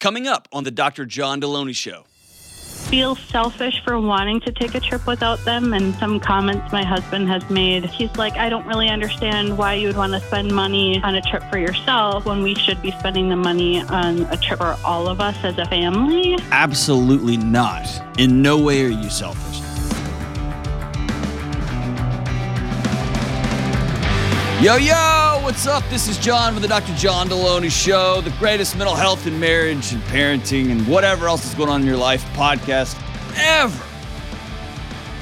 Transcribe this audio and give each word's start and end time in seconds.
coming 0.00 0.26
up 0.26 0.48
on 0.52 0.64
the 0.64 0.70
Dr. 0.70 1.06
John 1.06 1.40
Delony 1.40 1.76
Show. 1.76 2.04
Feel 2.88 3.14
selfish 3.14 3.80
for 3.84 4.00
wanting 4.00 4.40
to 4.40 4.50
take 4.50 4.74
a 4.74 4.80
trip 4.80 5.06
without 5.06 5.38
them, 5.44 5.72
and 5.72 5.94
some 5.96 6.18
comments 6.18 6.72
my 6.72 6.82
husband 6.82 7.28
has 7.28 7.48
made. 7.48 7.84
He's 7.84 8.14
like, 8.16 8.32
I 8.32 8.48
don't 8.48 8.66
really 8.66 8.88
understand 8.88 9.56
why 9.56 9.74
you 9.74 9.86
would 9.86 9.96
want 9.96 10.12
to 10.14 10.20
spend 10.20 10.52
money 10.52 11.00
on 11.02 11.14
a 11.14 11.22
trip 11.22 11.44
for 11.50 11.58
yourself 11.58 12.24
when 12.24 12.42
we 12.42 12.56
should 12.56 12.82
be 12.82 12.90
spending 12.92 13.28
the 13.28 13.36
money 13.36 13.82
on 13.82 14.22
a 14.22 14.36
trip 14.36 14.58
for 14.58 14.76
all 14.84 15.06
of 15.06 15.20
us 15.20 15.36
as 15.44 15.56
a 15.58 15.66
family. 15.66 16.36
Absolutely 16.50 17.36
not. 17.36 17.86
In 18.18 18.42
no 18.42 18.58
way 18.58 18.84
are 18.84 18.88
you 18.88 19.10
selfish. 19.10 19.59
Yo, 24.60 24.76
yo, 24.76 25.40
what's 25.42 25.66
up? 25.66 25.82
This 25.88 26.06
is 26.06 26.18
John 26.18 26.52
with 26.52 26.62
the 26.62 26.68
Dr. 26.68 26.94
John 26.94 27.30
Delony 27.30 27.70
Show, 27.70 28.20
the 28.20 28.28
greatest 28.32 28.76
mental 28.76 28.94
health 28.94 29.24
and 29.24 29.40
marriage 29.40 29.94
and 29.94 30.02
parenting 30.02 30.70
and 30.70 30.86
whatever 30.86 31.28
else 31.28 31.46
is 31.46 31.54
going 31.54 31.70
on 31.70 31.80
in 31.80 31.86
your 31.86 31.96
life 31.96 32.22
podcast 32.34 32.94
ever. 33.38 33.82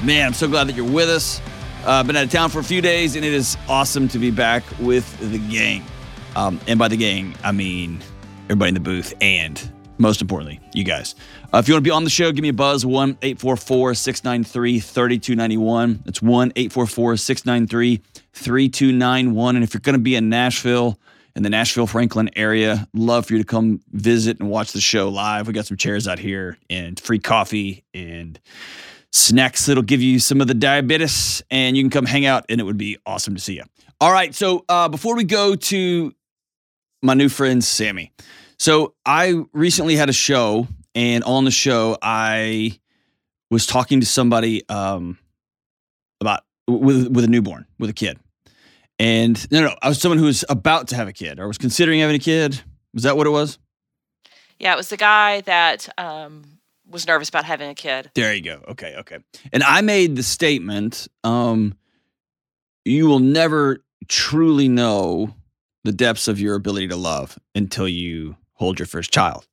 Man, 0.03 0.27
I'm 0.27 0.33
so 0.33 0.49
glad 0.49 0.67
that 0.67 0.75
you're 0.75 0.83
with 0.83 1.07
us. 1.07 1.39
Uh, 1.85 2.03
been 2.03 2.17
out 2.17 2.25
of 2.25 2.31
town 2.31 2.49
for 2.49 2.59
a 2.59 2.63
few 2.65 2.81
days, 2.81 3.15
and 3.15 3.23
it 3.23 3.31
is 3.31 3.55
awesome 3.69 4.09
to 4.09 4.19
be 4.19 4.29
back 4.29 4.61
with 4.77 5.17
the 5.31 5.39
gang. 5.39 5.85
Um, 6.35 6.59
and 6.67 6.77
by 6.77 6.89
the 6.89 6.97
gang, 6.97 7.33
I 7.41 7.53
mean 7.53 8.01
everybody 8.47 8.67
in 8.67 8.73
the 8.73 8.81
booth 8.81 9.13
and 9.21 9.71
most 9.99 10.21
importantly, 10.21 10.59
you 10.73 10.83
guys. 10.83 11.13
Uh, 11.53 11.57
if 11.57 11.67
you 11.67 11.73
want 11.75 11.83
to 11.83 11.87
be 11.87 11.91
on 11.91 12.05
the 12.05 12.09
show, 12.09 12.31
give 12.31 12.41
me 12.41 12.49
a 12.49 12.53
buzz 12.53 12.85
1 12.85 13.17
844 13.21 13.93
693 13.93 14.79
3291. 14.79 16.01
That's 16.05 16.21
1 16.21 16.53
844 16.55 17.17
693 17.17 18.01
3291. 18.33 19.55
And 19.55 19.63
if 19.63 19.73
you're 19.73 19.81
going 19.81 19.93
to 19.93 19.99
be 19.99 20.15
in 20.15 20.29
Nashville, 20.29 20.97
in 21.35 21.43
the 21.43 21.49
Nashville 21.49 21.85
Franklin 21.85 22.29
area, 22.35 22.87
love 22.93 23.25
for 23.25 23.33
you 23.33 23.39
to 23.39 23.45
come 23.45 23.81
visit 23.91 24.39
and 24.39 24.49
watch 24.49 24.71
the 24.71 24.81
show 24.81 25.09
live. 25.09 25.47
We 25.47 25.53
got 25.53 25.65
some 25.65 25.77
chairs 25.77 26.07
out 26.07 26.17
here 26.17 26.57
and 26.69 26.99
free 26.99 27.19
coffee 27.19 27.83
and 27.93 28.39
snacks 29.11 29.65
that'll 29.65 29.83
give 29.83 30.01
you 30.01 30.19
some 30.19 30.39
of 30.39 30.47
the 30.47 30.53
diabetes, 30.53 31.43
and 31.51 31.75
you 31.75 31.83
can 31.83 31.89
come 31.89 32.05
hang 32.05 32.25
out, 32.25 32.45
and 32.47 32.61
it 32.61 32.63
would 32.63 32.77
be 32.77 32.97
awesome 33.05 33.35
to 33.35 33.41
see 33.41 33.55
you. 33.55 33.63
All 33.99 34.11
right, 34.11 34.33
so 34.33 34.63
uh, 34.69 34.87
before 34.87 35.15
we 35.15 35.23
go 35.23 35.55
to 35.55 36.13
my 37.01 37.15
new 37.15 37.27
friend 37.27 37.63
Sammy, 37.63 38.11
so 38.59 38.93
I 39.05 39.41
recently 39.53 39.95
had 39.95 40.09
a 40.09 40.13
show, 40.13 40.67
and 40.93 41.23
on 41.23 41.45
the 41.45 41.51
show, 41.51 41.97
I 42.01 42.77
was 43.49 43.65
talking 43.65 44.01
to 44.01 44.05
somebody 44.05 44.67
um, 44.67 45.17
about 46.19 46.43
with 46.67 47.07
with 47.07 47.23
a 47.23 47.27
newborn, 47.27 47.65
with 47.79 47.89
a 47.89 47.93
kid, 47.93 48.19
and 48.99 49.49
no, 49.49 49.61
no, 49.61 49.75
I 49.81 49.87
was 49.87 50.01
someone 50.01 50.17
who 50.17 50.25
was 50.25 50.43
about 50.49 50.89
to 50.89 50.95
have 50.95 51.07
a 51.07 51.13
kid 51.13 51.39
or 51.39 51.47
was 51.47 51.57
considering 51.57 52.01
having 52.01 52.17
a 52.17 52.19
kid. 52.19 52.61
Was 52.93 53.03
that 53.03 53.15
what 53.15 53.27
it 53.27 53.31
was? 53.31 53.57
Yeah, 54.59 54.73
it 54.73 54.77
was 54.77 54.89
the 54.89 54.97
guy 54.97 55.39
that 55.41 55.87
um, 55.97 56.43
was 56.85 57.07
nervous 57.07 57.29
about 57.29 57.45
having 57.45 57.69
a 57.69 57.75
kid. 57.75 58.11
There 58.13 58.33
you 58.33 58.41
go. 58.41 58.61
Okay, 58.69 58.95
okay. 58.99 59.19
And 59.53 59.63
I 59.63 59.79
made 59.81 60.17
the 60.17 60.23
statement: 60.23 61.07
um, 61.23 61.77
you 62.83 63.07
will 63.07 63.19
never 63.19 63.85
truly 64.09 64.67
know 64.67 65.33
the 65.85 65.93
depths 65.93 66.27
of 66.27 66.41
your 66.41 66.55
ability 66.55 66.89
to 66.89 66.97
love 66.97 67.39
until 67.55 67.87
you 67.87 68.35
hold 68.59 68.77
your 68.77 68.85
first 68.85 69.11
child. 69.11 69.47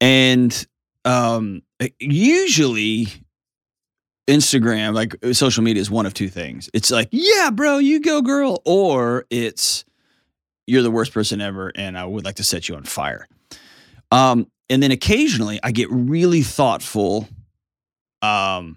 And 0.00 0.66
um, 1.04 1.62
usually, 1.98 3.08
Instagram, 4.26 4.94
like 4.94 5.14
uh, 5.24 5.32
social 5.32 5.62
media, 5.62 5.80
is 5.80 5.90
one 5.90 6.04
of 6.04 6.12
two 6.12 6.28
things. 6.28 6.68
It's 6.74 6.90
like, 6.90 7.08
yeah, 7.12 7.50
bro, 7.50 7.78
you 7.78 8.00
go, 8.00 8.20
girl, 8.20 8.60
or 8.66 9.24
it's 9.30 9.84
you're 10.66 10.82
the 10.82 10.90
worst 10.90 11.12
person 11.12 11.40
ever, 11.40 11.72
and 11.74 11.96
I 11.96 12.04
would 12.04 12.24
like 12.24 12.36
to 12.36 12.44
set 12.44 12.68
you 12.68 12.74
on 12.74 12.82
fire. 12.82 13.28
Um, 14.10 14.50
and 14.68 14.82
then 14.82 14.90
occasionally, 14.90 15.60
I 15.62 15.70
get 15.70 15.88
really 15.90 16.42
thoughtful. 16.42 17.28
Um, 18.20 18.76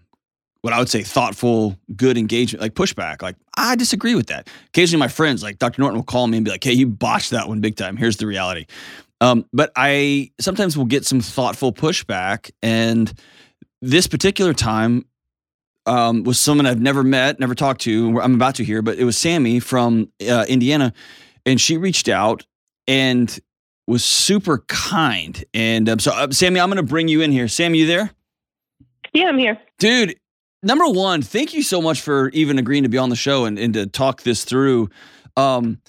what 0.61 0.73
I 0.73 0.79
would 0.79 0.89
say 0.89 1.03
thoughtful, 1.03 1.77
good 1.95 2.17
engagement, 2.17 2.61
like 2.61 2.73
pushback. 2.75 3.21
Like, 3.21 3.37
I 3.57 3.75
disagree 3.75 4.13
with 4.13 4.27
that. 4.27 4.49
Occasionally, 4.67 4.99
my 4.99 5.07
friends, 5.07 5.41
like 5.41 5.57
Dr. 5.57 5.81
Norton, 5.81 5.97
will 5.97 6.03
call 6.03 6.27
me 6.27 6.37
and 6.37 6.45
be 6.45 6.51
like, 6.51 6.63
hey, 6.63 6.73
you 6.73 6.85
botched 6.85 7.31
that 7.31 7.47
one 7.47 7.61
big 7.61 7.75
time. 7.75 7.97
Here's 7.97 8.17
the 8.17 8.27
reality. 8.27 8.65
Um, 9.21 9.45
but 9.51 9.71
I 9.75 10.31
sometimes 10.39 10.77
will 10.77 10.85
get 10.85 11.05
some 11.05 11.21
thoughtful 11.21 11.73
pushback. 11.73 12.51
And 12.61 13.11
this 13.81 14.07
particular 14.07 14.53
time 14.53 15.05
um, 15.85 16.23
was 16.23 16.39
someone 16.39 16.65
I've 16.65 16.81
never 16.81 17.03
met, 17.03 17.39
never 17.39 17.55
talked 17.55 17.81
to. 17.81 18.19
I'm 18.21 18.35
about 18.35 18.55
to 18.55 18.63
hear, 18.63 18.81
but 18.81 18.97
it 18.97 19.03
was 19.03 19.17
Sammy 19.17 19.59
from 19.59 20.11
uh, 20.27 20.45
Indiana. 20.47 20.93
And 21.45 21.59
she 21.59 21.77
reached 21.77 22.07
out 22.07 22.45
and 22.87 23.39
was 23.87 24.05
super 24.05 24.59
kind. 24.67 25.43
And 25.53 25.89
um, 25.89 25.99
so, 25.99 26.11
uh, 26.11 26.31
Sammy, 26.31 26.59
I'm 26.59 26.69
going 26.69 26.77
to 26.77 26.83
bring 26.83 27.07
you 27.07 27.21
in 27.21 27.31
here. 27.31 27.47
Sammy, 27.47 27.79
you 27.79 27.87
there? 27.87 28.11
Yeah, 29.13 29.27
I'm 29.29 29.37
here. 29.37 29.59
Dude, 29.79 30.15
number 30.61 30.87
one, 30.87 31.21
thank 31.21 31.53
you 31.53 31.63
so 31.63 31.81
much 31.81 32.01
for 32.01 32.29
even 32.29 32.59
agreeing 32.59 32.83
to 32.83 32.89
be 32.89 32.97
on 32.97 33.09
the 33.09 33.15
show 33.15 33.45
and, 33.45 33.57
and 33.57 33.73
to 33.73 33.87
talk 33.87 34.21
this 34.21 34.43
through. 34.43 34.89
Um, 35.35 35.81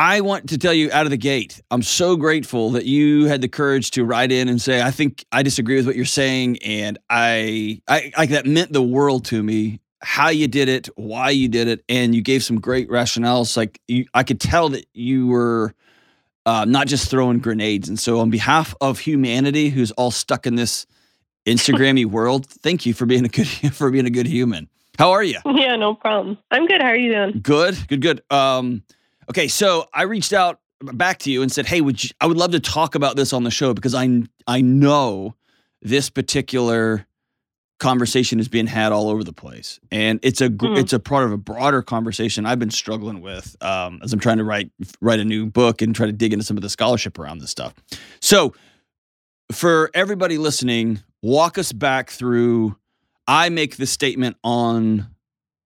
I 0.00 0.22
want 0.22 0.48
to 0.48 0.56
tell 0.56 0.72
you 0.72 0.90
out 0.92 1.04
of 1.04 1.10
the 1.10 1.18
gate, 1.18 1.60
I'm 1.70 1.82
so 1.82 2.16
grateful 2.16 2.70
that 2.70 2.86
you 2.86 3.26
had 3.26 3.42
the 3.42 3.48
courage 3.48 3.90
to 3.90 4.02
write 4.06 4.32
in 4.32 4.48
and 4.48 4.58
say, 4.58 4.80
I 4.80 4.90
think 4.90 5.26
I 5.30 5.42
disagree 5.42 5.76
with 5.76 5.84
what 5.84 5.94
you're 5.94 6.06
saying. 6.06 6.56
And 6.64 6.96
I, 7.10 7.82
I 7.86 8.10
like 8.16 8.30
that 8.30 8.46
meant 8.46 8.72
the 8.72 8.80
world 8.80 9.26
to 9.26 9.42
me, 9.42 9.78
how 10.00 10.30
you 10.30 10.48
did 10.48 10.70
it, 10.70 10.88
why 10.96 11.28
you 11.28 11.48
did 11.48 11.68
it. 11.68 11.84
And 11.86 12.14
you 12.14 12.22
gave 12.22 12.42
some 12.42 12.58
great 12.58 12.88
rationales. 12.88 13.58
Like 13.58 13.78
you, 13.88 14.06
I 14.14 14.22
could 14.22 14.40
tell 14.40 14.70
that 14.70 14.86
you 14.94 15.26
were 15.26 15.74
uh, 16.46 16.64
not 16.64 16.86
just 16.86 17.10
throwing 17.10 17.38
grenades. 17.38 17.86
And 17.90 17.98
so 17.98 18.20
on 18.20 18.30
behalf 18.30 18.74
of 18.80 19.00
humanity 19.00 19.68
who's 19.68 19.90
all 19.90 20.10
stuck 20.10 20.46
in 20.46 20.54
this 20.54 20.86
Instagrammy 21.44 22.06
world, 22.10 22.46
thank 22.46 22.86
you 22.86 22.94
for 22.94 23.04
being 23.04 23.26
a 23.26 23.28
good, 23.28 23.48
for 23.74 23.90
being 23.90 24.06
a 24.06 24.10
good 24.10 24.26
human. 24.26 24.70
How 24.98 25.10
are 25.10 25.22
you? 25.22 25.40
Yeah, 25.44 25.76
no 25.76 25.94
problem. 25.94 26.38
I'm 26.50 26.66
good. 26.66 26.80
How 26.80 26.88
are 26.88 26.96
you 26.96 27.12
doing? 27.12 27.40
Good, 27.42 27.76
good, 27.86 28.00
good. 28.00 28.22
Um, 28.30 28.82
Okay, 29.30 29.46
so 29.46 29.88
I 29.94 30.02
reached 30.02 30.32
out 30.32 30.58
back 30.82 31.20
to 31.20 31.30
you 31.30 31.40
and 31.40 31.52
said, 31.52 31.64
"Hey, 31.64 31.80
would 31.80 32.02
you, 32.02 32.10
I 32.20 32.26
would 32.26 32.36
love 32.36 32.50
to 32.50 32.58
talk 32.58 32.96
about 32.96 33.14
this 33.14 33.32
on 33.32 33.44
the 33.44 33.50
show 33.50 33.72
because 33.72 33.94
I 33.94 34.22
I 34.48 34.60
know 34.60 35.36
this 35.80 36.10
particular 36.10 37.06
conversation 37.78 38.40
is 38.40 38.48
being 38.48 38.66
had 38.66 38.90
all 38.90 39.08
over 39.08 39.22
the 39.22 39.32
place, 39.32 39.78
and 39.92 40.18
it's 40.24 40.40
a 40.40 40.48
mm. 40.48 40.76
it's 40.76 40.92
a 40.92 40.98
part 40.98 41.26
of 41.26 41.32
a 41.32 41.36
broader 41.36 41.80
conversation 41.80 42.44
I've 42.44 42.58
been 42.58 42.72
struggling 42.72 43.20
with 43.20 43.56
um, 43.62 44.00
as 44.02 44.12
I'm 44.12 44.18
trying 44.18 44.38
to 44.38 44.44
write 44.44 44.72
write 45.00 45.20
a 45.20 45.24
new 45.24 45.46
book 45.46 45.80
and 45.80 45.94
try 45.94 46.06
to 46.06 46.12
dig 46.12 46.32
into 46.32 46.44
some 46.44 46.56
of 46.56 46.64
the 46.64 46.68
scholarship 46.68 47.16
around 47.16 47.38
this 47.38 47.50
stuff. 47.50 47.72
So, 48.20 48.52
for 49.52 49.92
everybody 49.94 50.38
listening, 50.38 51.04
walk 51.22 51.56
us 51.56 51.70
back 51.70 52.10
through. 52.10 52.76
I 53.28 53.48
make 53.48 53.76
the 53.76 53.86
statement 53.86 54.38
on 54.42 55.06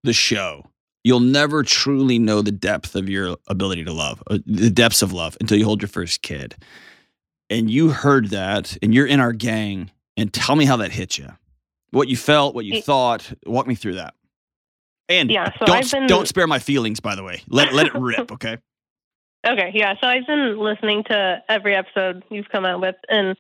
the 0.03 0.13
show 0.13 0.67
you'll 1.05 1.21
never 1.21 1.63
truly 1.63 2.19
know 2.19 2.43
the 2.43 2.51
depth 2.51 2.97
of 2.97 3.09
your 3.09 3.37
ability 3.47 3.85
to 3.85 3.93
love, 3.93 4.23
uh, 4.29 4.39
the 4.47 4.71
depths 4.71 5.03
of 5.03 5.13
love 5.13 5.37
until 5.41 5.59
you 5.59 5.65
hold 5.65 5.81
your 5.83 5.89
first 5.89 6.23
kid. 6.23 6.57
And 7.51 7.71
you 7.71 7.91
heard 7.91 8.31
that, 8.31 8.77
and 8.83 8.95
you're 8.95 9.07
in 9.07 9.21
our 9.21 9.33
gang. 9.33 9.91
And 10.17 10.33
tell 10.33 10.57
me 10.57 10.65
how 10.65 10.77
that 10.79 10.93
hit 10.93 11.19
you. 11.19 11.29
What 11.91 12.09
you 12.09 12.17
felt, 12.17 12.55
what 12.55 12.65
you 12.65 12.79
it, 12.79 12.85
thought. 12.85 13.33
Walk 13.47 13.67
me 13.67 13.75
through 13.75 13.97
that. 13.97 14.15
And 15.09 15.31
yeah, 15.31 15.51
so 15.59 15.67
don't 15.67 15.91
been, 15.91 16.07
don't 16.07 16.27
spare 16.27 16.47
my 16.47 16.59
feelings, 16.59 17.01
by 17.01 17.15
the 17.15 17.23
way. 17.23 17.43
Let 17.49 17.75
let 17.75 17.87
it 17.87 17.95
rip, 17.95 18.33
okay? 18.33 18.57
Okay, 19.47 19.73
yeah. 19.75 19.95
So 20.01 20.07
I've 20.07 20.27
been 20.27 20.59
listening 20.59 21.05
to 21.11 21.43
every 21.49 21.75
episode 21.75 22.25
you've 22.31 22.49
come 22.49 22.65
out 22.65 22.81
with, 22.81 22.97
and 23.09 23.37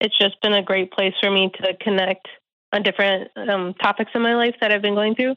it's 0.00 0.16
just 0.16 0.40
been 0.40 0.54
a 0.54 0.62
great 0.62 0.90
place 0.92 1.12
for 1.20 1.30
me 1.30 1.50
to 1.60 1.76
connect 1.80 2.26
on 2.72 2.82
different 2.82 3.30
um, 3.36 3.74
topics 3.74 4.12
in 4.14 4.22
my 4.22 4.34
life 4.34 4.54
that 4.60 4.72
I've 4.72 4.80
been 4.80 4.94
going 4.94 5.14
through. 5.14 5.34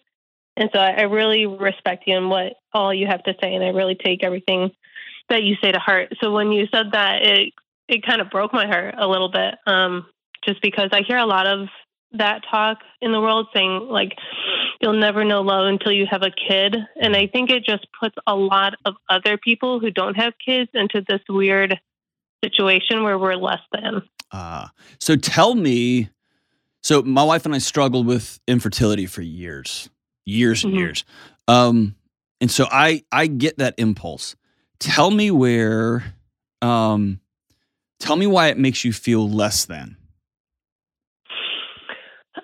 And 0.58 0.70
so 0.74 0.80
I 0.80 1.04
really 1.04 1.46
respect 1.46 2.04
you 2.08 2.16
and 2.16 2.30
what 2.30 2.54
all 2.74 2.94
you 2.94 3.08
have 3.08 3.24
to 3.24 3.34
say, 3.42 3.54
and 3.54 3.64
I 3.64 3.70
really 3.70 3.96
take 3.96 4.24
everything 4.24 4.72
that 5.30 5.44
you 5.44 5.56
say 5.62 5.72
to 5.72 5.80
heart. 5.80 6.14
So 6.22 6.32
when 6.32 6.52
you 6.52 6.68
said 6.74 6.92
that, 6.94 7.22
it 7.24 7.54
it 7.88 8.06
kind 8.06 8.22
of 8.22 8.30
broke 8.30 8.54
my 8.54 8.66
heart 8.66 8.96
a 8.98 9.08
little 9.08 9.30
bit, 9.30 9.56
um, 9.68 10.06
just 10.46 10.62
because 10.62 10.90
I 10.92 11.02
hear 11.02 11.18
a 11.18 11.26
lot 11.26 11.46
of 11.46 11.68
that 12.14 12.44
talk 12.50 12.80
in 13.02 13.12
the 13.12 13.20
world 13.20 13.48
saying 13.54 13.88
like 13.90 14.14
you'll 14.82 14.94
never 14.94 15.24
know 15.26 15.42
love 15.42 15.68
until 15.68 15.92
you 15.92 16.06
have 16.10 16.24
a 16.24 16.32
kid, 16.32 16.76
and 17.00 17.16
I 17.16 17.28
think 17.28 17.50
it 17.50 17.66
just 17.66 17.86
puts 18.00 18.16
a 18.26 18.36
lot 18.36 18.76
of 18.86 18.96
other 19.10 19.38
people 19.38 19.80
who 19.80 19.92
don't 19.92 20.16
have 20.16 20.34
kids 20.44 20.70
into 20.74 21.04
this 21.08 21.22
weird 21.28 21.80
situation 22.44 23.04
where 23.04 23.18
we're 23.18 23.36
less 23.36 23.62
than. 23.74 24.04
Uh, 24.32 24.68
so 25.00 25.16
tell 25.16 25.56
me. 25.56 26.10
So 26.82 27.02
my 27.02 27.24
wife 27.24 27.46
and 27.46 27.56
I 27.56 27.58
struggled 27.58 28.06
with 28.06 28.40
infertility 28.48 29.08
for 29.08 29.24
years 29.24 29.90
years 30.26 30.64
and 30.64 30.74
mm-hmm. 30.74 30.80
years. 30.82 31.04
Um, 31.48 31.96
and 32.42 32.52
so 32.52 32.68
I 32.72 33.04
I 33.12 33.28
get 33.28 33.58
that 33.60 33.76
impulse. 33.78 34.36
Tell 34.80 35.10
me 35.10 35.32
where, 35.32 36.16
um, 36.62 37.22
tell 38.00 38.16
me 38.16 38.28
why 38.28 38.48
it 38.48 38.58
makes 38.58 38.84
you 38.84 38.92
feel 38.92 39.30
less 39.30 39.66
than. 39.66 39.98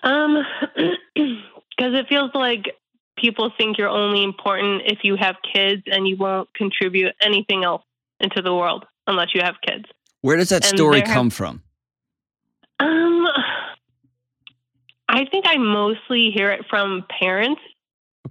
Um, 0.03 0.43
because 1.15 1.93
it 1.93 2.07
feels 2.07 2.31
like 2.33 2.75
people 3.17 3.51
think 3.57 3.77
you're 3.77 3.89
only 3.89 4.23
important 4.23 4.83
if 4.85 4.99
you 5.03 5.15
have 5.15 5.35
kids, 5.53 5.83
and 5.87 6.07
you 6.07 6.17
won't 6.17 6.51
contribute 6.53 7.13
anything 7.21 7.63
else 7.63 7.83
into 8.19 8.41
the 8.41 8.53
world 8.53 8.85
unless 9.07 9.35
you 9.35 9.41
have 9.41 9.55
kids. 9.65 9.85
Where 10.21 10.37
does 10.37 10.49
that 10.49 10.65
And 10.65 10.77
story 10.77 10.99
there 10.99 11.07
have- 11.07 11.15
come 11.15 11.29
from? 11.29 11.63
Um, 12.79 13.27
I 15.07 15.25
think 15.25 15.45
I 15.47 15.57
mostly 15.57 16.31
hear 16.31 16.49
it 16.49 16.65
from 16.69 17.05
parents. 17.09 17.61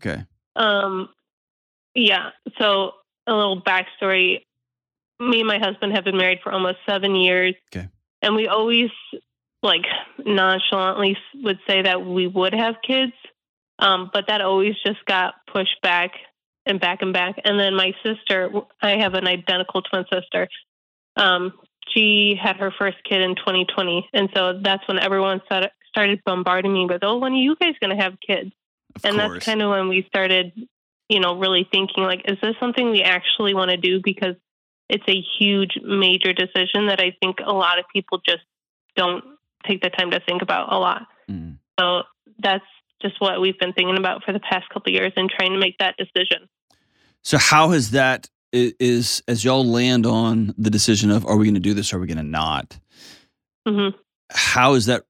Okay. 0.05 0.25
Um, 0.57 1.09
yeah. 1.95 2.31
So 2.59 2.93
a 3.27 3.35
little 3.35 3.63
backstory: 3.63 4.41
me 5.19 5.41
and 5.41 5.49
my 5.49 5.59
husband 5.59 5.95
have 5.95 6.05
been 6.05 6.17
married 6.17 6.41
for 6.43 6.53
almost 6.53 6.79
seven 6.89 7.15
years. 7.15 7.55
Okay. 7.75 7.89
And 8.23 8.35
we 8.35 8.49
always 8.49 8.91
like 9.63 9.85
nonchalantly 10.25 11.17
would 11.35 11.59
say 11.69 11.83
that 11.83 12.05
we 12.05 12.27
would 12.27 12.55
have 12.55 12.77
kids, 12.87 13.13
um, 13.79 14.11
but 14.13 14.27
that 14.29 14.41
always 14.41 14.75
just 14.85 15.05
got 15.07 15.35
pushed 15.53 15.81
back 15.83 16.13
and 16.67 16.81
back 16.81 17.03
and 17.03 17.13
back. 17.13 17.37
And 17.45 17.59
then 17.59 17.75
my 17.75 17.93
sister, 18.05 18.51
I 18.81 18.99
have 18.99 19.15
an 19.15 19.27
identical 19.27 19.83
twin 19.83 20.05
sister. 20.13 20.49
Um, 21.17 21.53
she 21.95 22.39
had 22.41 22.57
her 22.57 22.73
first 22.79 22.99
kid 23.09 23.21
in 23.21 23.35
2020, 23.37 24.09
and 24.13 24.29
so 24.35 24.61
that's 24.63 24.87
when 24.87 24.99
everyone 24.99 25.41
started 25.47 25.71
started 25.89 26.21
bombarding 26.25 26.73
me 26.73 26.87
with, 26.87 27.03
"Oh, 27.03 27.19
when 27.19 27.33
are 27.33 27.37
you 27.37 27.57
guys 27.61 27.75
going 27.81 27.97
to 27.97 28.03
have 28.03 28.15
kids?" 28.25 28.53
Of 28.97 29.05
and 29.05 29.15
course. 29.17 29.33
that's 29.35 29.45
kind 29.47 29.63
of 29.63 29.71
when 29.71 29.89
we 29.89 30.05
started 30.09 30.53
you 31.09 31.21
know 31.21 31.39
really 31.39 31.69
thinking 31.71 32.05
like 32.05 32.23
is 32.27 32.39
this 32.43 32.55
something 32.61 32.91
we 32.91 33.03
actually 33.03 33.55
want 33.55 33.71
to 33.71 33.77
do 33.77 34.01
because 34.03 34.35
it's 34.89 35.05
a 35.09 35.23
huge 35.39 35.79
major 35.83 36.33
decision 36.33 36.87
that 36.87 37.01
i 37.01 37.15
think 37.21 37.39
a 37.45 37.53
lot 37.53 37.79
of 37.79 37.85
people 37.93 38.21
just 38.27 38.43
don't 38.97 39.25
take 39.67 39.83
the 39.83 39.91
time 39.91 40.11
to 40.11 40.21
think 40.21 40.43
about 40.43 40.73
a 40.73 40.79
lot 40.79 41.07
Mm. 41.29 41.59
so 41.79 42.03
that's 42.43 42.65
just 43.01 43.21
what 43.21 43.41
we've 43.41 43.59
been 43.59 43.73
thinking 43.73 43.97
about 43.97 44.25
for 44.25 44.33
the 44.33 44.41
past 44.41 44.69
couple 44.69 44.91
of 44.91 44.95
years 44.95 45.13
and 45.17 45.31
trying 45.31 45.53
to 45.53 45.59
make 45.59 45.79
that 45.79 45.97
decision 45.97 46.49
So 47.23 47.39
how 47.39 47.71
has 47.71 47.93
that 47.93 48.29
is 48.53 49.23
as 49.29 49.45
y'all 49.45 49.65
land 49.65 50.07
on 50.07 50.55
the 50.59 50.71
decision 50.71 51.11
of 51.13 51.25
are 51.25 51.37
we 51.37 51.45
going 51.45 51.55
to 51.55 51.61
do 51.61 51.73
this 51.75 51.93
or 51.93 51.97
are 51.99 52.01
we 52.01 52.07
going 52.09 52.17
to 52.19 52.25
not? 52.25 52.79
hmm 53.67 53.91
How 54.33 54.75
is 54.75 54.87
that? 54.87 55.05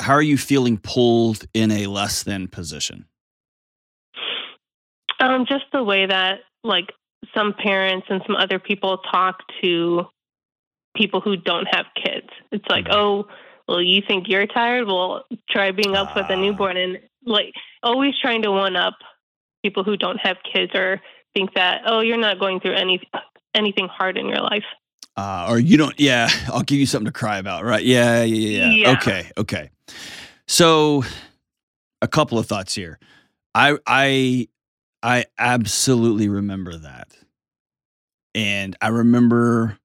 How 0.00 0.14
are 0.14 0.22
you 0.22 0.38
feeling 0.38 0.78
pulled 0.78 1.44
in 1.52 1.70
a 1.70 1.86
less 1.88 2.22
than 2.22 2.48
position? 2.48 3.06
Um, 5.20 5.46
just 5.46 5.64
the 5.72 5.82
way 5.82 6.06
that 6.06 6.40
like 6.64 6.92
some 7.34 7.54
parents 7.54 8.06
and 8.10 8.22
some 8.26 8.36
other 8.36 8.58
people 8.58 8.98
talk 8.98 9.40
to 9.62 10.06
people 10.96 11.20
who 11.20 11.36
don't 11.36 11.66
have 11.70 11.86
kids 12.02 12.28
it's 12.52 12.64
like 12.68 12.86
Mhm. 12.86 12.94
oh 12.94 13.28
well 13.68 13.82
you 13.82 14.00
think 14.06 14.28
you're 14.28 14.46
tired 14.46 14.86
well 14.86 15.24
try 15.50 15.70
being 15.72 15.94
up 15.96 16.14
with 16.16 16.26
Ah. 16.28 16.32
a 16.32 16.36
newborn 16.36 16.76
and 16.76 16.98
like 17.24 17.52
always 17.82 18.14
trying 18.20 18.42
to 18.42 18.50
one 18.50 18.76
up 18.76 18.94
people 19.62 19.84
who 19.84 19.96
don't 19.96 20.18
have 20.18 20.36
kids 20.50 20.72
or 20.74 21.00
think 21.34 21.54
that 21.54 21.82
oh 21.86 22.00
you're 22.00 22.16
not 22.16 22.38
going 22.38 22.60
through 22.60 22.74
any 22.74 23.00
anything 23.54 23.88
hard 23.88 24.16
in 24.16 24.26
your 24.26 24.40
life 24.40 24.64
Uh, 25.18 25.46
or 25.48 25.58
you 25.58 25.78
don't? 25.78 25.98
Yeah, 25.98 26.28
I'll 26.52 26.60
give 26.62 26.78
you 26.78 26.84
something 26.86 27.06
to 27.06 27.18
cry 27.20 27.38
about, 27.38 27.64
right? 27.64 27.82
Yeah, 27.82 28.22
yeah. 28.22 28.48
yeah. 28.58 28.70
Yeah. 28.74 28.92
Okay, 28.92 29.30
okay. 29.38 29.70
So, 30.46 31.04
a 32.02 32.06
couple 32.08 32.38
of 32.38 32.44
thoughts 32.46 32.74
here. 32.74 32.98
I 33.54 33.78
I 33.86 34.48
I 35.06 35.26
absolutely 35.38 36.28
remember 36.28 36.76
that, 36.78 37.16
and 38.34 38.76
I 38.80 38.88
remember 38.88 39.78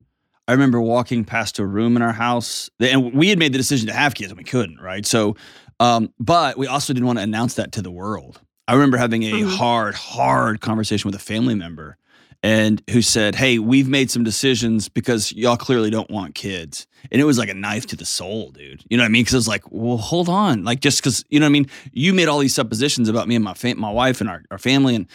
I 0.48 0.54
remember 0.54 0.82
walking 0.82 1.24
past 1.24 1.60
a 1.60 1.66
room 1.66 1.96
in 1.96 2.02
our 2.02 2.12
house, 2.12 2.70
and 2.80 3.14
we 3.14 3.30
had 3.30 3.38
made 3.40 3.54
the 3.54 3.58
decision 3.60 3.88
to 3.88 3.94
have 3.94 4.16
kids, 4.16 4.32
and 4.32 4.38
we 4.38 4.44
couldn't, 4.44 4.80
right? 4.82 5.06
So, 5.06 5.36
um, 5.80 6.12
but 6.20 6.58
we 6.58 6.66
also 6.68 6.92
didn't 6.92 7.06
want 7.06 7.20
to 7.20 7.24
announce 7.24 7.54
that 7.54 7.72
to 7.74 7.82
the 7.82 7.92
world. 7.92 8.42
I 8.68 8.74
remember 8.74 8.98
having 8.98 9.24
a 9.24 9.42
Mhm. 9.44 9.58
hard, 9.58 9.94
hard 9.96 10.60
conversation 10.60 11.08
with 11.08 11.16
a 11.16 11.24
family 11.24 11.56
member, 11.56 11.98
and 12.44 12.82
who 12.90 13.02
said, 13.02 13.36
"Hey, 13.36 13.60
we've 13.60 13.88
made 13.88 14.10
some 14.10 14.24
decisions 14.24 14.90
because 14.90 15.32
y'all 15.34 15.58
clearly 15.58 15.90
don't 15.90 16.10
want 16.10 16.34
kids." 16.36 16.88
And 17.12 17.22
it 17.22 17.26
was 17.26 17.38
like 17.38 17.50
a 17.50 17.54
knife 17.54 17.86
to 17.88 17.96
the 17.96 18.06
soul, 18.06 18.52
dude. 18.52 18.84
You 18.90 18.98
know 18.98 19.04
what 19.04 19.08
I 19.08 19.10
mean? 19.12 19.22
Because 19.22 19.34
it 19.34 19.38
was 19.38 19.48
like, 19.48 19.64
well, 19.72 19.98
hold 19.98 20.30
on, 20.30 20.64
like 20.64 20.80
just 20.82 21.00
because 21.02 21.24
you 21.30 21.40
know 21.40 21.46
what 21.46 21.50
I 21.50 21.54
mean. 21.54 21.68
You 21.92 22.14
made 22.14 22.28
all 22.28 22.40
these 22.40 22.56
suppositions 22.56 23.10
about 23.10 23.28
me 23.28 23.36
and 23.36 23.44
my 23.44 23.54
fam- 23.54 23.80
my 23.80 23.92
wife 23.92 24.22
and 24.22 24.30
our, 24.30 24.44
our 24.52 24.58
family, 24.58 24.96
and 24.96 25.08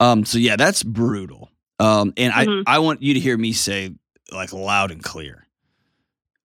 um, 0.00 0.24
so 0.24 0.38
yeah, 0.38 0.56
that's 0.56 0.82
brutal. 0.82 1.50
Um, 1.78 2.12
and 2.16 2.32
Mhm. 2.32 2.62
I 2.66 2.76
I 2.76 2.78
want 2.78 3.02
you 3.02 3.14
to 3.14 3.20
hear 3.20 3.36
me 3.36 3.52
say 3.52 3.94
like 4.32 4.52
loud 4.52 4.90
and 4.90 5.02
clear, 5.02 5.46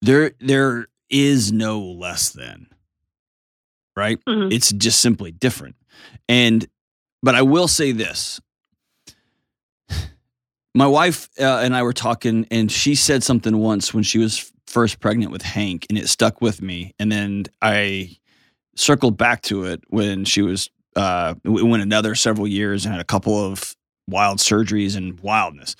there 0.02 0.32
there 0.40 0.86
is 1.08 1.52
no 1.52 1.80
less 1.80 2.30
than, 2.30 2.66
right? 3.96 4.18
Mhm. 4.28 4.52
It's 4.52 4.72
just 4.72 5.00
simply 5.00 5.30
different. 5.30 5.76
And 6.28 6.66
but 7.22 7.34
I 7.34 7.42
will 7.42 7.68
say 7.68 7.92
this. 7.92 8.40
My 10.76 10.86
wife 10.86 11.28
uh, 11.40 11.60
and 11.62 11.74
I 11.74 11.82
were 11.82 11.94
talking 11.94 12.46
and 12.50 12.70
she 12.70 12.94
said 12.94 13.22
something 13.22 13.56
once 13.56 13.94
when 13.94 14.04
she 14.04 14.18
was 14.18 14.52
first 14.66 15.00
pregnant 15.00 15.32
with 15.32 15.42
Hank 15.42 15.86
and 15.88 15.96
it 15.96 16.08
stuck 16.08 16.42
with 16.42 16.60
me 16.60 16.94
and 16.98 17.10
then 17.10 17.46
I 17.62 18.18
circled 18.76 19.16
back 19.16 19.40
to 19.42 19.64
it 19.64 19.82
when 19.88 20.26
she 20.26 20.42
was 20.42 20.70
uh 20.94 21.34
we 21.44 21.62
went 21.62 21.82
another 21.82 22.14
several 22.14 22.46
years 22.46 22.84
and 22.84 22.92
had 22.92 23.00
a 23.00 23.04
couple 23.04 23.42
of 23.42 23.74
wild 24.06 24.38
surgeries 24.38 24.96
and 24.96 25.18
wildness. 25.20 25.76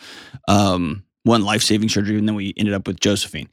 Um 0.48 1.04
one 1.24 1.42
life-saving 1.42 1.90
surgery 1.90 2.18
and 2.18 2.26
then 2.26 2.34
we 2.34 2.54
ended 2.56 2.72
up 2.72 2.86
with 2.86 2.98
Josephine 2.98 3.50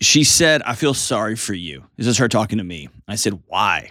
she 0.00 0.24
said, 0.24 0.62
I 0.62 0.74
feel 0.74 0.94
sorry 0.94 1.36
for 1.36 1.54
you. 1.54 1.84
This 1.96 2.06
is 2.06 2.18
her 2.18 2.28
talking 2.28 2.58
to 2.58 2.64
me. 2.64 2.88
I 3.08 3.16
said, 3.16 3.42
Why? 3.46 3.90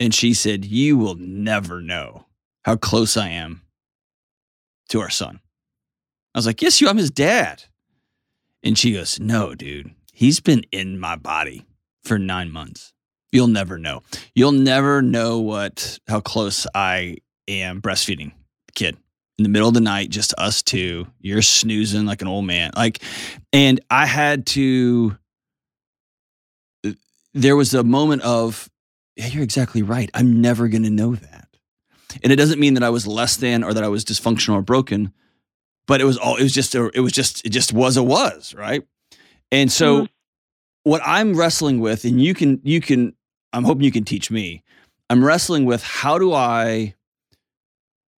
And 0.00 0.14
she 0.14 0.34
said, 0.34 0.64
You 0.64 0.96
will 0.96 1.14
never 1.14 1.80
know 1.80 2.26
how 2.64 2.76
close 2.76 3.16
I 3.16 3.28
am 3.28 3.62
to 4.90 5.00
our 5.00 5.10
son. 5.10 5.40
I 6.34 6.38
was 6.38 6.46
like, 6.46 6.62
Yes, 6.62 6.80
you, 6.80 6.88
I'm 6.88 6.96
his 6.96 7.10
dad. 7.10 7.64
And 8.62 8.78
she 8.78 8.92
goes, 8.92 9.18
No, 9.20 9.54
dude, 9.54 9.94
he's 10.12 10.40
been 10.40 10.64
in 10.72 10.98
my 10.98 11.16
body 11.16 11.66
for 12.04 12.18
nine 12.18 12.50
months. 12.50 12.92
You'll 13.30 13.48
never 13.48 13.78
know. 13.78 14.02
You'll 14.34 14.52
never 14.52 15.02
know 15.02 15.38
what 15.40 15.98
how 16.08 16.20
close 16.20 16.66
I 16.74 17.18
am 17.46 17.82
breastfeeding 17.82 18.32
the 18.66 18.72
kid 18.74 18.96
in 19.38 19.44
the 19.44 19.48
middle 19.48 19.68
of 19.68 19.74
the 19.74 19.80
night, 19.80 20.10
just 20.10 20.34
us 20.36 20.62
two. 20.62 21.06
You're 21.20 21.42
snoozing 21.42 22.06
like 22.06 22.22
an 22.22 22.28
old 22.28 22.44
man. 22.44 22.72
Like, 22.76 23.02
and 23.52 23.80
I 23.88 24.04
had 24.04 24.46
to 24.46 25.16
uh, 26.84 26.92
there 27.34 27.56
was 27.56 27.72
a 27.72 27.84
moment 27.84 28.22
of, 28.22 28.68
yeah, 29.16 29.28
you're 29.28 29.44
exactly 29.44 29.82
right. 29.82 30.10
I'm 30.12 30.40
never 30.40 30.68
going 30.68 30.82
to 30.82 30.90
know 30.90 31.14
that. 31.14 31.48
And 32.22 32.32
it 32.32 32.36
doesn't 32.36 32.58
mean 32.58 32.74
that 32.74 32.82
I 32.82 32.90
was 32.90 33.06
less 33.06 33.36
than 33.36 33.62
or 33.62 33.72
that 33.74 33.84
I 33.84 33.88
was 33.88 34.04
dysfunctional 34.04 34.54
or 34.54 34.62
broken, 34.62 35.12
but 35.88 36.00
it 36.00 36.04
was 36.04 36.16
all, 36.16 36.36
it 36.36 36.42
was 36.44 36.52
just, 36.54 36.76
a, 36.76 36.88
it 36.94 37.00
was 37.00 37.10
just, 37.12 37.44
it 37.44 37.48
just 37.50 37.72
was 37.72 37.96
a 37.96 38.02
was, 38.04 38.54
right? 38.54 38.86
And 39.50 39.72
so 39.72 40.02
Mhm. 40.02 40.08
what 40.84 41.02
I'm 41.04 41.34
wrestling 41.34 41.80
with, 41.80 42.04
and 42.04 42.22
you 42.22 42.32
can, 42.34 42.60
you 42.62 42.80
can, 42.80 43.14
I'm 43.52 43.64
hoping 43.64 43.82
you 43.84 43.90
can 43.90 44.04
teach 44.04 44.30
me, 44.30 44.62
I'm 45.10 45.24
wrestling 45.24 45.64
with 45.64 45.82
how 45.82 46.18
do 46.18 46.32
I 46.32 46.94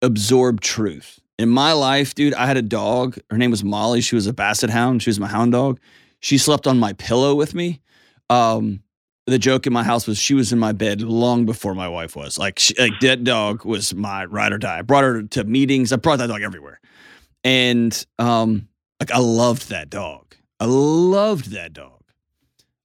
absorb 0.02 0.60
truth? 0.60 1.20
In 1.38 1.48
my 1.48 1.72
life, 1.72 2.14
dude, 2.14 2.34
I 2.34 2.46
had 2.46 2.56
a 2.56 2.62
dog. 2.62 3.16
Her 3.30 3.38
name 3.38 3.50
was 3.52 3.62
Molly. 3.62 4.00
She 4.00 4.16
was 4.16 4.26
a 4.26 4.32
basset 4.32 4.70
hound. 4.70 5.02
She 5.02 5.10
was 5.10 5.20
my 5.20 5.28
hound 5.28 5.52
dog. 5.52 5.78
She 6.20 6.36
slept 6.36 6.66
on 6.66 6.78
my 6.80 6.94
pillow 6.94 7.34
with 7.36 7.54
me. 7.54 7.80
Um, 8.28 8.82
the 9.26 9.38
joke 9.38 9.66
in 9.66 9.72
my 9.72 9.84
house 9.84 10.06
was 10.08 10.18
she 10.18 10.34
was 10.34 10.52
in 10.52 10.58
my 10.58 10.72
bed 10.72 11.00
long 11.02 11.46
before 11.46 11.74
my 11.74 11.88
wife 11.88 12.16
was. 12.16 12.38
Like, 12.38 12.58
she, 12.58 12.74
like 12.78 12.98
that 13.00 13.22
dog 13.22 13.64
was 13.64 13.94
my 13.94 14.24
ride 14.24 14.52
or 14.52 14.58
die. 14.58 14.78
I 14.78 14.82
brought 14.82 15.04
her 15.04 15.22
to 15.22 15.44
meetings. 15.44 15.92
I 15.92 15.96
brought 15.96 16.18
that 16.18 16.26
dog 16.28 16.42
everywhere, 16.42 16.80
and 17.44 18.06
um, 18.18 18.68
like 19.00 19.10
I 19.10 19.18
loved 19.18 19.68
that 19.70 19.90
dog. 19.90 20.34
I 20.60 20.64
loved 20.66 21.50
that 21.52 21.72
dog. 21.72 22.02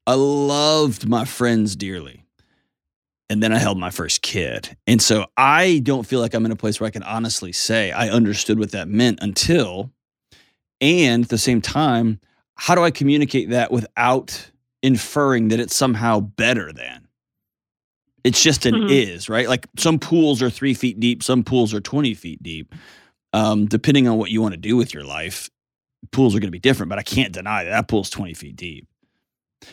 I 0.06 0.14
loved 0.16 1.08
my 1.08 1.26
friends 1.26 1.76
dearly. 1.76 2.26
And 3.30 3.42
then 3.42 3.52
I 3.54 3.58
held 3.58 3.80
my 3.80 3.90
first 3.90 4.22
kid. 4.22 4.76
And 4.86 5.02
so 5.02 5.26
I 5.38 5.80
don't 5.84 6.06
feel 6.06 6.20
like 6.20 6.34
I'm 6.36 6.46
in 6.46 6.52
a 6.52 6.56
place 6.58 6.80
where 6.80 6.88
I 6.88 6.92
can 6.92 7.04
honestly 7.04 7.52
say 7.52 7.92
I 7.92 8.10
understood 8.10 8.60
what 8.60 8.72
that 8.72 8.88
meant 8.88 9.20
until, 9.22 9.92
and 10.82 11.24
at 11.24 11.30
the 11.30 11.38
same 11.38 11.62
time, 11.62 12.20
how 12.56 12.76
do 12.76 12.84
I 12.84 12.92
communicate 12.92 13.50
that 13.50 13.72
without 13.72 14.52
inferring 14.84 15.48
that 15.48 15.60
it's 15.60 15.76
somehow 15.76 16.20
better 16.20 16.72
than? 16.74 17.08
It's 18.24 18.44
just 18.44 18.66
an 18.66 18.76
Mhm. 18.76 18.90
is, 18.90 19.30
right? 19.30 19.50
Like 19.50 19.68
some 19.78 19.98
pools 20.00 20.42
are 20.42 20.50
three 20.50 20.74
feet 20.74 21.00
deep, 21.00 21.24
some 21.24 21.44
pools 21.44 21.74
are 21.74 21.82
20 21.82 22.14
feet 22.14 22.44
deep. 22.44 22.76
Um, 23.34 23.66
depending 23.66 24.08
on 24.08 24.18
what 24.18 24.30
you 24.30 24.42
want 24.42 24.54
to 24.54 24.60
do 24.60 24.78
with 24.78 24.94
your 24.94 25.04
life, 25.04 25.50
pools 26.12 26.36
are 26.36 26.40
going 26.40 26.48
to 26.48 26.52
be 26.52 26.60
different, 26.60 26.90
but 26.90 27.00
I 27.00 27.04
can't 27.04 27.34
deny 27.34 27.64
that 27.64 27.72
that 27.72 27.88
pool's 27.88 28.10
20 28.10 28.34
feet 28.34 28.56
deep. 28.56 28.88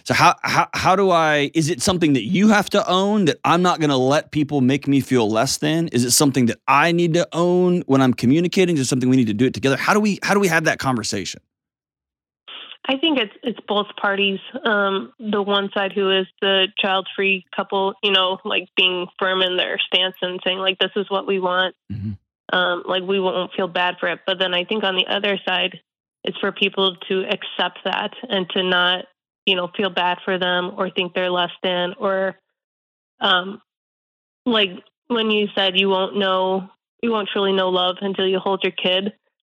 So 0.05 0.15
how 0.15 0.37
how 0.43 0.69
how 0.73 0.97
do 0.97 1.11
I 1.11 1.51
is 1.55 1.69
it 1.69 1.83
something 1.83 2.13
that 2.13 2.25
you 2.25 2.49
have 2.49 2.71
to 2.71 2.89
own 2.89 3.25
that 3.27 3.39
I'm 3.45 3.63
not 3.63 3.81
going 3.81 3.91
to 3.91 3.97
let 3.97 4.31
people 4.31 4.61
make 4.61 4.87
me 4.87 5.01
feel 5.01 5.29
less 5.29 5.59
than? 5.59 5.89
Is 5.89 6.05
it 6.05 6.13
something 6.13 6.47
that 6.47 6.59
I 6.69 6.93
need 6.93 7.15
to 7.15 7.29
own 7.33 7.83
when 7.83 8.01
I'm 8.01 8.15
communicating? 8.15 8.77
Is 8.77 8.83
it 8.83 8.89
something 8.89 9.09
we 9.09 9.17
need 9.17 9.27
to 9.27 9.35
do 9.35 9.47
it 9.47 9.55
together? 9.55 9.77
How 9.77 9.93
do 9.93 10.01
we 10.01 10.19
how 10.23 10.35
do 10.35 10.41
we 10.41 10.49
have 10.49 10.65
that 10.65 10.79
conversation? 10.79 11.41
I 12.87 12.97
think 12.97 13.19
it's 13.19 13.33
it's 13.43 13.59
both 13.69 13.87
parties. 14.01 14.41
Um, 14.65 15.13
the 15.19 15.43
one 15.43 15.71
side 15.75 15.93
who 15.93 16.11
is 16.11 16.27
the 16.41 16.69
child 16.79 17.09
free 17.15 17.45
couple, 17.55 17.95
you 18.03 18.11
know, 18.11 18.39
like 18.45 18.69
being 18.77 19.07
firm 19.19 19.43
in 19.43 19.57
their 19.57 19.79
stance 19.79 20.17
and 20.23 20.41
saying 20.45 20.59
like 20.59 20.79
this 20.79 20.93
is 20.97 21.11
what 21.11 21.27
we 21.27 21.39
want. 21.41 21.75
Mhm. 21.93 22.17
Um, 22.53 22.83
like 22.87 23.03
we 23.03 23.21
won't 23.21 23.53
feel 23.55 23.69
bad 23.69 23.97
for 24.01 24.09
it. 24.09 24.21
But 24.27 24.39
then 24.39 24.55
I 24.55 24.65
think 24.65 24.83
on 24.85 24.97
the 24.97 25.07
other 25.07 25.39
side, 25.47 25.81
it's 26.25 26.39
for 26.39 26.53
people 26.53 26.97
to 27.09 27.25
accept 27.25 27.81
that 27.85 28.13
and 28.29 28.49
to 28.51 28.63
not, 28.63 29.07
you 29.47 29.57
know, 29.57 29.71
feel 29.77 29.91
bad 29.91 30.19
for 30.25 30.39
them 30.39 30.73
or 30.77 30.91
think 30.91 31.15
they're 31.15 31.31
less 31.31 31.53
than 31.63 31.95
or 31.99 32.37
um 33.21 33.61
like 34.47 34.71
when 35.09 35.31
you 35.31 35.49
said 35.55 35.79
you 35.79 35.89
won't 35.89 36.17
know 36.17 36.69
you 37.03 37.11
won't 37.11 37.29
truly 37.29 37.53
know 37.53 37.69
love 37.69 37.97
until 38.01 38.27
you 38.27 38.39
hold 38.39 38.63
your 38.63 38.73
kid. 38.73 39.13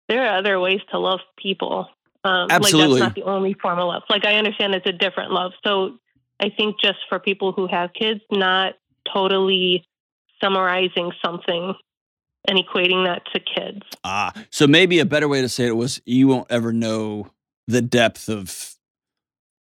There 0.07 0.23
are 0.23 0.37
other 0.37 0.59
ways 0.59 0.81
to 0.91 0.99
love 0.99 1.19
people. 1.37 1.87
Um, 2.23 2.47
Absolutely. 2.49 2.99
Like 2.99 2.99
that's 2.99 3.17
not 3.17 3.25
the 3.25 3.31
only 3.31 3.53
form 3.53 3.79
of 3.79 3.87
love. 3.87 4.03
Like 4.09 4.25
I 4.25 4.35
understand 4.35 4.73
it's 4.73 4.87
a 4.87 4.91
different 4.91 5.31
love. 5.31 5.51
So 5.65 5.97
I 6.39 6.49
think 6.49 6.77
just 6.81 6.99
for 7.07 7.19
people 7.19 7.51
who 7.51 7.67
have 7.67 7.93
kids, 7.93 8.21
not 8.31 8.73
totally 9.11 9.85
summarizing 10.41 11.11
something 11.23 11.75
and 12.47 12.57
equating 12.57 13.05
that 13.05 13.23
to 13.33 13.39
kids. 13.39 13.81
Ah, 14.03 14.31
so 14.49 14.67
maybe 14.67 14.99
a 14.99 15.05
better 15.05 15.27
way 15.27 15.41
to 15.41 15.49
say 15.49 15.65
it 15.67 15.75
was 15.75 16.01
you 16.05 16.27
won't 16.27 16.47
ever 16.51 16.71
know 16.73 17.27
the 17.67 17.81
depth 17.81 18.29
of 18.29 18.75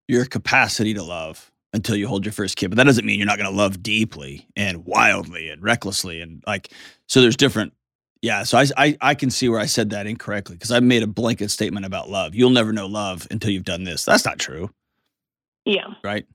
your 0.08 0.24
capacity 0.26 0.94
to 0.94 1.02
love 1.02 1.50
until 1.72 1.96
you 1.96 2.06
hold 2.06 2.24
your 2.24 2.32
first 2.32 2.56
kid. 2.56 2.68
But 2.70 2.76
that 2.76 2.84
doesn't 2.84 3.04
mean 3.04 3.18
you're 3.18 3.26
not 3.26 3.38
going 3.38 3.50
to 3.50 3.56
love 3.56 3.82
deeply 3.82 4.46
and 4.54 4.84
wildly 4.84 5.48
and 5.48 5.62
recklessly 5.62 6.20
and 6.20 6.42
like. 6.46 6.70
So 7.08 7.20
there's 7.20 7.36
different. 7.36 7.72
Yeah, 8.22 8.42
so 8.44 8.58
I 8.58 8.66
I, 8.76 8.96
I 9.00 9.14
can 9.14 9.30
see 9.30 9.48
where 9.48 9.60
I 9.60 9.66
said 9.66 9.90
that 9.90 10.06
incorrectly 10.06 10.56
because 10.56 10.70
I 10.70 10.80
made 10.80 11.02
a 11.02 11.06
blanket 11.06 11.50
statement 11.50 11.84
about 11.86 12.08
love. 12.08 12.34
You'll 12.34 12.50
never 12.50 12.72
know 12.72 12.86
love 12.86 13.26
until 13.30 13.50
you've 13.50 13.64
done 13.64 13.84
this. 13.84 14.04
That's 14.04 14.24
not 14.24 14.38
true, 14.38 14.70
Yeah. 15.66 15.88
right? 16.02 16.26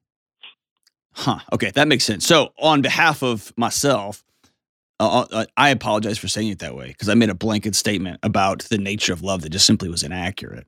Huh. 1.13 1.39
Okay, 1.51 1.72
that 1.72 1.88
makes 1.88 2.03
sense. 2.06 2.25
So 2.25 2.53
on 2.60 2.82
behalf 2.82 3.24
of 3.24 3.51
myself. 3.58 4.24
Uh, 5.00 5.25
uh, 5.32 5.46
I 5.56 5.70
apologize 5.70 6.18
for 6.18 6.27
saying 6.27 6.50
it 6.50 6.60
that 6.60 6.75
way 6.75 6.88
because 6.88 7.08
I 7.10 7.13
made 7.13 7.29
a 7.29 7.36
blanket 7.36 7.75
statement 7.75 8.20
about 8.24 8.63
the 8.63 8.77
nature 8.77 9.13
of 9.13 9.22
love 9.22 9.41
that 9.41 9.50
just 9.50 9.65
simply 9.65 9.89
was 9.89 10.03
inaccurate. 10.03 10.68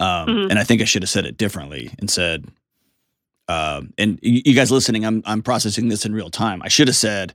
Um, 0.00 0.28
Mhm. 0.28 0.50
And 0.50 0.58
I 0.58 0.64
think 0.64 0.80
I 0.80 0.84
should 0.84 1.02
have 1.02 1.10
said 1.10 1.26
it 1.26 1.36
differently 1.36 1.90
and 1.98 2.10
said, 2.10 2.46
um, 3.48 3.92
and 3.98 4.18
you, 4.22 4.54
guys 4.54 4.70
listening, 4.70 5.04
I'm 5.04 5.22
I'm 5.26 5.42
processing 5.42 5.88
this 5.88 6.06
in 6.06 6.14
real 6.14 6.30
time. 6.30 6.62
I 6.62 6.68
should 6.68 6.88
have 6.88 6.96
said, 6.96 7.34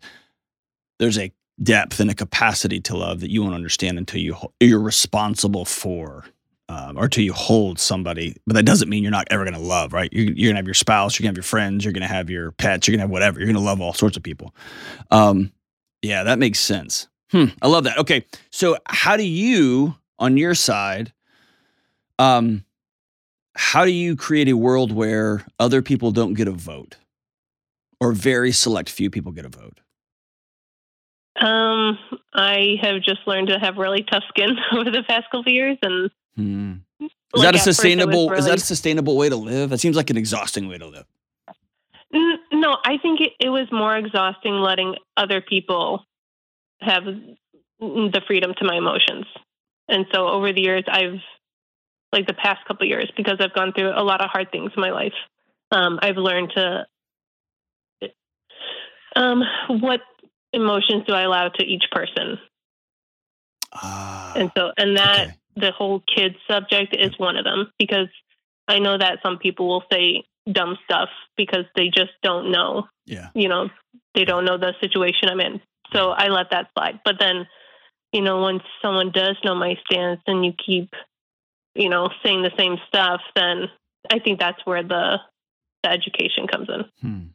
there's 0.99 1.17
a 1.19 1.31
depth 1.61 1.99
and 1.99 2.09
a 2.09 2.15
capacity 2.15 2.79
to 2.81 2.97
love 2.97 3.19
that 3.19 3.29
you 3.29 3.43
won't 3.43 3.55
understand 3.55 3.97
until 3.97 4.19
you 4.21 4.35
you're 4.59 4.79
responsible 4.79 5.65
for. 5.65 6.25
Um, 6.69 6.97
or 6.97 7.05
until 7.05 7.23
you 7.23 7.31
hold 7.31 7.79
somebody, 7.79 8.35
but 8.45 8.55
that 8.55 8.65
doesn't 8.65 8.89
mean 8.89 9.01
you're 9.01 9.09
not 9.09 9.29
ever 9.31 9.45
going 9.45 9.53
to 9.53 9.59
love, 9.59 9.93
right? 9.93 10.11
You're, 10.11 10.25
you're 10.25 10.49
going 10.49 10.55
to 10.55 10.57
have 10.57 10.65
your 10.67 10.73
spouse, 10.73 11.17
you're 11.17 11.23
going 11.23 11.33
to 11.33 11.37
have 11.39 11.45
your 11.45 11.49
friends, 11.49 11.85
you're 11.85 11.93
going 11.93 12.01
to 12.01 12.13
have 12.13 12.29
your 12.29 12.51
pets, 12.51 12.85
you're 12.85 12.91
going 12.91 12.99
to 12.99 13.03
have 13.03 13.09
whatever. 13.09 13.39
You're 13.39 13.45
going 13.45 13.55
to 13.55 13.61
love 13.61 13.79
all 13.79 13.93
sorts 13.93 14.17
of 14.17 14.23
people. 14.23 14.53
Um, 15.09 15.53
yeah, 16.01 16.23
that 16.23 16.39
makes 16.39 16.59
sense. 16.59 17.07
Hmm, 17.31 17.45
I 17.61 17.67
love 17.67 17.83
that. 17.83 17.97
Okay, 17.97 18.25
so 18.51 18.77
how 18.87 19.17
do 19.17 19.23
you, 19.23 19.95
on 20.17 20.37
your 20.37 20.55
side, 20.55 21.13
um, 22.19 22.63
how 23.55 23.85
do 23.85 23.91
you 23.91 24.15
create 24.15 24.47
a 24.47 24.55
world 24.55 24.91
where 24.91 25.45
other 25.59 25.81
people 25.81 26.11
don't 26.11 26.33
get 26.33 26.47
a 26.47 26.51
vote, 26.51 26.95
or 27.99 28.13
very 28.13 28.51
select 28.51 28.89
few 28.89 29.09
people 29.09 29.31
get 29.31 29.45
a 29.45 29.49
vote? 29.49 29.79
Um, 31.39 31.99
I 32.33 32.77
have 32.81 33.01
just 33.01 33.27
learned 33.27 33.49
to 33.49 33.59
have 33.59 33.77
really 33.77 34.03
tough 34.03 34.23
skin 34.29 34.57
over 34.71 34.89
the 34.89 35.03
past 35.03 35.25
couple 35.25 35.41
of 35.41 35.47
years, 35.47 35.77
and 35.81 36.09
Hmm. 36.37 36.73
Is 37.01 37.09
like, 37.33 37.43
that 37.43 37.55
a 37.55 37.57
at 37.57 37.65
first 37.65 37.67
it 37.67 37.69
was 37.69 37.75
sustainable? 37.75 38.31
Is 38.33 38.45
that 38.45 38.57
a 38.57 38.61
sustainable 38.61 39.17
way 39.17 39.27
to 39.27 39.35
live? 39.35 39.71
That 39.71 39.79
seems 39.79 39.97
like 39.97 40.09
an 40.09 40.17
exhausting 40.17 40.67
way 40.67 40.77
to 40.77 40.87
live. 40.87 41.05
No, 42.11 42.77
I 42.83 42.97
think 43.01 43.21
it, 43.21 43.33
it 43.39 43.49
was 43.49 43.67
more 43.71 43.95
exhausting 43.95 44.53
letting 44.53 44.95
other 45.15 45.41
people 45.41 46.05
have 46.81 47.03
the 47.79 48.21
freedom 48.27 48.53
to 48.57 48.65
my 48.65 48.77
emotions. 48.77 49.25
And 49.87 50.05
so 50.13 50.27
over 50.27 50.53
the 50.53 50.61
years, 50.61 50.83
I've, 50.87 51.19
like 52.13 52.27
the 52.27 52.33
past 52.33 52.65
couple 52.67 52.85
of 52.85 52.89
years, 52.89 53.11
because 53.15 53.37
I've 53.39 53.53
gone 53.53 53.73
through 53.73 53.91
a 53.95 54.03
lot 54.03 54.21
of 54.21 54.29
hard 54.29 54.51
things 54.51 54.71
in 54.75 54.81
my 54.81 54.91
life, 54.91 55.13
um, 55.71 55.99
I've 56.01 56.17
learned 56.17 56.53
to, 56.55 56.85
um, 59.15 59.43
what 59.67 60.01
emotions 60.53 61.03
do 61.07 61.13
I 61.13 61.23
allow 61.23 61.49
to 61.49 61.63
each 61.65 61.85
person? 61.91 62.39
Ah, 63.73 64.33
And 64.35 64.51
so, 64.55 64.71
and 64.77 64.97
that, 64.97 65.27
okay. 65.27 65.37
the 65.57 65.71
whole 65.71 66.01
kid 66.15 66.35
subject 66.49 66.95
is 66.97 67.17
one 67.17 67.35
of 67.35 67.43
them 67.43 67.71
because 67.77 68.07
I 68.67 68.79
know 68.79 68.97
that 68.97 69.19
some 69.23 69.37
people 69.37 69.67
will 69.67 69.83
say 69.91 70.23
dumb 70.51 70.77
stuff 70.85 71.09
because 71.35 71.65
they 71.75 71.87
just 71.87 72.11
don't 72.23 72.51
know 72.51 72.87
yeah, 73.05 73.29
you 73.33 73.47
know, 73.47 73.69
they 74.15 74.25
don't 74.25 74.45
know 74.45 74.57
the 74.57 74.73
situation 74.81 75.29
I'm 75.29 75.39
in. 75.39 75.61
So 75.93 76.09
I 76.09 76.27
let 76.27 76.47
that 76.51 76.67
slide. 76.73 76.99
But 77.05 77.15
then, 77.19 77.47
you 78.11 78.21
know, 78.21 78.39
once 78.39 78.63
someone 78.81 79.11
does 79.11 79.37
know 79.43 79.55
my 79.55 79.75
stance 79.85 80.21
and 80.27 80.45
you 80.45 80.53
keep, 80.53 80.93
you 81.75 81.89
know, 81.89 82.09
saying 82.23 82.41
the 82.41 82.51
same 82.57 82.77
stuff, 82.87 83.21
then 83.35 83.69
I 84.11 84.19
think 84.19 84.39
that's 84.39 84.59
where 84.65 84.83
the, 84.83 85.17
the 85.83 85.89
education 85.89 86.47
comes 86.47 86.67
in. 86.69 86.85
Hmm. 87.01 87.27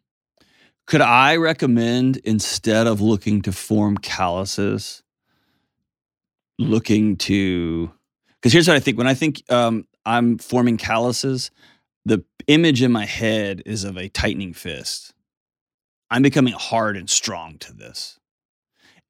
Could 0.87 1.01
I 1.01 1.37
recommend 1.37 2.19
instead 2.19 2.87
of 2.87 3.01
looking 3.01 3.41
to 3.43 3.53
form 3.53 3.97
calluses, 3.97 5.03
looking 6.59 7.17
to 7.19 7.93
because 8.35 8.53
here's 8.53 8.67
what 8.67 8.77
I 8.77 8.81
think 8.81 8.99
when 8.99 9.07
I 9.07 9.15
think 9.15 9.43
um, 9.51 9.87
I'm 10.05 10.39
forming 10.39 10.77
calluses, 10.77 11.53
the 12.05 12.25
image 12.47 12.83
in 12.83 12.93
my 12.93 13.05
head 13.07 13.63
is 13.67 13.85
of 13.85 13.97
a 13.97 14.09
tightening 14.09 14.53
fist. 14.53 15.15
I'm 16.11 16.23
becoming 16.23 16.55
hard 16.55 16.97
and 16.97 17.09
strong 17.09 17.59
to 17.59 17.73
this 17.73 18.19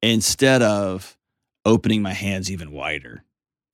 instead 0.01 0.61
of 0.61 1.17
opening 1.65 2.01
my 2.01 2.13
hands 2.13 2.51
even 2.51 2.71
wider 2.71 3.23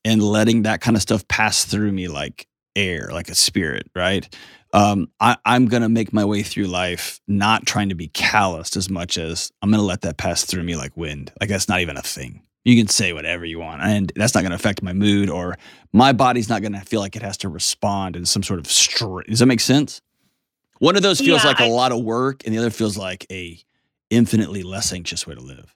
and 0.05 0.23
letting 0.23 0.63
that 0.63 0.81
kind 0.81 0.95
of 0.95 1.01
stuff 1.01 1.27
pass 1.27 1.65
through 1.65 1.91
me 1.91 2.07
like 2.07 2.47
air, 2.75 3.09
like 3.11 3.29
a 3.29 3.35
spirit, 3.35 3.89
right? 3.95 4.27
um, 4.73 5.09
I, 5.19 5.38
I'm 5.45 5.67
going 5.67 5.81
to 5.83 5.89
make 5.89 6.13
my 6.13 6.25
way 6.25 6.43
through 6.43 6.65
life 6.67 7.19
not 7.27 7.65
trying 7.65 7.89
to 7.89 7.95
be 7.95 8.07
calloused 8.07 8.77
as 8.77 8.89
much 8.89 9.17
as 9.17 9.51
I'm 9.61 9.71
going 9.71 9.79
to 9.79 9.85
let 9.85 10.01
that 10.01 10.17
pass 10.17 10.45
through 10.45 10.63
me 10.63 10.75
like 10.75 10.95
wind. 10.95 11.31
Like 11.39 11.49
that's 11.49 11.67
not 11.67 11.81
even 11.81 11.97
a 11.97 12.01
thing. 12.01 12.43
You 12.69 12.75
can 12.75 12.88
say 12.88 13.13
whatever 13.13 13.45
you 13.45 13.57
want, 13.57 13.81
and 13.81 14.11
that's 14.15 14.35
not 14.35 14.41
going 14.41 14.51
to 14.51 14.55
affect 14.55 14.83
my 14.83 14.93
mood 14.93 15.27
or 15.27 15.57
my 15.91 16.11
body's 16.11 16.49
not 16.49 16.61
going 16.61 16.73
to 16.73 16.81
feel 16.81 16.99
like 16.99 17.15
it 17.15 17.23
has 17.23 17.35
to 17.38 17.49
respond 17.49 18.15
in 18.15 18.25
some 18.25 18.43
sort 18.43 18.59
of 18.59 18.67
str 18.67 19.21
Does 19.27 19.39
that 19.39 19.47
make 19.47 19.59
sense? 19.59 20.01
One 20.77 20.95
of 20.95 21.01
those 21.01 21.19
feels 21.19 21.43
Yeah, 21.43 21.49
like 21.49 21.59
a 21.59 21.63
I- 21.63 21.69
lot 21.69 21.91
of 21.91 22.03
work, 22.03 22.43
and 22.45 22.53
the 22.53 22.59
other 22.59 22.69
feels 22.69 22.95
like 22.95 23.25
a 23.31 23.59
infinitely 24.11 24.61
less 24.61 24.93
anxious 24.93 25.25
way 25.25 25.33
to 25.33 25.41
live. 25.41 25.75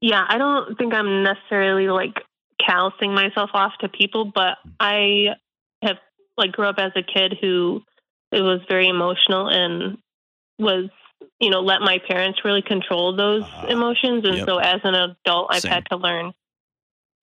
Yeah, 0.00 0.24
I 0.28 0.38
don't 0.38 0.78
think 0.78 0.94
I'm 0.94 1.24
necessarily 1.24 1.88
like 1.88 2.22
callousing 2.64 3.12
myself 3.12 3.50
off 3.52 3.72
to 3.80 3.88
people, 3.88 4.26
but 4.26 4.58
hmm. 4.62 4.70
I 4.78 5.26
have 5.82 5.96
like 6.36 6.52
grew 6.52 6.66
up 6.66 6.76
as 6.78 6.92
a 6.94 7.02
kid 7.02 7.36
who 7.40 7.82
it 8.30 8.42
was 8.42 8.60
very 8.68 8.86
emotional 8.86 9.48
and 9.48 9.98
was 10.60 10.88
you 11.40 11.50
know 11.50 11.60
let 11.60 11.80
my 11.80 11.98
parents 12.06 12.40
really 12.44 12.62
control 12.62 13.14
those 13.16 13.42
Ah, 13.44 13.66
emotions 13.66 14.24
and 14.24 14.36
yep. 14.38 14.46
so 14.46 14.58
as 14.58 14.80
an 14.84 14.94
adult 14.94 15.48
I've 15.50 15.62
Same. 15.62 15.72
had 15.72 15.86
to 15.90 15.96
learn 15.96 16.32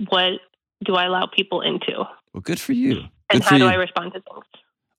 what 0.10 0.34
do 0.84 0.96
I 0.96 1.06
allow 1.06 1.26
people 1.26 1.62
into 1.62 1.94
Well, 2.34 2.42
good 2.42 2.60
for 2.60 2.74
you. 2.74 3.04
and 3.30 3.42
Good 3.42 3.44
how 3.44 3.58
do 3.58 3.64
you. 3.64 3.70
I 3.70 3.76
respond 3.76 4.14
to 4.14 4.22
things. 4.22 4.46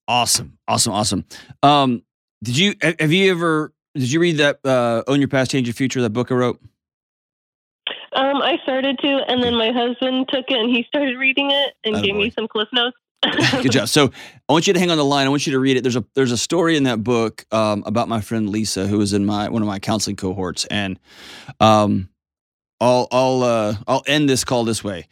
Awesome, 0.08 0.58
awesome, 0.68 0.92
awesome. 0.92 1.24
Um, 1.62 2.02
did 2.42 2.56
you 2.56 2.74
have 2.82 3.12
you 3.12 3.30
ever 3.30 3.72
did 3.94 4.10
you 4.12 4.20
read 4.20 4.36
that 4.38 4.60
uh, 4.64 5.02
"Own 5.08 5.20
Your 5.20 5.28
Past, 5.28 5.50
Change 5.50 5.66
Your 5.66 5.74
Future" 5.74 6.00
that 6.02 6.10
book 6.10 6.30
I 6.30 6.34
wrote? 6.34 6.60
Um, 8.12 8.36
I 8.42 8.58
started 8.62 8.98
to, 9.00 9.08
and 9.28 9.42
then 9.42 9.54
my 9.56 9.72
husband 9.72 10.28
took 10.28 10.44
it 10.48 10.56
and 10.58 10.70
he 10.70 10.84
started 10.84 11.18
reading 11.18 11.50
it 11.50 11.74
and 11.84 12.02
gave 12.02 12.14
me 12.14 12.30
some 12.30 12.46
cliff 12.48 12.68
notes. 12.72 12.96
Good 13.62 13.72
job. 13.72 13.88
So 13.88 14.10
I 14.48 14.52
want 14.52 14.66
you 14.66 14.72
to 14.72 14.78
hang 14.78 14.90
on 14.90 14.98
the 14.98 15.04
line. 15.04 15.26
I 15.26 15.30
want 15.30 15.46
you 15.46 15.52
to 15.52 15.58
read 15.58 15.76
it. 15.76 15.82
There's 15.82 15.96
a 15.96 16.04
there's 16.14 16.32
a 16.32 16.36
story 16.36 16.76
in 16.76 16.84
that 16.84 17.02
book 17.02 17.44
um, 17.50 17.82
about 17.86 18.08
my 18.08 18.20
friend 18.20 18.48
Lisa, 18.50 18.86
who 18.86 18.98
was 18.98 19.12
in 19.12 19.24
my 19.24 19.48
one 19.48 19.62
of 19.62 19.68
my 19.68 19.78
counseling 19.78 20.16
cohorts, 20.16 20.64
and 20.66 20.98
um, 21.60 22.08
I'll 22.80 23.08
I'll 23.10 23.42
uh, 23.42 23.74
I'll 23.86 24.02
end 24.06 24.28
this 24.28 24.44
call 24.44 24.64
this 24.64 24.84
way. 24.84 25.08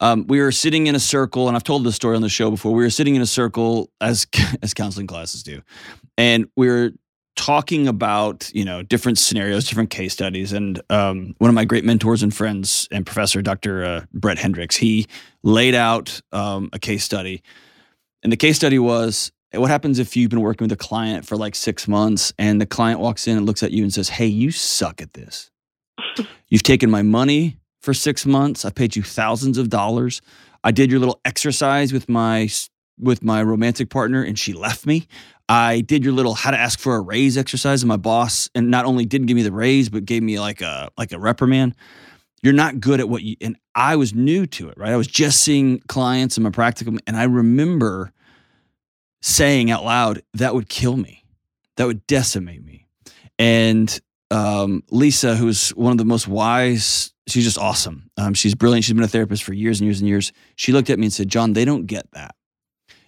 Um, 0.00 0.26
we 0.26 0.40
were 0.40 0.52
sitting 0.52 0.88
in 0.88 0.94
a 0.94 1.00
circle, 1.00 1.46
and 1.48 1.56
I've 1.56 1.64
told 1.64 1.84
this 1.84 1.94
story 1.94 2.16
on 2.16 2.22
the 2.22 2.28
show 2.28 2.50
before. 2.50 2.72
We 2.72 2.82
were 2.82 2.90
sitting 2.90 3.14
in 3.14 3.22
a 3.22 3.26
circle 3.26 3.90
as 4.00 4.26
as 4.62 4.74
counseling 4.74 5.06
classes 5.06 5.42
do, 5.42 5.62
and 6.18 6.46
we 6.56 6.68
were 6.68 6.92
talking 7.44 7.86
about 7.86 8.50
you 8.54 8.64
know 8.64 8.82
different 8.82 9.18
scenarios, 9.18 9.68
different 9.68 9.90
case 9.90 10.14
studies, 10.14 10.52
and 10.54 10.80
um, 10.88 11.34
one 11.38 11.50
of 11.50 11.54
my 11.54 11.66
great 11.66 11.84
mentors 11.84 12.22
and 12.22 12.34
friends 12.34 12.88
and 12.90 13.04
professor, 13.04 13.42
Dr. 13.42 13.84
Uh, 13.84 14.04
Brett 14.14 14.38
Hendricks, 14.38 14.76
he 14.76 15.06
laid 15.42 15.74
out 15.74 16.22
um, 16.32 16.70
a 16.72 16.78
case 16.78 17.04
study, 17.04 17.42
and 18.22 18.32
the 18.32 18.36
case 18.38 18.56
study 18.56 18.78
was 18.78 19.30
what 19.52 19.70
happens 19.70 19.98
if 19.98 20.16
you've 20.16 20.30
been 20.30 20.40
working 20.40 20.64
with 20.64 20.72
a 20.72 20.76
client 20.76 21.26
for 21.26 21.36
like 21.36 21.54
six 21.54 21.86
months, 21.86 22.32
and 22.38 22.62
the 22.62 22.66
client 22.66 22.98
walks 22.98 23.28
in 23.28 23.36
and 23.36 23.44
looks 23.44 23.62
at 23.62 23.72
you 23.72 23.82
and 23.82 23.92
says, 23.92 24.08
"Hey, 24.08 24.26
you 24.26 24.50
suck 24.50 25.02
at 25.02 25.12
this. 25.12 25.50
You've 26.48 26.62
taken 26.62 26.90
my 26.90 27.02
money." 27.02 27.58
For 27.82 27.92
six 27.92 28.24
months, 28.24 28.64
I 28.64 28.70
paid 28.70 28.96
you 28.96 29.02
thousands 29.02 29.58
of 29.58 29.68
dollars. 29.68 30.22
I 30.64 30.70
did 30.70 30.90
your 30.90 30.98
little 30.98 31.20
exercise 31.26 31.92
with 31.92 32.08
my 32.08 32.48
with 32.98 33.22
my 33.22 33.42
romantic 33.42 33.90
partner, 33.90 34.22
and 34.22 34.38
she 34.38 34.54
left 34.54 34.86
me. 34.86 35.06
I 35.48 35.82
did 35.82 36.04
your 36.04 36.14
little 36.14 36.34
how 36.34 36.50
to 36.50 36.58
ask 36.58 36.78
for 36.78 36.96
a 36.96 37.00
raise 37.00 37.36
exercise, 37.36 37.82
and 37.82 37.88
my 37.88 37.96
boss, 37.96 38.48
and 38.54 38.70
not 38.70 38.86
only 38.86 39.04
didn't 39.04 39.26
give 39.26 39.36
me 39.36 39.42
the 39.42 39.52
raise, 39.52 39.88
but 39.88 40.04
gave 40.04 40.22
me 40.22 40.40
like 40.40 40.60
a 40.60 40.90
like 40.96 41.12
a 41.12 41.18
reprimand. 41.18 41.74
you're 42.42 42.52
not 42.52 42.80
good 42.80 43.00
at 43.00 43.08
what 43.08 43.22
you 43.22 43.36
and 43.40 43.56
I 43.74 43.96
was 43.96 44.14
new 44.14 44.46
to 44.46 44.68
it, 44.68 44.78
right? 44.78 44.92
I 44.92 44.96
was 44.96 45.06
just 45.06 45.40
seeing 45.40 45.80
clients 45.88 46.36
in 46.36 46.42
my 46.42 46.50
practicum 46.50 46.98
and 47.06 47.16
I 47.16 47.24
remember 47.24 48.12
saying 49.22 49.70
out 49.70 49.84
loud 49.84 50.22
that 50.34 50.54
would 50.54 50.68
kill 50.68 50.96
me. 50.96 51.24
That 51.76 51.86
would 51.86 52.06
decimate 52.06 52.64
me. 52.64 52.86
And 53.38 54.00
um, 54.30 54.82
Lisa, 54.90 55.34
who's 55.34 55.70
one 55.70 55.92
of 55.92 55.98
the 55.98 56.04
most 56.04 56.28
wise, 56.28 57.12
she's 57.26 57.44
just 57.44 57.58
awesome. 57.58 58.10
Um, 58.16 58.34
she's 58.34 58.54
brilliant. 58.54 58.84
She's 58.84 58.94
been 58.94 59.02
a 59.02 59.08
therapist 59.08 59.42
for 59.42 59.54
years 59.54 59.80
and 59.80 59.86
years 59.86 60.00
and 60.00 60.08
years. 60.08 60.32
She 60.56 60.72
looked 60.72 60.90
at 60.90 60.98
me 60.98 61.06
and 61.06 61.12
said, 61.12 61.28
John, 61.28 61.52
they 61.54 61.64
don't 61.64 61.86
get 61.86 62.10
that. 62.12 62.34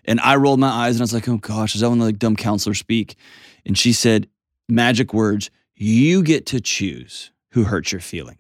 And 0.07 0.21
I 0.21 0.37
rolled 0.37 0.61
my 0.61 0.69
eyes 0.69 0.97
and 0.97 1.03
I 1.03 1.05
was 1.05 1.15
like, 1.15 1.29
oh 1.29 1.39
gosh, 1.39 1.75
is 1.75 1.81
that 1.81 1.89
of 1.89 1.99
the 1.99 2.05
like, 2.05 2.19
dumb 2.19 2.37
counselor 2.37 2.75
speak? 2.75 3.17
And 3.65 3.77
she 3.77 3.93
said, 3.93 4.29
magic 4.69 5.13
words, 5.13 5.51
you 5.75 6.23
get 6.23 6.47
to 6.47 6.61
choose 6.61 7.31
who 7.51 7.65
hurts 7.65 7.93
your 7.93 8.01
feelings. 8.01 8.39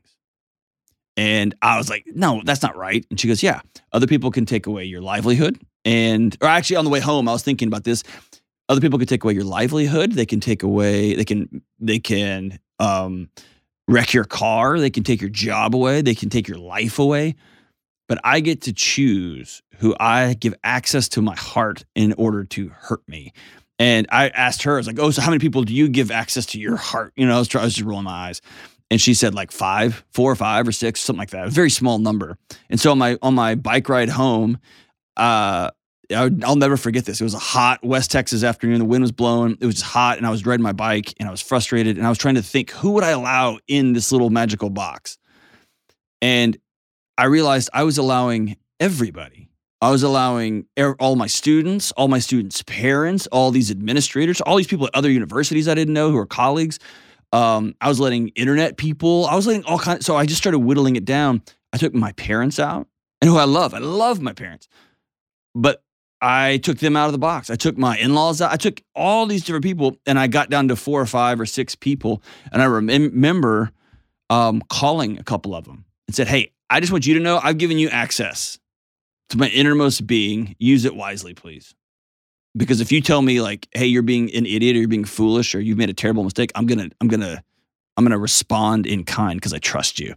And 1.16 1.54
I 1.62 1.78
was 1.78 1.88
like, 1.88 2.04
no, 2.14 2.42
that's 2.44 2.62
not 2.62 2.76
right. 2.76 3.04
And 3.10 3.18
she 3.18 3.26
goes, 3.26 3.42
yeah, 3.42 3.60
other 3.92 4.06
people 4.06 4.30
can 4.30 4.44
take 4.44 4.66
away 4.66 4.84
your 4.84 5.00
livelihood. 5.00 5.58
And, 5.84 6.36
or 6.42 6.48
actually, 6.48 6.76
on 6.76 6.84
the 6.84 6.90
way 6.90 7.00
home, 7.00 7.28
I 7.28 7.32
was 7.32 7.42
thinking 7.42 7.68
about 7.68 7.84
this. 7.84 8.02
Other 8.68 8.80
people 8.80 8.98
can 8.98 9.08
take 9.08 9.24
away 9.24 9.32
your 9.32 9.44
livelihood. 9.44 10.12
They 10.12 10.26
can 10.26 10.40
take 10.40 10.62
away, 10.62 11.14
they 11.14 11.24
can, 11.24 11.62
they 11.78 11.98
can 11.98 12.58
um, 12.78 13.30
wreck 13.88 14.12
your 14.12 14.24
car. 14.24 14.78
They 14.78 14.90
can 14.90 15.04
take 15.04 15.20
your 15.20 15.30
job 15.30 15.74
away. 15.74 16.02
They 16.02 16.14
can 16.14 16.28
take 16.28 16.48
your 16.48 16.58
life 16.58 16.98
away. 16.98 17.34
But 18.08 18.20
I 18.22 18.40
get 18.40 18.62
to 18.62 18.72
choose 18.72 19.62
who 19.78 19.94
I 19.98 20.34
give 20.34 20.54
access 20.62 21.08
to 21.10 21.22
my 21.22 21.34
heart 21.34 21.84
in 21.94 22.12
order 22.14 22.44
to 22.44 22.68
hurt 22.68 23.06
me. 23.08 23.32
And 23.78 24.06
I 24.10 24.28
asked 24.28 24.62
her, 24.62 24.74
I 24.74 24.76
was 24.78 24.86
like, 24.86 24.98
oh, 24.98 25.10
so 25.10 25.20
how 25.20 25.30
many 25.30 25.40
people 25.40 25.62
do 25.62 25.74
you 25.74 25.88
give 25.88 26.10
access 26.10 26.46
to 26.46 26.60
your 26.60 26.76
heart? 26.76 27.12
You 27.16 27.26
know, 27.26 27.36
I 27.36 27.38
was, 27.38 27.54
I 27.54 27.64
was 27.64 27.74
just 27.74 27.86
rolling 27.86 28.04
my 28.04 28.28
eyes. 28.28 28.40
And 28.90 29.00
she 29.00 29.14
said 29.14 29.34
like 29.34 29.50
five, 29.50 30.04
four 30.12 30.30
or 30.30 30.36
five 30.36 30.66
or 30.66 30.72
six, 30.72 31.00
something 31.00 31.18
like 31.18 31.30
that. 31.30 31.48
A 31.48 31.50
very 31.50 31.70
small 31.70 31.98
number. 31.98 32.38
And 32.70 32.80
so 32.80 32.92
on 32.92 32.98
my 32.98 33.18
on 33.20 33.34
my 33.34 33.56
bike 33.56 33.88
ride 33.88 34.08
home, 34.08 34.58
uh, 35.16 35.70
I, 36.14 36.28
will 36.28 36.56
never 36.56 36.76
forget 36.76 37.04
this. 37.04 37.20
It 37.20 37.24
was 37.24 37.34
a 37.34 37.38
hot 37.38 37.84
West 37.84 38.10
Texas 38.10 38.44
afternoon. 38.44 38.78
The 38.78 38.84
wind 38.84 39.02
was 39.02 39.12
blowing. 39.12 39.58
It 39.60 39.66
was 39.66 39.82
hot, 39.82 40.18
and 40.18 40.26
I 40.26 40.30
was 40.30 40.46
riding 40.46 40.62
my 40.62 40.72
bike, 40.72 41.14
and 41.18 41.28
I 41.28 41.32
was 41.32 41.40
frustrated, 41.40 41.96
and 41.96 42.06
I 42.06 42.08
was 42.08 42.18
trying 42.18 42.36
to 42.36 42.42
think 42.42 42.70
who 42.70 42.92
would 42.92 43.04
I 43.04 43.10
allow 43.10 43.58
in 43.66 43.92
this 43.92 44.12
little 44.12 44.30
magical 44.30 44.70
box. 44.70 45.18
And 46.22 46.56
I 47.18 47.24
realized 47.24 47.70
I 47.72 47.84
was 47.84 47.98
allowing 47.98 48.56
everybody. 48.78 49.48
I 49.80 49.90
was 49.90 50.02
allowing 50.02 50.66
all 50.98 51.16
my 51.16 51.26
students, 51.26 51.92
all 51.92 52.08
my 52.08 52.18
students' 52.18 52.62
parents, 52.62 53.26
all 53.28 53.50
these 53.50 53.70
administrators, 53.70 54.40
all 54.40 54.56
these 54.56 54.66
people 54.66 54.86
at 54.86 54.94
other 54.94 55.10
universities 55.10 55.68
I 55.68 55.74
didn't 55.74 55.94
know 55.94 56.10
who 56.10 56.16
are 56.16 56.26
colleagues. 56.26 56.78
Um, 57.32 57.74
I 57.80 57.88
was 57.88 58.00
letting 58.00 58.28
internet 58.28 58.76
people. 58.78 59.26
I 59.26 59.34
was 59.34 59.46
letting 59.46 59.64
all 59.64 59.78
kinds. 59.78 60.06
So 60.06 60.16
I 60.16 60.24
just 60.24 60.38
started 60.38 60.60
whittling 60.60 60.96
it 60.96 61.04
down. 61.04 61.42
I 61.72 61.76
took 61.76 61.94
my 61.94 62.12
parents 62.12 62.58
out, 62.58 62.86
and 63.20 63.28
who 63.28 63.36
I 63.36 63.44
love. 63.44 63.74
I 63.74 63.78
love 63.78 64.20
my 64.20 64.32
parents, 64.32 64.68
but 65.54 65.82
I 66.22 66.58
took 66.58 66.78
them 66.78 66.96
out 66.96 67.06
of 67.06 67.12
the 67.12 67.18
box. 67.18 67.50
I 67.50 67.56
took 67.56 67.76
my 67.76 67.98
in-laws 67.98 68.40
out. 68.40 68.52
I 68.52 68.56
took 68.56 68.80
all 68.94 69.26
these 69.26 69.44
different 69.44 69.64
people, 69.64 69.96
and 70.06 70.18
I 70.18 70.28
got 70.28 70.48
down 70.48 70.68
to 70.68 70.76
four 70.76 71.00
or 71.00 71.06
five 71.06 71.38
or 71.38 71.46
six 71.46 71.74
people. 71.74 72.22
And 72.50 72.62
I 72.62 72.66
rem- 72.66 72.86
remember 72.86 73.72
um, 74.30 74.62
calling 74.70 75.18
a 75.18 75.22
couple 75.22 75.54
of 75.54 75.64
them 75.64 75.84
and 76.06 76.14
said, 76.14 76.28
"Hey, 76.28 76.52
I 76.70 76.80
just 76.80 76.92
want 76.92 77.06
you 77.06 77.14
to 77.14 77.20
know 77.20 77.40
I've 77.42 77.58
given 77.58 77.78
you 77.78 77.88
access 77.88 78.58
to 79.30 79.38
my 79.38 79.48
innermost 79.48 80.06
being. 80.06 80.56
Use 80.58 80.84
it 80.84 80.94
wisely, 80.94 81.34
please." 81.34 81.74
Because 82.56 82.80
if 82.80 82.90
you 82.90 83.00
tell 83.00 83.22
me 83.22 83.40
like, 83.40 83.68
"Hey, 83.72 83.86
you're 83.86 84.02
being 84.02 84.34
an 84.34 84.46
idiot 84.46 84.76
or 84.76 84.78
you're 84.78 84.88
being 84.88 85.04
foolish 85.04 85.54
or 85.54 85.60
you've 85.60 85.78
made 85.78 85.90
a 85.90 85.94
terrible 85.94 86.24
mistake," 86.24 86.52
I'm 86.54 86.66
gonna, 86.66 86.88
I'm 87.00 87.08
gonna, 87.08 87.42
I'm 87.96 88.04
gonna 88.04 88.18
respond 88.18 88.86
in 88.86 89.04
kind 89.04 89.38
because 89.38 89.52
I 89.52 89.58
trust 89.58 90.00
you. 90.00 90.14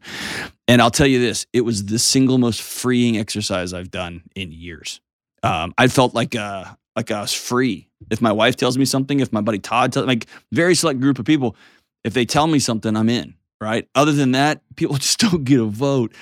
And 0.67 0.81
I'll 0.81 0.91
tell 0.91 1.07
you 1.07 1.19
this: 1.19 1.45
it 1.53 1.61
was 1.61 1.85
the 1.85 1.99
single 1.99 2.37
most 2.37 2.61
freeing 2.61 3.17
exercise 3.17 3.73
I've 3.73 3.91
done 3.91 4.23
in 4.35 4.51
years 4.51 5.01
um, 5.43 5.73
I 5.77 5.87
felt 5.87 6.13
like 6.13 6.35
uh, 6.35 6.65
like 6.95 7.11
I 7.11 7.21
was 7.21 7.33
free. 7.33 7.87
If 8.09 8.21
my 8.21 8.31
wife 8.31 8.55
tells 8.55 8.77
me 8.77 8.85
something, 8.85 9.19
if 9.19 9.31
my 9.31 9.41
buddy 9.41 9.59
Todd 9.59 9.93
tells 9.93 10.05
me 10.05 10.11
like 10.11 10.27
very 10.51 10.75
select 10.75 10.99
group 10.99 11.19
of 11.19 11.25
people, 11.25 11.55
if 12.03 12.13
they 12.13 12.25
tell 12.25 12.47
me 12.47 12.59
something, 12.59 12.95
I'm 12.95 13.09
in. 13.09 13.35
Right. 13.61 13.87
Other 13.93 14.13
than 14.13 14.31
that, 14.31 14.61
people 14.75 14.95
just 14.97 15.19
don't 15.19 15.43
get 15.43 15.59
a 15.59 15.65
vote. 15.65 16.13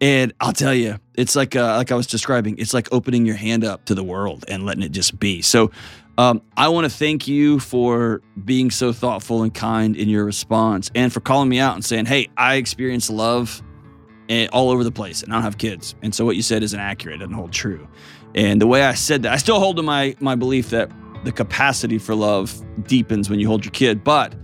And 0.00 0.32
I'll 0.40 0.52
tell 0.52 0.74
you, 0.74 0.98
it's 1.14 1.36
like 1.36 1.56
uh, 1.56 1.76
like 1.76 1.92
I 1.92 1.94
was 1.94 2.06
describing. 2.06 2.58
It's 2.58 2.74
like 2.74 2.88
opening 2.92 3.26
your 3.26 3.36
hand 3.36 3.64
up 3.64 3.86
to 3.86 3.94
the 3.94 4.04
world 4.04 4.44
and 4.48 4.64
letting 4.64 4.82
it 4.82 4.92
just 4.92 5.18
be. 5.18 5.42
So. 5.42 5.70
Um, 6.18 6.40
I 6.56 6.68
want 6.68 6.86
to 6.86 6.90
thank 6.90 7.28
you 7.28 7.58
for 7.58 8.22
being 8.42 8.70
so 8.70 8.90
thoughtful 8.90 9.42
and 9.42 9.52
kind 9.52 9.94
in 9.94 10.08
your 10.08 10.24
response 10.24 10.90
and 10.94 11.12
for 11.12 11.20
calling 11.20 11.50
me 11.50 11.58
out 11.58 11.74
and 11.74 11.84
saying, 11.84 12.06
Hey, 12.06 12.30
I 12.38 12.54
experience 12.54 13.10
love 13.10 13.62
eh, 14.30 14.48
all 14.50 14.70
over 14.70 14.82
the 14.82 14.90
place 14.90 15.22
and 15.22 15.30
I 15.30 15.36
don't 15.36 15.42
have 15.42 15.58
kids. 15.58 15.94
And 16.00 16.14
so 16.14 16.24
what 16.24 16.34
you 16.34 16.40
said 16.40 16.62
isn't 16.62 16.80
accurate, 16.80 17.20
and 17.20 17.34
hold 17.34 17.52
true. 17.52 17.86
And 18.34 18.62
the 18.62 18.66
way 18.66 18.82
I 18.82 18.94
said 18.94 19.24
that, 19.24 19.32
I 19.34 19.36
still 19.36 19.60
hold 19.60 19.76
to 19.76 19.82
my 19.82 20.16
my 20.18 20.34
belief 20.34 20.70
that 20.70 20.90
the 21.24 21.32
capacity 21.32 21.98
for 21.98 22.14
love 22.14 22.62
deepens 22.86 23.28
when 23.28 23.38
you 23.38 23.46
hold 23.46 23.66
your 23.66 23.72
kid, 23.72 24.02
but 24.02 24.34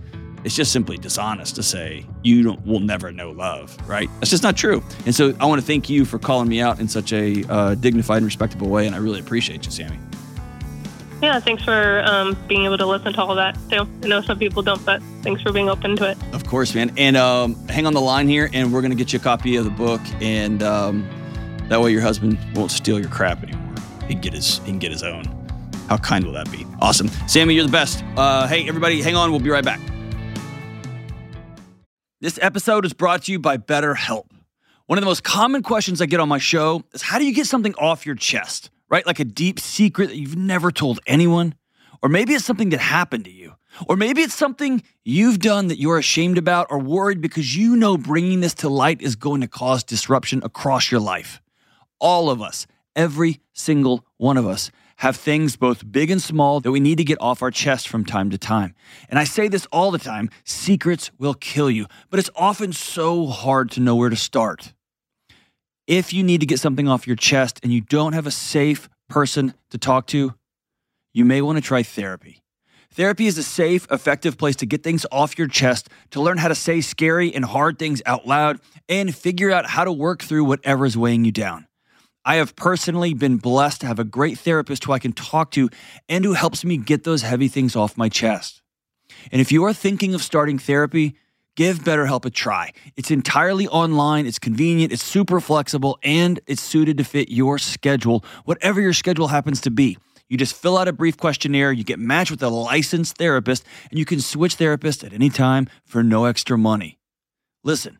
it's 0.43 0.55
just 0.55 0.71
simply 0.71 0.97
dishonest 0.97 1.55
to 1.55 1.63
say 1.63 2.05
you 2.21 2.43
don't, 2.43 2.65
will 2.65 2.79
never 2.79 3.11
know 3.11 3.31
love, 3.31 3.77
right? 3.87 4.09
That's 4.19 4.29
just 4.29 4.43
not 4.43 4.57
true. 4.57 4.83
And 5.05 5.15
so 5.15 5.33
I 5.39 5.45
want 5.45 5.61
to 5.61 5.65
thank 5.65 5.89
you 5.89 6.05
for 6.05 6.19
calling 6.19 6.47
me 6.47 6.61
out 6.61 6.79
in 6.79 6.87
such 6.87 7.13
a 7.13 7.43
uh, 7.49 7.75
dignified 7.75 8.17
and 8.17 8.25
respectable 8.25 8.69
way, 8.69 8.85
and 8.87 8.95
I 8.95 8.99
really 8.99 9.19
appreciate 9.19 9.65
you, 9.65 9.71
Sammy. 9.71 9.97
Yeah, 11.21 11.39
thanks 11.39 11.63
for 11.63 12.03
um, 12.05 12.37
being 12.47 12.65
able 12.65 12.77
to 12.77 12.85
listen 12.85 13.13
to 13.13 13.21
all 13.21 13.35
that 13.35 13.57
too. 13.69 13.87
I 14.03 14.07
know 14.07 14.21
some 14.21 14.37
people 14.37 14.61
don't, 14.61 14.83
but 14.85 15.01
thanks 15.21 15.41
for 15.41 15.53
being 15.53 15.69
open 15.69 15.95
to 15.97 16.11
it. 16.11 16.17
Of 16.33 16.45
course, 16.45 16.75
man. 16.75 16.91
And 16.97 17.15
um, 17.15 17.55
hang 17.69 17.85
on 17.85 17.93
the 17.93 18.01
line 18.01 18.27
here, 18.27 18.49
and 18.51 18.73
we're 18.73 18.81
going 18.81 18.91
to 18.91 18.97
get 18.97 19.13
you 19.13 19.19
a 19.19 19.21
copy 19.23 19.55
of 19.55 19.63
the 19.63 19.71
book, 19.71 20.01
and 20.21 20.61
um, 20.61 21.07
that 21.69 21.79
way 21.81 21.91
your 21.91 22.01
husband 22.01 22.37
won't 22.55 22.71
steal 22.71 22.99
your 22.99 23.09
crap 23.09 23.41
anymore 23.41 23.63
he 24.07 24.13
can 24.13 24.21
get 24.21 24.33
his 24.33 24.59
he 24.59 24.65
can 24.65 24.79
get 24.79 24.91
his 24.91 25.03
own. 25.03 25.25
How 25.89 25.97
kind 25.97 26.25
will 26.25 26.33
that 26.33 26.51
be? 26.51 26.65
Awesome, 26.81 27.07
Sammy, 27.27 27.55
you're 27.55 27.65
the 27.65 27.71
best. 27.71 28.03
Uh, 28.15 28.47
hey, 28.47 28.67
everybody, 28.67 29.01
hang 29.01 29.15
on. 29.15 29.31
We'll 29.31 29.39
be 29.39 29.49
right 29.49 29.65
back. 29.65 29.79
This 32.23 32.39
episode 32.41 32.85
is 32.85 32.93
brought 32.93 33.23
to 33.23 33.33
you 33.33 33.37
by 33.37 33.57
BetterHelp. 33.57 34.27
One 34.85 34.97
of 34.97 35.01
the 35.01 35.07
most 35.07 35.25
common 35.25 35.61
questions 35.61 36.01
I 36.01 36.05
get 36.05 36.21
on 36.21 36.29
my 36.29 36.37
show 36.37 36.85
is 36.93 37.01
how 37.01 37.19
do 37.19 37.25
you 37.25 37.33
get 37.33 37.47
something 37.47 37.75
off 37.75 38.05
your 38.05 38.15
chest, 38.15 38.69
right? 38.87 39.05
Like 39.05 39.19
a 39.19 39.25
deep 39.25 39.59
secret 39.59 40.07
that 40.07 40.15
you've 40.15 40.37
never 40.37 40.71
told 40.71 41.01
anyone, 41.05 41.53
or 42.01 42.07
maybe 42.07 42.33
it's 42.33 42.45
something 42.45 42.69
that 42.69 42.79
happened 42.79 43.25
to 43.25 43.29
you. 43.29 43.55
Or 43.89 43.97
maybe 43.97 44.21
it's 44.21 44.35
something 44.35 44.83
you've 45.03 45.39
done 45.39 45.67
that 45.67 45.81
you're 45.81 45.97
ashamed 45.97 46.37
about 46.37 46.67
or 46.69 46.79
worried 46.79 47.19
because 47.19 47.57
you 47.57 47.75
know 47.75 47.97
bringing 47.97 48.39
this 48.39 48.53
to 48.53 48.69
light 48.69 49.01
is 49.01 49.17
going 49.17 49.41
to 49.41 49.47
cause 49.49 49.83
disruption 49.83 50.41
across 50.45 50.89
your 50.91 51.01
life. 51.01 51.41
All 51.99 52.29
of 52.29 52.41
us 52.41 52.67
Every 52.95 53.41
single 53.53 54.05
one 54.17 54.37
of 54.37 54.45
us 54.45 54.69
have 55.03 55.17
things 55.17 55.57
both 55.57 55.91
big 55.91 56.09
and 56.09 56.21
small 56.21 56.61
that 56.61 56.71
we 56.71 56.79
need 56.79 56.97
to 56.97 57.03
get 57.03 57.17
off 57.19 57.41
our 57.41 57.51
chest 57.51 57.89
from 57.89 58.05
time 58.05 58.29
to 58.29 58.37
time. 58.37 58.73
And 59.09 59.19
I 59.19 59.25
say 59.25 59.49
this 59.49 59.65
all 59.65 59.91
the 59.91 59.97
time 59.97 60.29
secrets 60.45 61.11
will 61.19 61.33
kill 61.33 61.69
you, 61.69 61.87
but 62.09 62.21
it's 62.21 62.29
often 62.37 62.71
so 62.71 63.27
hard 63.27 63.69
to 63.71 63.81
know 63.81 63.97
where 63.97 64.09
to 64.09 64.15
start. 64.15 64.71
If 65.87 66.13
you 66.13 66.23
need 66.23 66.39
to 66.39 66.45
get 66.45 66.61
something 66.61 66.87
off 66.87 67.05
your 67.05 67.17
chest 67.17 67.59
and 67.63 67.73
you 67.73 67.81
don't 67.81 68.13
have 68.13 68.25
a 68.25 68.31
safe 68.31 68.87
person 69.09 69.53
to 69.71 69.77
talk 69.77 70.07
to, 70.07 70.35
you 71.13 71.25
may 71.25 71.41
want 71.41 71.57
to 71.57 71.61
try 71.61 71.83
therapy. 71.83 72.41
Therapy 72.89 73.27
is 73.27 73.37
a 73.37 73.43
safe, 73.43 73.85
effective 73.91 74.37
place 74.37 74.55
to 74.55 74.65
get 74.65 74.83
things 74.83 75.05
off 75.11 75.37
your 75.37 75.49
chest, 75.49 75.89
to 76.11 76.21
learn 76.21 76.37
how 76.37 76.47
to 76.47 76.55
say 76.55 76.79
scary 76.79 77.35
and 77.35 77.43
hard 77.43 77.77
things 77.77 78.01
out 78.05 78.25
loud, 78.25 78.61
and 78.87 79.13
figure 79.13 79.51
out 79.51 79.65
how 79.65 79.83
to 79.83 79.91
work 79.91 80.23
through 80.23 80.45
whatever 80.45 80.85
is 80.85 80.95
weighing 80.95 81.25
you 81.25 81.33
down. 81.33 81.67
I 82.25 82.35
have 82.35 82.55
personally 82.55 83.13
been 83.13 83.37
blessed 83.37 83.81
to 83.81 83.87
have 83.87 83.99
a 83.99 84.05
great 84.05 84.39
therapist 84.39 84.85
who 84.85 84.93
I 84.93 84.99
can 84.99 85.11
talk 85.11 85.51
to 85.51 85.69
and 86.07 86.23
who 86.23 86.33
helps 86.33 86.63
me 86.63 86.77
get 86.77 87.03
those 87.03 87.21
heavy 87.21 87.49
things 87.49 87.75
off 87.75 87.97
my 87.97 88.07
chest. 88.07 88.61
And 89.31 89.41
if 89.41 89.51
you 89.51 89.63
are 89.65 89.73
thinking 89.73 90.13
of 90.13 90.23
starting 90.23 90.57
therapy, 90.57 91.15
give 91.55 91.79
BetterHelp 91.79 92.25
a 92.25 92.29
try. 92.29 92.71
It's 92.95 93.11
entirely 93.11 93.67
online, 93.67 94.25
it's 94.25 94.39
convenient, 94.39 94.93
it's 94.93 95.03
super 95.03 95.39
flexible, 95.41 95.99
and 96.01 96.39
it's 96.47 96.61
suited 96.61 96.97
to 96.97 97.03
fit 97.03 97.29
your 97.29 97.59
schedule, 97.59 98.23
whatever 98.45 98.79
your 98.79 98.93
schedule 98.93 99.27
happens 99.27 99.59
to 99.61 99.71
be. 99.71 99.97
You 100.29 100.37
just 100.37 100.55
fill 100.55 100.77
out 100.77 100.87
a 100.87 100.93
brief 100.93 101.17
questionnaire, 101.17 101.71
you 101.71 101.83
get 101.83 101.99
matched 101.99 102.31
with 102.31 102.41
a 102.41 102.49
licensed 102.49 103.17
therapist, 103.17 103.65
and 103.89 103.99
you 103.99 104.05
can 104.05 104.21
switch 104.21 104.57
therapists 104.57 105.03
at 105.03 105.13
any 105.13 105.29
time 105.29 105.67
for 105.85 106.01
no 106.01 106.25
extra 106.25 106.57
money. 106.57 106.97
Listen, 107.63 107.99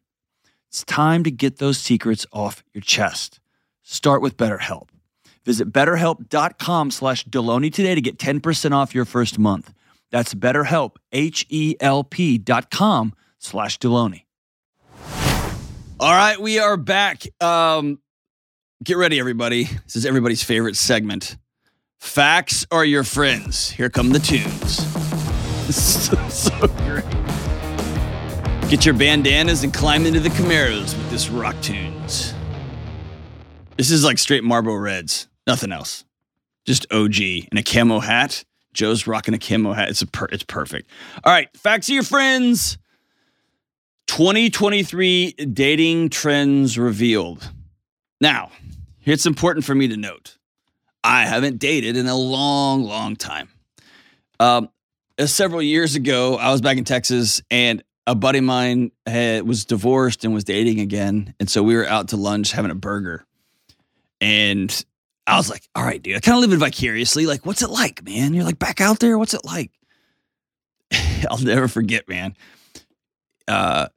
it's 0.70 0.84
time 0.86 1.24
to 1.26 1.32
get 1.32 1.58
those 1.58 1.78
secrets 1.78 2.26
off 2.32 2.64
your 2.74 2.82
chest. 2.82 3.40
Start 3.84 4.22
with 4.22 4.38
BetterHelp. 4.38 4.90
Visit 5.46 5.72
betterhelp.com 5.72 6.92
slash 6.92 7.26
Delony 7.26 7.72
today 7.72 7.96
to 7.96 8.02
get 8.02 8.18
10% 8.18 8.72
off 8.72 8.96
your 8.96 9.06
first 9.06 9.38
month. 9.38 9.74
That's 10.10 10.34
betterhelp, 10.34 10.96
H-E-L-P 11.12 12.38
dot 12.38 12.72
com 12.72 13.14
slash 13.40 13.78
Delony. 13.80 14.24
All 16.00 16.12
right, 16.12 16.40
we 16.40 16.60
are 16.60 16.78
back. 16.78 17.24
Um, 17.42 18.00
get 18.84 18.98
ready, 18.98 19.20
everybody. 19.20 19.64
This 19.64 19.96
is 19.96 20.06
everybody's 20.06 20.44
favorite 20.44 20.76
segment. 20.76 21.38
Facts 22.00 22.66
are 22.72 22.84
your 22.84 23.04
friends. 23.04 23.70
Here 23.70 23.90
come 23.90 24.10
the 24.12 24.20
tunes. 24.20 24.86
so, 25.76 26.16
so 26.30 26.68
great. 26.68 27.06
Get 28.70 28.86
your 28.86 28.96
bandanas 28.96 29.64
and 29.64 29.74
climb 29.74 30.06
into 30.06 30.20
the 30.20 30.30
Camaros 30.30 30.98
with 30.98 31.10
this 31.10 31.30
rock 31.30 31.56
tunes. 31.62 32.33
This 33.78 33.90
is 33.90 34.04
like 34.04 34.20
straight 34.20 34.44
Marlboro 34.44 34.76
Reds, 34.76 35.28
nothing 35.48 35.72
else. 35.72 36.06
Just 36.66 36.86
OG 36.92 37.16
and 37.52 37.58
a 37.60 37.64
camo 37.64 38.00
hat. 38.00 38.44
Joe's 38.74 39.08
rocking 39.08 39.34
a 39.34 39.40
camo 39.40 39.74
hat. 39.74 39.90
It's 39.90 40.02
a 40.02 40.08
per- 40.08 40.30
it's 40.32 40.44
perfect. 40.44 40.90
All 41.24 41.34
right, 41.34 41.50
facts 41.58 41.90
of 41.90 41.94
your 41.94 42.04
friends. 42.04 42.78
2023 44.08 45.32
dating 45.32 46.10
trends 46.10 46.78
revealed. 46.78 47.52
Now, 48.22 48.52
it's 49.06 49.26
important 49.26 49.66
for 49.66 49.76
me 49.76 49.88
to 49.88 49.98
note. 49.98 50.38
I 51.04 51.26
haven't 51.26 51.60
dated 51.60 51.98
in 51.98 52.08
a 52.08 52.16
long, 52.16 52.84
long 52.84 53.16
time. 53.16 53.50
Um, 54.40 54.70
uh, 55.20 55.26
several 55.26 55.62
years 55.62 55.96
ago, 55.96 56.38
I 56.38 56.52
was 56.52 56.62
back 56.62 56.78
in 56.78 56.86
Texas, 56.86 57.42
and 57.52 57.84
a 58.08 58.16
buddy 58.16 58.40
of 58.40 58.46
mine 58.46 58.92
had, 59.06 59.48
was 59.48 59.66
divorced 59.66 60.24
and 60.24 60.34
was 60.34 60.44
dating 60.44 60.80
again, 60.80 61.34
and 61.40 61.50
so 61.50 61.62
we 61.62 61.76
were 61.76 61.86
out 61.88 62.10
to 62.10 62.18
lunch 62.18 62.52
having 62.52 62.72
a 62.72 62.76
burger, 62.76 63.26
and 64.24 64.86
I 65.28 65.38
was 65.38 65.50
like, 65.50 65.68
"All 65.76 65.84
right, 65.84 66.02
dude, 66.02 66.16
I 66.16 66.20
kind 66.20 66.38
of 66.38 66.42
live 66.42 66.54
it 66.54 66.64
vicariously. 66.64 67.26
Like, 67.26 67.46
what's 67.46 67.62
it 67.62 67.70
like, 67.70 68.04
man? 68.04 68.34
You're 68.34 68.44
like 68.44 68.60
back 68.60 68.82
out 68.82 69.00
there. 69.00 69.18
What's 69.18 69.34
it 69.34 69.46
like?" 69.46 69.72
I'll 71.30 71.38
never 71.38 71.68
forget, 71.68 72.08
man. 72.10 72.36
Uh, 73.48 73.88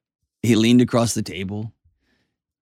he 0.42 0.56
leaned 0.56 0.80
across 0.80 1.14
the 1.14 1.22
table, 1.22 1.72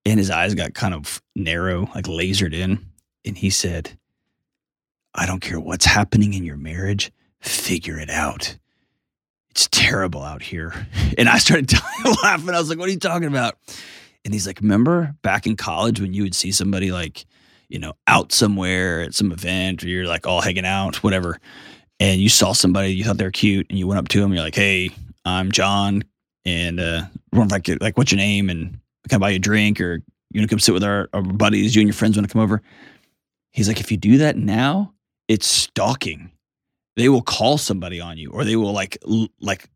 and 0.04 0.18
his 0.18 0.30
eyes 0.30 0.54
got 0.54 0.74
kind 0.74 0.94
of 0.94 1.22
narrow, 1.34 1.90
like 1.94 2.04
lasered 2.04 2.54
in, 2.54 2.86
and 3.24 3.36
he 3.36 3.50
said, 3.50 3.98
"I 5.14 5.26
don't 5.26 5.40
care 5.40 5.58
what's 5.58 5.86
happening 5.86 6.34
in 6.34 6.44
your 6.44 6.56
marriage." 6.56 7.10
figure 7.44 7.98
it 7.98 8.10
out. 8.10 8.56
It's 9.50 9.68
terrible 9.70 10.22
out 10.22 10.42
here. 10.42 10.72
And 11.16 11.28
I 11.28 11.38
started 11.38 11.72
laughing. 12.24 12.50
I 12.50 12.58
was 12.58 12.68
like, 12.68 12.78
what 12.78 12.88
are 12.88 12.92
you 12.92 12.98
talking 12.98 13.28
about? 13.28 13.56
And 14.24 14.34
he's 14.34 14.48
like, 14.48 14.60
remember 14.60 15.14
back 15.22 15.46
in 15.46 15.54
college 15.54 16.00
when 16.00 16.12
you 16.12 16.24
would 16.24 16.34
see 16.34 16.50
somebody 16.50 16.90
like, 16.90 17.24
you 17.74 17.80
know, 17.80 17.92
out 18.06 18.32
somewhere 18.32 19.02
at 19.02 19.14
some 19.14 19.32
event 19.32 19.84
or 19.84 19.88
you're 19.88 20.06
like 20.06 20.26
all 20.26 20.40
hanging 20.40 20.64
out, 20.64 21.02
whatever, 21.02 21.38
and 22.00 22.20
you 22.20 22.28
saw 22.28 22.52
somebody, 22.52 22.94
you 22.94 23.04
thought 23.04 23.18
they 23.18 23.24
were 23.24 23.30
cute, 23.30 23.66
and 23.68 23.78
you 23.78 23.86
went 23.86 23.98
up 23.98 24.08
to 24.08 24.20
them, 24.20 24.32
you're 24.32 24.42
like, 24.42 24.54
hey, 24.54 24.90
I'm 25.24 25.52
John, 25.52 26.04
and 26.44 26.80
uh, 26.80 27.02
like, 27.32 27.68
like, 27.80 27.98
what's 27.98 28.12
your 28.12 28.18
name? 28.18 28.48
And 28.48 28.78
can 29.08 29.16
I 29.16 29.18
buy 29.18 29.30
you 29.30 29.36
a 29.36 29.40
drink 29.40 29.80
or 29.80 30.02
you 30.30 30.40
to 30.40 30.48
come 30.48 30.58
sit 30.58 30.72
with 30.72 30.84
our, 30.84 31.08
our 31.12 31.22
buddies? 31.22 31.74
You 31.74 31.82
and 31.82 31.88
your 31.88 31.94
friends 31.94 32.16
want 32.16 32.28
to 32.28 32.32
come 32.32 32.42
over? 32.42 32.62
He's 33.52 33.68
like, 33.68 33.80
if 33.80 33.90
you 33.90 33.96
do 33.96 34.18
that 34.18 34.36
now, 34.36 34.94
it's 35.28 35.46
stalking 35.46 36.30
they 36.96 37.08
will 37.08 37.22
call 37.22 37.58
somebody 37.58 38.00
on 38.00 38.18
you 38.18 38.30
or 38.30 38.44
they 38.44 38.56
will 38.56 38.72
like 38.72 38.98
like 39.40 39.68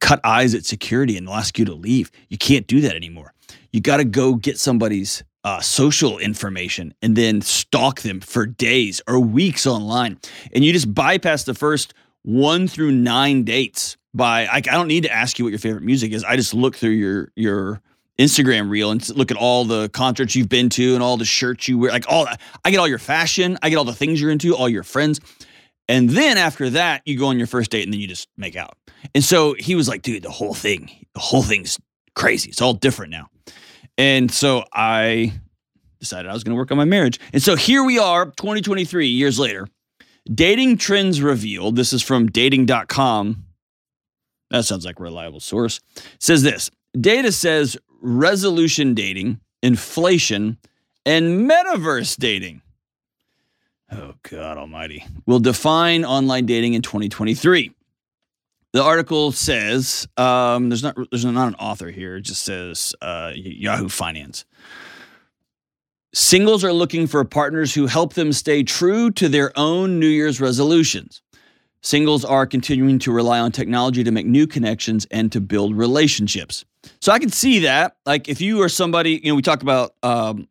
cut 0.00 0.20
eyes 0.24 0.54
at 0.54 0.64
security 0.64 1.16
and 1.16 1.26
they'll 1.26 1.34
ask 1.34 1.58
you 1.58 1.64
to 1.64 1.74
leave. 1.74 2.10
You 2.28 2.38
can't 2.38 2.66
do 2.66 2.80
that 2.82 2.94
anymore. 2.94 3.32
You 3.72 3.80
got 3.80 3.98
to 3.98 4.04
go 4.04 4.34
get 4.34 4.58
somebody's 4.58 5.22
uh, 5.44 5.60
social 5.60 6.18
information 6.18 6.94
and 7.02 7.16
then 7.16 7.40
stalk 7.40 8.00
them 8.02 8.20
for 8.20 8.46
days 8.46 9.00
or 9.08 9.18
weeks 9.18 9.66
online. 9.66 10.18
And 10.54 10.64
you 10.64 10.72
just 10.72 10.94
bypass 10.94 11.44
the 11.44 11.54
first 11.54 11.94
one 12.22 12.68
through 12.68 12.92
nine 12.92 13.44
dates 13.44 13.96
by 14.14 14.46
I, 14.46 14.56
I 14.56 14.60
don't 14.60 14.88
need 14.88 15.04
to 15.04 15.12
ask 15.12 15.38
you 15.38 15.44
what 15.44 15.50
your 15.50 15.58
favorite 15.58 15.84
music 15.84 16.12
is. 16.12 16.22
I 16.24 16.36
just 16.36 16.54
look 16.54 16.76
through 16.76 16.90
your 16.90 17.32
your 17.34 17.80
Instagram 18.18 18.70
reel 18.70 18.90
and 18.90 19.08
look 19.16 19.30
at 19.30 19.36
all 19.36 19.64
the 19.64 19.88
concerts 19.88 20.36
you've 20.36 20.48
been 20.48 20.68
to 20.70 20.94
and 20.94 21.02
all 21.02 21.16
the 21.16 21.24
shirts 21.24 21.66
you 21.66 21.78
wear. 21.78 21.90
Like 21.90 22.04
all 22.08 22.28
I 22.64 22.70
get 22.70 22.78
all 22.78 22.88
your 22.88 22.98
fashion, 22.98 23.58
I 23.62 23.70
get 23.70 23.76
all 23.76 23.84
the 23.84 23.94
things 23.94 24.20
you're 24.20 24.30
into, 24.30 24.54
all 24.54 24.68
your 24.68 24.84
friends. 24.84 25.20
And 25.88 26.10
then 26.10 26.38
after 26.38 26.70
that, 26.70 27.02
you 27.04 27.18
go 27.18 27.26
on 27.26 27.38
your 27.38 27.46
first 27.48 27.70
date 27.70 27.82
and 27.82 27.92
then 27.92 28.00
you 28.00 28.06
just 28.06 28.28
make 28.36 28.54
out. 28.54 28.76
And 29.14 29.24
so 29.24 29.54
he 29.54 29.74
was 29.74 29.88
like, 29.88 30.02
dude, 30.02 30.22
the 30.22 30.30
whole 30.30 30.54
thing, 30.54 30.90
the 31.14 31.20
whole 31.20 31.42
thing's 31.42 31.78
crazy. 32.14 32.50
It's 32.50 32.62
all 32.62 32.74
different 32.74 33.10
now. 33.10 33.28
And 34.02 34.32
so 34.32 34.64
I 34.72 35.32
decided 36.00 36.28
I 36.28 36.32
was 36.32 36.42
going 36.42 36.56
to 36.56 36.58
work 36.58 36.72
on 36.72 36.76
my 36.76 36.84
marriage. 36.84 37.20
And 37.32 37.40
so 37.40 37.54
here 37.54 37.84
we 37.84 38.00
are, 38.00 38.24
2023, 38.24 39.06
years 39.06 39.38
later. 39.38 39.68
Dating 40.26 40.76
trends 40.76 41.22
revealed. 41.22 41.76
This 41.76 41.92
is 41.92 42.02
from 42.02 42.26
dating.com. 42.26 43.44
That 44.50 44.64
sounds 44.64 44.84
like 44.84 44.98
a 44.98 45.02
reliable 45.04 45.38
source. 45.38 45.78
It 45.94 46.02
says 46.18 46.42
this 46.42 46.68
data 47.00 47.30
says 47.30 47.76
resolution 48.00 48.94
dating, 48.94 49.38
inflation, 49.62 50.58
and 51.06 51.48
metaverse 51.48 52.16
dating 52.16 52.60
oh 53.92 54.14
God 54.22 54.58
Almighty, 54.58 55.04
will 55.26 55.38
define 55.38 56.04
online 56.04 56.46
dating 56.46 56.74
in 56.74 56.82
2023. 56.82 57.72
The 58.72 58.82
article 58.82 59.32
says 59.32 60.08
um, 60.16 60.70
there's 60.70 60.82
not 60.82 60.96
there's 61.10 61.24
not 61.24 61.48
an 61.48 61.54
author 61.56 61.90
here. 61.90 62.16
It 62.16 62.22
just 62.22 62.42
says 62.42 62.94
uh, 63.02 63.32
Yahoo 63.34 63.88
Finance. 63.88 64.46
Singles 66.14 66.64
are 66.64 66.72
looking 66.72 67.06
for 67.06 67.24
partners 67.24 67.74
who 67.74 67.86
help 67.86 68.14
them 68.14 68.32
stay 68.32 68.62
true 68.62 69.10
to 69.12 69.28
their 69.28 69.52
own 69.56 69.98
New 69.98 70.08
Year's 70.08 70.40
resolutions. 70.40 71.22
Singles 71.82 72.24
are 72.24 72.46
continuing 72.46 72.98
to 73.00 73.12
rely 73.12 73.40
on 73.40 73.50
technology 73.50 74.04
to 74.04 74.10
make 74.10 74.26
new 74.26 74.46
connections 74.46 75.06
and 75.10 75.32
to 75.32 75.40
build 75.40 75.76
relationships. 75.76 76.64
So 77.00 77.12
I 77.12 77.18
can 77.18 77.30
see 77.30 77.60
that. 77.60 77.96
Like 78.06 78.28
if 78.28 78.40
you 78.40 78.62
are 78.62 78.68
somebody, 78.68 79.20
you 79.22 79.30
know, 79.30 79.34
we 79.34 79.42
talk 79.42 79.62
about 79.62 79.94
um, 80.02 80.48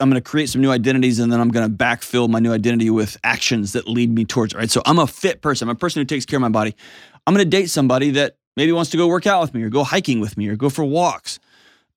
I'm 0.00 0.10
going 0.10 0.20
to 0.20 0.28
create 0.28 0.48
some 0.48 0.60
new 0.60 0.70
identities 0.70 1.20
and 1.20 1.32
then 1.32 1.40
I'm 1.40 1.50
going 1.50 1.68
to 1.68 1.74
backfill 1.74 2.28
my 2.28 2.40
new 2.40 2.52
identity 2.52 2.90
with 2.90 3.16
actions 3.22 3.72
that 3.74 3.86
lead 3.86 4.10
me 4.10 4.24
towards 4.24 4.52
it, 4.52 4.56
right? 4.56 4.70
So 4.70 4.82
I'm 4.86 4.98
a 4.98 5.06
fit 5.06 5.40
person. 5.40 5.68
I'm 5.68 5.76
a 5.76 5.78
person 5.78 6.00
who 6.00 6.04
takes 6.04 6.24
care 6.24 6.36
of 6.36 6.40
my 6.40 6.48
body. 6.48 6.74
I'm 7.26 7.34
going 7.34 7.44
to 7.44 7.50
date 7.50 7.70
somebody 7.70 8.10
that 8.12 8.36
maybe 8.56 8.72
wants 8.72 8.90
to 8.90 8.96
go 8.96 9.06
work 9.06 9.26
out 9.26 9.40
with 9.40 9.54
me 9.54 9.62
or 9.62 9.68
go 9.68 9.84
hiking 9.84 10.20
with 10.20 10.36
me 10.36 10.48
or 10.48 10.56
go 10.56 10.70
for 10.70 10.84
walks. 10.84 11.38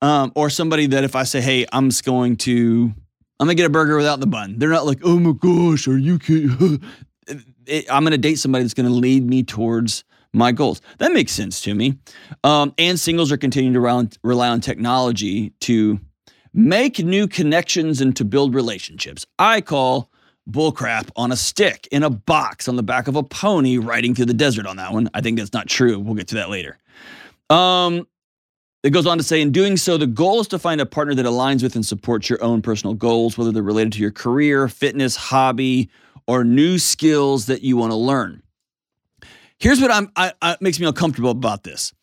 Um, 0.02 0.32
or 0.36 0.52
somebody 0.52 0.86
that 0.88 1.04
if 1.04 1.16
I 1.16 1.24
say, 1.24 1.42
hey, 1.42 1.66
I'm 1.74 1.90
just 1.90 2.06
going 2.06 2.36
to, 2.38 2.94
I'm 3.40 3.48
going 3.48 3.58
to 3.58 3.62
get 3.62 3.66
a 3.66 3.72
burger 3.72 3.98
without 3.98 4.20
the 4.20 4.28
bun. 4.28 4.60
They're 4.60 4.70
not 4.70 4.86
like, 4.86 5.00
oh 5.04 5.18
my 5.18 5.32
gosh, 5.32 5.88
are 5.88 5.98
you 5.98 6.20
kidding? 6.20 6.84
I'm 7.90 8.04
going 8.04 8.12
to 8.12 8.18
date 8.18 8.36
somebody 8.36 8.64
that's 8.64 8.76
going 8.76 8.88
to 8.88 8.94
lead 8.94 9.28
me 9.28 9.42
towards 9.44 10.04
my 10.34 10.52
goals. 10.52 10.82
That 11.00 11.12
makes 11.14 11.32
sense 11.32 11.62
to 11.62 11.74
me. 11.74 11.98
Um, 12.44 12.74
and 12.78 13.00
singles 13.00 13.32
are 13.32 13.38
continuing 13.38 13.74
to 13.74 13.80
rely 13.80 13.98
on, 13.98 14.10
rely 14.24 14.50
on 14.50 14.62
technology 14.62 15.50
to 15.62 16.00
make 16.54 17.00
new 17.00 17.28
connections 17.28 18.00
and 18.00 18.16
to 18.16 18.24
build 18.26 18.54
relationships. 18.54 19.26
I 19.40 19.62
call 19.62 20.12
bullcrap 20.50 21.10
on 21.16 21.32
a 21.32 21.36
stick 21.36 21.88
in 21.92 22.04
a 22.04 22.10
box 22.10 22.68
on 22.68 22.76
the 22.76 22.84
back 22.84 23.08
of 23.08 23.16
a 23.16 23.24
pony 23.24 23.78
riding 23.78 24.16
through 24.16 24.26
the 24.26 24.34
desert 24.34 24.66
on 24.66 24.78
that 24.78 24.94
one. 24.94 25.10
I 25.14 25.22
think 25.22 25.38
that's 25.38 25.54
not 25.54 25.68
true. 25.68 26.00
We'll 26.00 26.16
get 26.16 26.28
to 26.30 26.36
that 26.36 26.50
later. 26.50 26.78
Um, 27.50 28.08
it 28.84 28.92
goes 28.92 29.06
on 29.06 29.18
to 29.18 29.24
say, 29.24 29.42
in 29.42 29.52
doing 29.52 29.76
so, 29.76 29.98
the 29.98 30.08
goal 30.08 30.40
is 30.40 30.48
to 30.50 30.60
find 30.60 30.80
a 30.80 30.86
partner 30.86 31.16
that 31.16 31.26
aligns 31.26 31.64
with 31.64 31.76
and 31.76 31.86
supports 31.86 32.30
your 32.30 32.42
own 32.44 32.62
personal 32.62 32.94
goals, 32.94 33.38
whether 33.38 33.52
they're 33.52 33.64
related 33.64 33.94
to 33.94 34.00
your 34.00 34.12
career, 34.12 34.68
fitness, 34.68 35.16
hobby, 35.16 35.90
or 36.28 36.44
new 36.44 36.78
skills 36.78 37.48
that 37.48 37.62
you 37.62 37.76
want 37.78 37.92
to 37.92 37.98
learn. 37.98 38.42
Here's 39.60 39.82
what 39.82 39.92
I'm 39.92 40.12
I, 40.16 40.34
I 40.42 40.58
makes 40.62 40.80
me 40.80 40.86
uncomfortable 40.86 41.32
about 41.32 41.64
this 41.64 41.94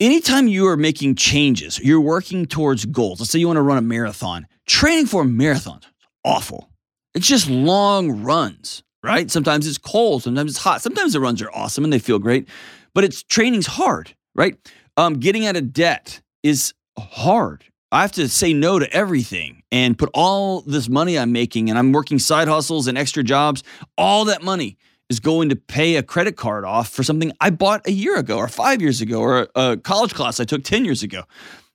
anytime 0.00 0.48
you 0.48 0.66
are 0.66 0.76
making 0.76 1.14
changes, 1.14 1.78
you're 1.78 2.00
working 2.00 2.46
towards 2.46 2.84
goals. 2.86 3.20
Let's 3.20 3.30
say 3.30 3.38
you 3.38 3.46
want 3.46 3.58
to 3.58 3.62
run 3.62 3.78
a 3.78 3.82
marathon. 3.82 4.46
Training 4.66 5.06
for 5.06 5.22
a 5.22 5.26
marathon 5.26 5.80
awful. 6.24 6.69
It's 7.14 7.26
just 7.26 7.48
long 7.48 8.22
runs, 8.22 8.82
right? 9.02 9.30
Sometimes 9.30 9.66
it's 9.66 9.78
cold, 9.78 10.22
sometimes 10.22 10.52
it's 10.52 10.60
hot. 10.60 10.82
Sometimes 10.82 11.12
the 11.12 11.20
runs 11.20 11.42
are 11.42 11.50
awesome 11.52 11.84
and 11.84 11.92
they 11.92 11.98
feel 11.98 12.18
great, 12.18 12.48
but 12.94 13.04
it's 13.04 13.22
training's 13.22 13.66
hard, 13.66 14.14
right? 14.34 14.56
Um, 14.96 15.14
getting 15.14 15.46
out 15.46 15.56
of 15.56 15.72
debt 15.72 16.20
is 16.42 16.74
hard. 16.98 17.64
I 17.92 18.02
have 18.02 18.12
to 18.12 18.28
say 18.28 18.52
no 18.52 18.78
to 18.78 18.90
everything 18.92 19.62
and 19.72 19.98
put 19.98 20.10
all 20.14 20.60
this 20.60 20.88
money 20.88 21.18
I'm 21.18 21.32
making 21.32 21.70
and 21.70 21.78
I'm 21.78 21.92
working 21.92 22.20
side 22.20 22.46
hustles 22.46 22.86
and 22.86 22.96
extra 22.96 23.24
jobs, 23.24 23.64
all 23.98 24.26
that 24.26 24.42
money 24.42 24.76
is 25.08 25.18
going 25.18 25.48
to 25.48 25.56
pay 25.56 25.96
a 25.96 26.02
credit 26.02 26.36
card 26.36 26.64
off 26.64 26.88
for 26.88 27.02
something 27.02 27.32
I 27.40 27.50
bought 27.50 27.86
a 27.88 27.90
year 27.90 28.16
ago 28.16 28.38
or 28.38 28.46
five 28.46 28.80
years 28.80 29.00
ago 29.00 29.20
or 29.20 29.48
a, 29.56 29.72
a 29.72 29.76
college 29.76 30.14
class 30.14 30.38
I 30.38 30.44
took 30.44 30.62
10 30.62 30.84
years 30.84 31.02
ago, 31.02 31.24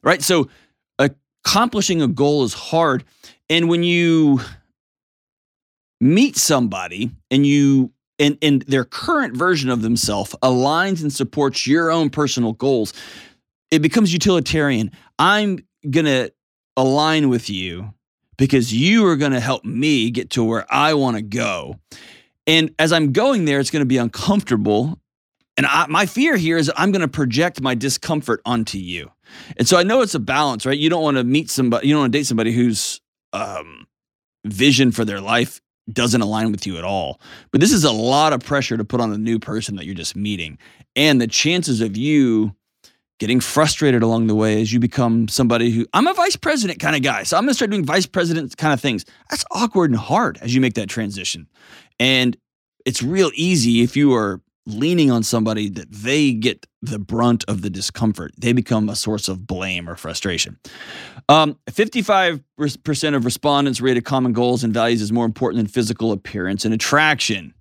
right? 0.01 0.21
So 0.21 0.49
accomplishing 0.97 2.01
a 2.01 2.07
goal 2.07 2.45
is 2.45 2.53
hard. 2.53 3.03
And 3.49 3.67
when 3.67 3.83
you 3.83 4.39
meet 5.99 6.37
somebody 6.37 7.11
and 7.31 7.45
you 7.45 7.91
and, 8.17 8.37
and 8.41 8.61
their 8.63 8.85
current 8.85 9.35
version 9.35 9.69
of 9.69 9.81
themselves 9.81 10.35
aligns 10.41 11.01
and 11.01 11.11
supports 11.11 11.67
your 11.67 11.91
own 11.91 12.09
personal 12.09 12.53
goals, 12.53 12.93
it 13.71 13.79
becomes 13.79 14.13
utilitarian. 14.13 14.91
I'm 15.19 15.59
going 15.89 16.05
to 16.05 16.31
align 16.77 17.29
with 17.29 17.49
you 17.49 17.93
because 18.37 18.73
you 18.73 19.05
are 19.07 19.15
going 19.15 19.31
to 19.31 19.39
help 19.39 19.65
me 19.65 20.11
get 20.11 20.29
to 20.31 20.43
where 20.43 20.65
I 20.69 20.93
want 20.93 21.17
to 21.17 21.21
go. 21.21 21.75
And 22.47 22.73
as 22.79 22.93
I'm 22.93 23.11
going 23.11 23.45
there, 23.45 23.59
it's 23.59 23.71
going 23.71 23.81
to 23.81 23.87
be 23.87 23.97
uncomfortable. 23.97 24.99
And 25.57 25.65
I, 25.65 25.87
my 25.87 26.05
fear 26.05 26.35
here 26.35 26.57
is 26.57 26.71
I'm 26.75 26.91
going 26.91 27.01
to 27.01 27.07
project 27.07 27.61
my 27.61 27.75
discomfort 27.75 28.41
onto 28.45 28.77
you. 28.77 29.11
And 29.57 29.67
so 29.67 29.77
I 29.77 29.83
know 29.83 30.01
it's 30.01 30.15
a 30.15 30.19
balance, 30.19 30.65
right? 30.65 30.77
You 30.77 30.89
don't 30.89 31.03
want 31.03 31.17
to 31.17 31.23
meet 31.23 31.49
somebody, 31.49 31.87
you 31.87 31.93
don't 31.93 32.03
want 32.03 32.13
to 32.13 32.19
date 32.19 32.27
somebody 32.27 32.51
whose 32.51 33.01
um, 33.33 33.87
vision 34.45 34.91
for 34.91 35.05
their 35.05 35.21
life 35.21 35.61
doesn't 35.91 36.21
align 36.21 36.51
with 36.51 36.65
you 36.65 36.77
at 36.77 36.83
all. 36.83 37.19
But 37.51 37.61
this 37.61 37.71
is 37.71 37.83
a 37.83 37.91
lot 37.91 38.33
of 38.33 38.41
pressure 38.41 38.77
to 38.77 38.83
put 38.83 39.01
on 39.01 39.11
a 39.11 39.17
new 39.17 39.39
person 39.39 39.75
that 39.75 39.85
you're 39.85 39.95
just 39.95 40.15
meeting. 40.15 40.57
And 40.95 41.21
the 41.21 41.27
chances 41.27 41.81
of 41.81 41.95
you 41.95 42.55
getting 43.19 43.39
frustrated 43.39 44.03
along 44.03 44.27
the 44.27 44.35
way 44.35 44.61
as 44.61 44.73
you 44.73 44.79
become 44.79 45.27
somebody 45.27 45.71
who 45.71 45.85
I'm 45.93 46.07
a 46.07 46.13
vice 46.13 46.35
president 46.35 46.79
kind 46.79 46.95
of 46.95 47.01
guy. 47.01 47.23
So 47.23 47.37
I'm 47.37 47.43
going 47.43 47.51
to 47.51 47.55
start 47.55 47.71
doing 47.71 47.85
vice 47.85 48.05
president 48.05 48.57
kind 48.57 48.73
of 48.73 48.81
things. 48.81 49.05
That's 49.29 49.45
awkward 49.51 49.89
and 49.89 49.99
hard 49.99 50.37
as 50.41 50.53
you 50.53 50.59
make 50.59 50.73
that 50.73 50.89
transition. 50.89 51.47
And 51.99 52.35
it's 52.85 53.01
real 53.01 53.31
easy 53.33 53.81
if 53.81 53.95
you 53.95 54.13
are 54.13 54.41
leaning 54.65 55.11
on 55.11 55.23
somebody 55.23 55.69
that 55.69 55.91
they 55.91 56.33
get 56.33 56.65
the 56.81 56.99
brunt 56.99 57.43
of 57.47 57.61
the 57.61 57.69
discomfort. 57.69 58.31
They 58.37 58.53
become 58.53 58.89
a 58.89 58.95
source 58.95 59.27
of 59.27 59.45
blame 59.45 59.89
or 59.89 59.95
frustration. 59.95 60.57
Um, 61.29 61.57
55% 61.69 63.15
of 63.15 63.25
respondents 63.25 63.81
rated 63.81 64.05
common 64.05 64.33
goals 64.33 64.63
and 64.63 64.73
values 64.73 65.01
as 65.01 65.11
more 65.11 65.25
important 65.25 65.57
than 65.57 65.67
physical 65.67 66.11
appearance 66.11 66.65
and 66.65 66.73
attraction. 66.73 67.53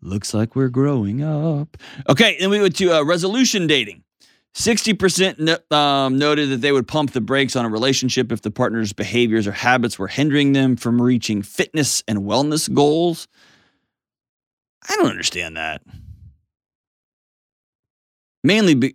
Looks 0.00 0.32
like 0.32 0.54
we're 0.54 0.68
growing 0.68 1.22
up. 1.22 1.76
Okay, 2.08 2.36
then 2.38 2.50
we 2.50 2.60
went 2.60 2.76
to 2.76 2.92
uh, 2.92 3.02
resolution 3.02 3.66
dating. 3.66 4.04
60% 4.54 5.38
no, 5.38 5.76
um, 5.76 6.18
noted 6.18 6.50
that 6.50 6.60
they 6.60 6.72
would 6.72 6.88
pump 6.88 7.12
the 7.12 7.20
brakes 7.20 7.54
on 7.54 7.64
a 7.64 7.68
relationship 7.68 8.32
if 8.32 8.42
the 8.42 8.50
partner's 8.50 8.92
behaviors 8.92 9.46
or 9.46 9.52
habits 9.52 9.98
were 9.98 10.08
hindering 10.08 10.52
them 10.52 10.76
from 10.76 11.00
reaching 11.00 11.42
fitness 11.42 12.02
and 12.08 12.20
wellness 12.20 12.72
goals. 12.72 13.28
I 14.88 14.96
don't 14.96 15.10
understand 15.10 15.56
that. 15.56 15.82
Mainly, 18.44 18.74
be, 18.74 18.94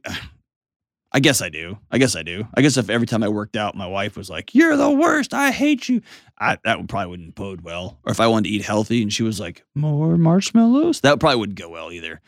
I 1.12 1.19
guess 1.19 1.41
I 1.41 1.49
do. 1.49 1.77
I 1.91 1.99
guess 1.99 2.15
I 2.15 2.23
do. 2.23 2.47
I 2.56 2.62
guess 2.62 2.75
if 2.77 2.89
every 2.89 3.06
time 3.06 3.23
I 3.23 3.27
worked 3.27 3.56
out, 3.56 3.75
my 3.75 3.86
wife 3.86 4.17
was 4.17 4.29
like, 4.29 4.56
"You're 4.56 4.75
the 4.75 4.89
worst. 4.89 5.34
I 5.34 5.51
hate 5.51 5.88
you," 5.88 6.01
I, 6.39 6.58
that 6.63 6.79
would 6.79 6.89
probably 6.89 7.10
wouldn't 7.12 7.36
bode 7.36 7.62
well. 7.62 7.99
Or 8.03 8.12
if 8.12 8.19
I 8.19 8.27
wanted 8.27 8.49
to 8.49 8.56
eat 8.56 8.63
healthy 8.63 9.03
and 9.03 9.13
she 9.13 9.21
was 9.21 9.39
like, 9.39 9.63
"More 9.75 10.17
marshmallows," 10.17 11.01
that 11.01 11.19
probably 11.19 11.39
wouldn't 11.39 11.60
go 11.60 11.69
well 11.69 11.91
either. 11.91 12.19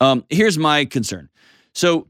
Um, 0.00 0.24
here's 0.28 0.58
my 0.58 0.84
concern. 0.84 1.30
So 1.74 2.08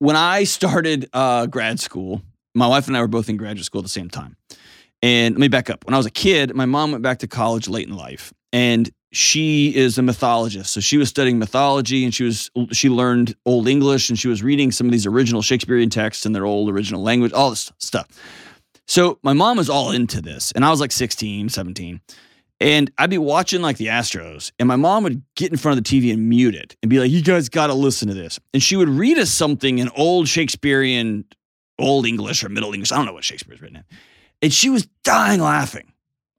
when 0.00 0.16
I 0.16 0.44
started 0.44 1.08
uh, 1.14 1.46
grad 1.46 1.80
school, 1.80 2.20
my 2.54 2.66
wife 2.66 2.88
and 2.88 2.96
I 2.96 3.00
were 3.00 3.08
both 3.08 3.28
in 3.30 3.38
graduate 3.38 3.64
school 3.64 3.78
at 3.80 3.84
the 3.84 3.88
same 3.88 4.10
time. 4.10 4.36
And 5.00 5.34
let 5.34 5.40
me 5.40 5.48
back 5.48 5.70
up. 5.70 5.84
When 5.86 5.94
I 5.94 5.96
was 5.96 6.06
a 6.06 6.10
kid, 6.10 6.54
my 6.54 6.66
mom 6.66 6.92
went 6.92 7.02
back 7.02 7.20
to 7.20 7.26
college 7.26 7.68
late 7.68 7.88
in 7.88 7.96
life, 7.96 8.32
and 8.52 8.90
she 9.12 9.74
is 9.76 9.98
a 9.98 10.02
mythologist. 10.02 10.72
So 10.72 10.80
she 10.80 10.96
was 10.96 11.08
studying 11.08 11.38
mythology 11.38 12.04
and 12.04 12.14
she 12.14 12.24
was 12.24 12.50
she 12.72 12.88
learned 12.88 13.34
old 13.44 13.68
English 13.68 14.08
and 14.08 14.18
she 14.18 14.28
was 14.28 14.42
reading 14.42 14.72
some 14.72 14.86
of 14.86 14.92
these 14.92 15.06
original 15.06 15.42
Shakespearean 15.42 15.90
texts 15.90 16.26
in 16.26 16.32
their 16.32 16.46
old 16.46 16.70
original 16.70 17.02
language, 17.02 17.32
all 17.32 17.50
this 17.50 17.70
stuff. 17.78 18.08
So 18.86 19.18
my 19.22 19.32
mom 19.32 19.58
was 19.58 19.70
all 19.70 19.90
into 19.90 20.20
this 20.20 20.50
and 20.52 20.64
I 20.64 20.70
was 20.70 20.80
like 20.80 20.92
16, 20.92 21.50
17. 21.50 22.00
And 22.60 22.92
I'd 22.96 23.10
be 23.10 23.18
watching 23.18 23.60
like 23.60 23.76
the 23.76 23.88
Astros, 23.88 24.52
and 24.60 24.68
my 24.68 24.76
mom 24.76 25.02
would 25.02 25.20
get 25.34 25.50
in 25.50 25.58
front 25.58 25.78
of 25.78 25.84
the 25.84 25.90
TV 25.90 26.12
and 26.12 26.28
mute 26.28 26.54
it 26.54 26.76
and 26.80 26.88
be 26.88 27.00
like, 27.00 27.10
You 27.10 27.20
guys 27.20 27.48
got 27.48 27.66
to 27.66 27.74
listen 27.74 28.06
to 28.06 28.14
this. 28.14 28.38
And 28.54 28.62
she 28.62 28.76
would 28.76 28.88
read 28.88 29.18
us 29.18 29.30
something 29.30 29.80
in 29.80 29.88
old 29.96 30.28
Shakespearean, 30.28 31.24
old 31.80 32.06
English 32.06 32.44
or 32.44 32.48
Middle 32.48 32.72
English. 32.72 32.92
I 32.92 32.96
don't 32.96 33.06
know 33.06 33.14
what 33.14 33.24
Shakespeare's 33.24 33.60
written 33.60 33.78
in. 33.78 33.84
And 34.42 34.52
she 34.52 34.70
was 34.70 34.86
dying 35.02 35.40
laughing. 35.40 35.91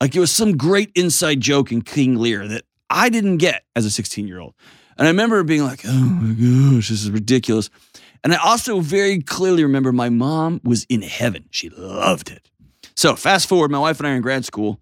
Like 0.03 0.17
it 0.17 0.19
was 0.19 0.33
some 0.33 0.57
great 0.57 0.91
inside 0.95 1.39
joke 1.39 1.71
in 1.71 1.81
King 1.81 2.17
Lear 2.17 2.45
that 2.49 2.65
I 2.89 3.07
didn't 3.07 3.37
get 3.37 3.63
as 3.73 3.85
a 3.85 3.89
16 3.89 4.27
year 4.27 4.37
old. 4.37 4.53
And 4.97 5.07
I 5.07 5.09
remember 5.09 5.41
being 5.45 5.63
like, 5.63 5.85
oh 5.85 5.93
my 5.93 6.33
gosh, 6.33 6.89
this 6.89 7.03
is 7.03 7.09
ridiculous. 7.09 7.69
And 8.21 8.33
I 8.33 8.35
also 8.35 8.81
very 8.81 9.21
clearly 9.21 9.63
remember 9.63 9.93
my 9.93 10.09
mom 10.09 10.59
was 10.61 10.85
in 10.89 11.03
heaven. 11.03 11.45
She 11.51 11.69
loved 11.69 12.29
it. 12.31 12.49
So 12.97 13.15
fast 13.15 13.47
forward, 13.47 13.71
my 13.71 13.79
wife 13.79 14.01
and 14.01 14.05
I 14.05 14.11
are 14.11 14.15
in 14.17 14.21
grad 14.21 14.43
school. 14.43 14.81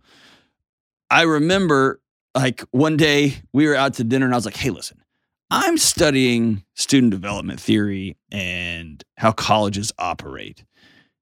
I 1.11 1.21
remember 1.21 2.01
like 2.33 2.63
one 2.71 2.97
day 2.97 3.43
we 3.53 3.67
were 3.67 3.75
out 3.75 3.93
to 3.95 4.03
dinner 4.03 4.25
and 4.25 4.33
I 4.33 4.37
was 4.39 4.45
like, 4.45 4.57
hey, 4.57 4.71
listen, 4.71 5.03
I'm 5.51 5.77
studying 5.77 6.63
student 6.73 7.11
development 7.11 7.59
theory 7.59 8.17
and 8.31 9.03
how 9.17 9.33
colleges 9.33 9.91
operate. 9.99 10.65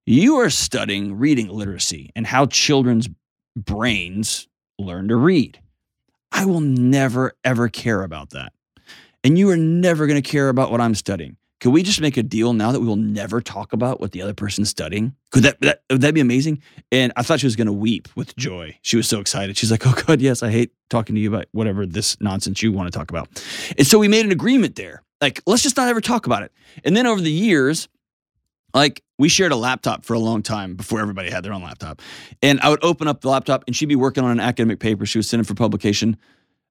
You 0.05 0.37
are 0.37 0.49
studying 0.49 1.17
reading 1.17 1.49
literacy 1.49 2.11
and 2.15 2.25
how 2.25 2.45
children's 2.45 3.09
brains 3.65 4.47
learn 4.77 5.07
to 5.09 5.15
read. 5.15 5.59
I 6.31 6.45
will 6.45 6.61
never, 6.61 7.33
ever 7.43 7.69
care 7.69 8.03
about 8.03 8.31
that. 8.31 8.53
And 9.23 9.37
you 9.37 9.49
are 9.49 9.57
never 9.57 10.07
going 10.07 10.21
to 10.21 10.29
care 10.29 10.49
about 10.49 10.71
what 10.71 10.81
I'm 10.81 10.95
studying. 10.95 11.37
Could 11.59 11.71
we 11.71 11.83
just 11.83 11.99
make 11.99 12.15
a 12.15 12.23
deal 12.23 12.53
now 12.53 12.71
that 12.71 12.79
we 12.79 12.87
will 12.87 12.95
never 12.95 13.41
talk 13.41 13.73
about 13.73 13.99
what 13.99 14.13
the 14.13 14.21
other 14.21 14.33
person's 14.33 14.69
studying? 14.69 15.13
Could 15.31 15.43
that, 15.43 15.59
that 15.59 15.83
would 15.89 15.99
that 16.01 16.13
be 16.13 16.21
amazing? 16.21 16.61
And 16.89 17.11
I 17.17 17.21
thought 17.21 17.41
she 17.41 17.47
was 17.47 17.57
going 17.57 17.67
to 17.67 17.73
weep 17.73 18.07
with 18.15 18.33
joy. 18.37 18.77
She 18.81 18.95
was 18.95 19.09
so 19.09 19.19
excited. 19.19 19.57
She's 19.57 19.69
like, 19.69 19.85
"Oh 19.85 19.93
God, 20.05 20.21
yes, 20.21 20.41
I 20.41 20.51
hate 20.51 20.71
talking 20.89 21.15
to 21.15 21.21
you 21.21 21.27
about 21.27 21.47
whatever 21.51 21.85
this 21.85 22.15
nonsense 22.21 22.63
you 22.63 22.71
want 22.71 22.89
to 22.91 22.97
talk 22.97 23.09
about." 23.09 23.27
And 23.77 23.85
so 23.85 23.99
we 23.99 24.07
made 24.07 24.25
an 24.25 24.31
agreement 24.31 24.77
there. 24.77 25.03
Like, 25.19 25.41
let's 25.45 25.61
just 25.61 25.75
not 25.75 25.89
ever 25.89 25.99
talk 25.99 26.25
about 26.25 26.43
it. 26.43 26.53
And 26.85 26.95
then 26.95 27.05
over 27.05 27.19
the 27.19 27.31
years, 27.31 27.89
like 28.73 29.03
we 29.17 29.29
shared 29.29 29.51
a 29.51 29.55
laptop 29.55 30.05
for 30.05 30.13
a 30.13 30.19
long 30.19 30.41
time 30.41 30.75
before 30.75 30.99
everybody 30.99 31.29
had 31.29 31.43
their 31.43 31.53
own 31.53 31.63
laptop. 31.63 32.01
And 32.41 32.59
I 32.61 32.69
would 32.69 32.83
open 32.83 33.07
up 33.07 33.21
the 33.21 33.29
laptop 33.29 33.63
and 33.67 33.75
she'd 33.75 33.87
be 33.87 33.95
working 33.95 34.23
on 34.23 34.31
an 34.31 34.39
academic 34.39 34.79
paper 34.79 35.05
she 35.05 35.17
was 35.17 35.29
sending 35.29 35.45
for 35.45 35.55
publication. 35.55 36.17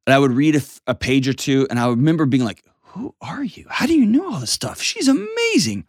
And 0.06 0.14
I 0.14 0.18
would 0.18 0.32
read 0.32 0.56
a, 0.56 0.62
a 0.86 0.94
page 0.94 1.28
or 1.28 1.34
two 1.34 1.66
and 1.70 1.78
I 1.78 1.86
would 1.86 1.98
remember 1.98 2.26
being 2.26 2.44
like, 2.44 2.64
who 2.82 3.14
are 3.20 3.44
you? 3.44 3.66
How 3.68 3.86
do 3.86 3.94
you 3.94 4.06
know 4.06 4.32
all 4.32 4.40
this 4.40 4.50
stuff? 4.50 4.80
She's 4.80 5.08
amazing. 5.08 5.84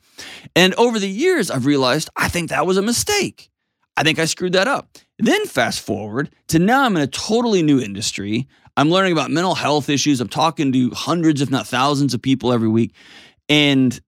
And 0.55 0.73
over 0.75 0.99
the 0.99 1.09
years, 1.09 1.49
I've 1.49 1.65
realized 1.65 2.09
I 2.15 2.27
think 2.27 2.49
that 2.49 2.65
was 2.65 2.77
a 2.77 2.81
mistake. 2.81 3.49
I 3.95 4.03
think 4.03 4.19
I 4.19 4.25
screwed 4.25 4.53
that 4.53 4.67
up. 4.67 4.97
Then 5.17 5.45
fast 5.45 5.81
forward 5.81 6.33
to 6.47 6.59
now 6.59 6.83
I'm 6.83 6.95
in 6.95 7.01
a 7.01 7.07
totally 7.07 7.63
new 7.63 7.79
industry. 7.79 8.47
I'm 8.77 8.89
learning 8.89 9.11
about 9.11 9.31
mental 9.31 9.55
health 9.55 9.89
issues. 9.89 10.21
I'm 10.21 10.29
talking 10.29 10.71
to 10.71 10.89
hundreds, 10.91 11.41
if 11.41 11.49
not 11.49 11.67
thousands 11.67 12.13
of 12.13 12.21
people 12.21 12.53
every 12.53 12.69
week. 12.69 12.93
And 13.49 13.99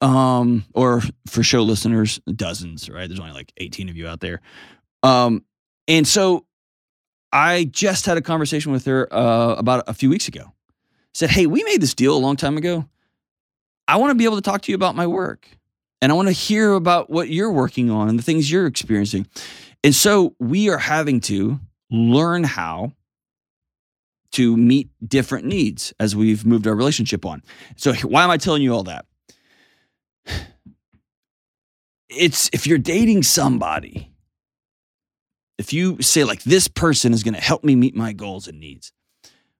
um, 0.00 0.64
or 0.74 1.02
for 1.26 1.42
show 1.42 1.62
listeners, 1.62 2.20
dozens, 2.34 2.88
right? 2.88 3.08
There's 3.08 3.20
only 3.20 3.32
like 3.32 3.52
18 3.56 3.88
of 3.88 3.96
you 3.96 4.06
out 4.06 4.20
there. 4.20 4.40
Um, 5.02 5.44
and 5.86 6.06
so 6.06 6.44
I 7.32 7.64
just 7.64 8.06
had 8.06 8.16
a 8.16 8.22
conversation 8.22 8.72
with 8.72 8.84
her 8.86 9.12
uh, 9.12 9.54
about 9.54 9.84
a 9.86 9.94
few 9.94 10.10
weeks 10.10 10.28
ago. 10.28 10.52
Said, 11.14 11.30
Hey, 11.30 11.46
we 11.46 11.64
made 11.64 11.80
this 11.80 11.94
deal 11.94 12.16
a 12.16 12.18
long 12.18 12.36
time 12.36 12.56
ago. 12.56 12.86
I 13.86 13.96
want 13.96 14.10
to 14.10 14.14
be 14.14 14.24
able 14.24 14.36
to 14.36 14.42
talk 14.42 14.62
to 14.62 14.72
you 14.72 14.76
about 14.76 14.94
my 14.94 15.06
work 15.06 15.48
and 16.00 16.12
I 16.12 16.14
want 16.14 16.28
to 16.28 16.32
hear 16.32 16.72
about 16.72 17.10
what 17.10 17.28
you're 17.28 17.50
working 17.50 17.90
on 17.90 18.08
and 18.08 18.18
the 18.18 18.22
things 18.22 18.50
you're 18.50 18.66
experiencing. 18.66 19.26
And 19.82 19.94
so 19.94 20.34
we 20.38 20.68
are 20.68 20.78
having 20.78 21.20
to 21.22 21.58
learn 21.90 22.44
how 22.44 22.92
to 24.32 24.56
meet 24.56 24.90
different 25.06 25.46
needs 25.46 25.94
as 25.98 26.14
we've 26.14 26.44
moved 26.44 26.66
our 26.66 26.74
relationship 26.74 27.24
on. 27.24 27.42
So, 27.76 27.94
why 27.94 28.24
am 28.24 28.30
I 28.30 28.36
telling 28.36 28.62
you 28.62 28.74
all 28.74 28.82
that? 28.84 29.06
It's 32.08 32.48
if 32.52 32.66
you're 32.66 32.78
dating 32.78 33.22
somebody, 33.22 34.12
if 35.58 35.72
you 35.72 36.00
say, 36.02 36.24
like, 36.24 36.42
this 36.44 36.68
person 36.68 37.12
is 37.12 37.22
going 37.22 37.34
to 37.34 37.40
help 37.40 37.64
me 37.64 37.74
meet 37.76 37.94
my 37.94 38.12
goals 38.12 38.48
and 38.48 38.60
needs, 38.60 38.92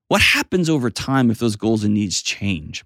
what 0.08 0.20
happens 0.20 0.70
over 0.70 0.90
time 0.90 1.30
if 1.30 1.38
those 1.38 1.56
goals 1.56 1.84
and 1.84 1.94
needs 1.94 2.22
change? 2.22 2.84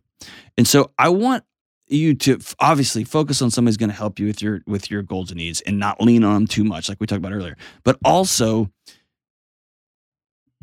And 0.57 0.67
so 0.67 0.91
I 0.99 1.09
want 1.11 1.45
you 1.89 2.15
to 2.15 2.39
obviously 2.59 3.05
focus 3.05 3.43
on 3.43 3.51
somebody 3.51 3.71
who's 3.71 3.77
going 3.77 3.91
to 3.91 3.97
help 3.97 4.19
you 4.19 4.27
with 4.27 4.43
your 4.43 4.61
with 4.67 4.91
your 4.91 5.03
goals 5.03 5.31
and 5.31 5.39
needs 5.39 5.61
and 5.63 5.79
not 5.79 6.01
lean 6.01 6.25
on 6.25 6.35
them 6.35 6.47
too 6.47 6.65
much 6.65 6.89
like 6.89 6.99
we 7.01 7.07
talked 7.07 7.19
about 7.19 7.33
earlier 7.33 7.57
but 7.85 7.99
also 8.05 8.71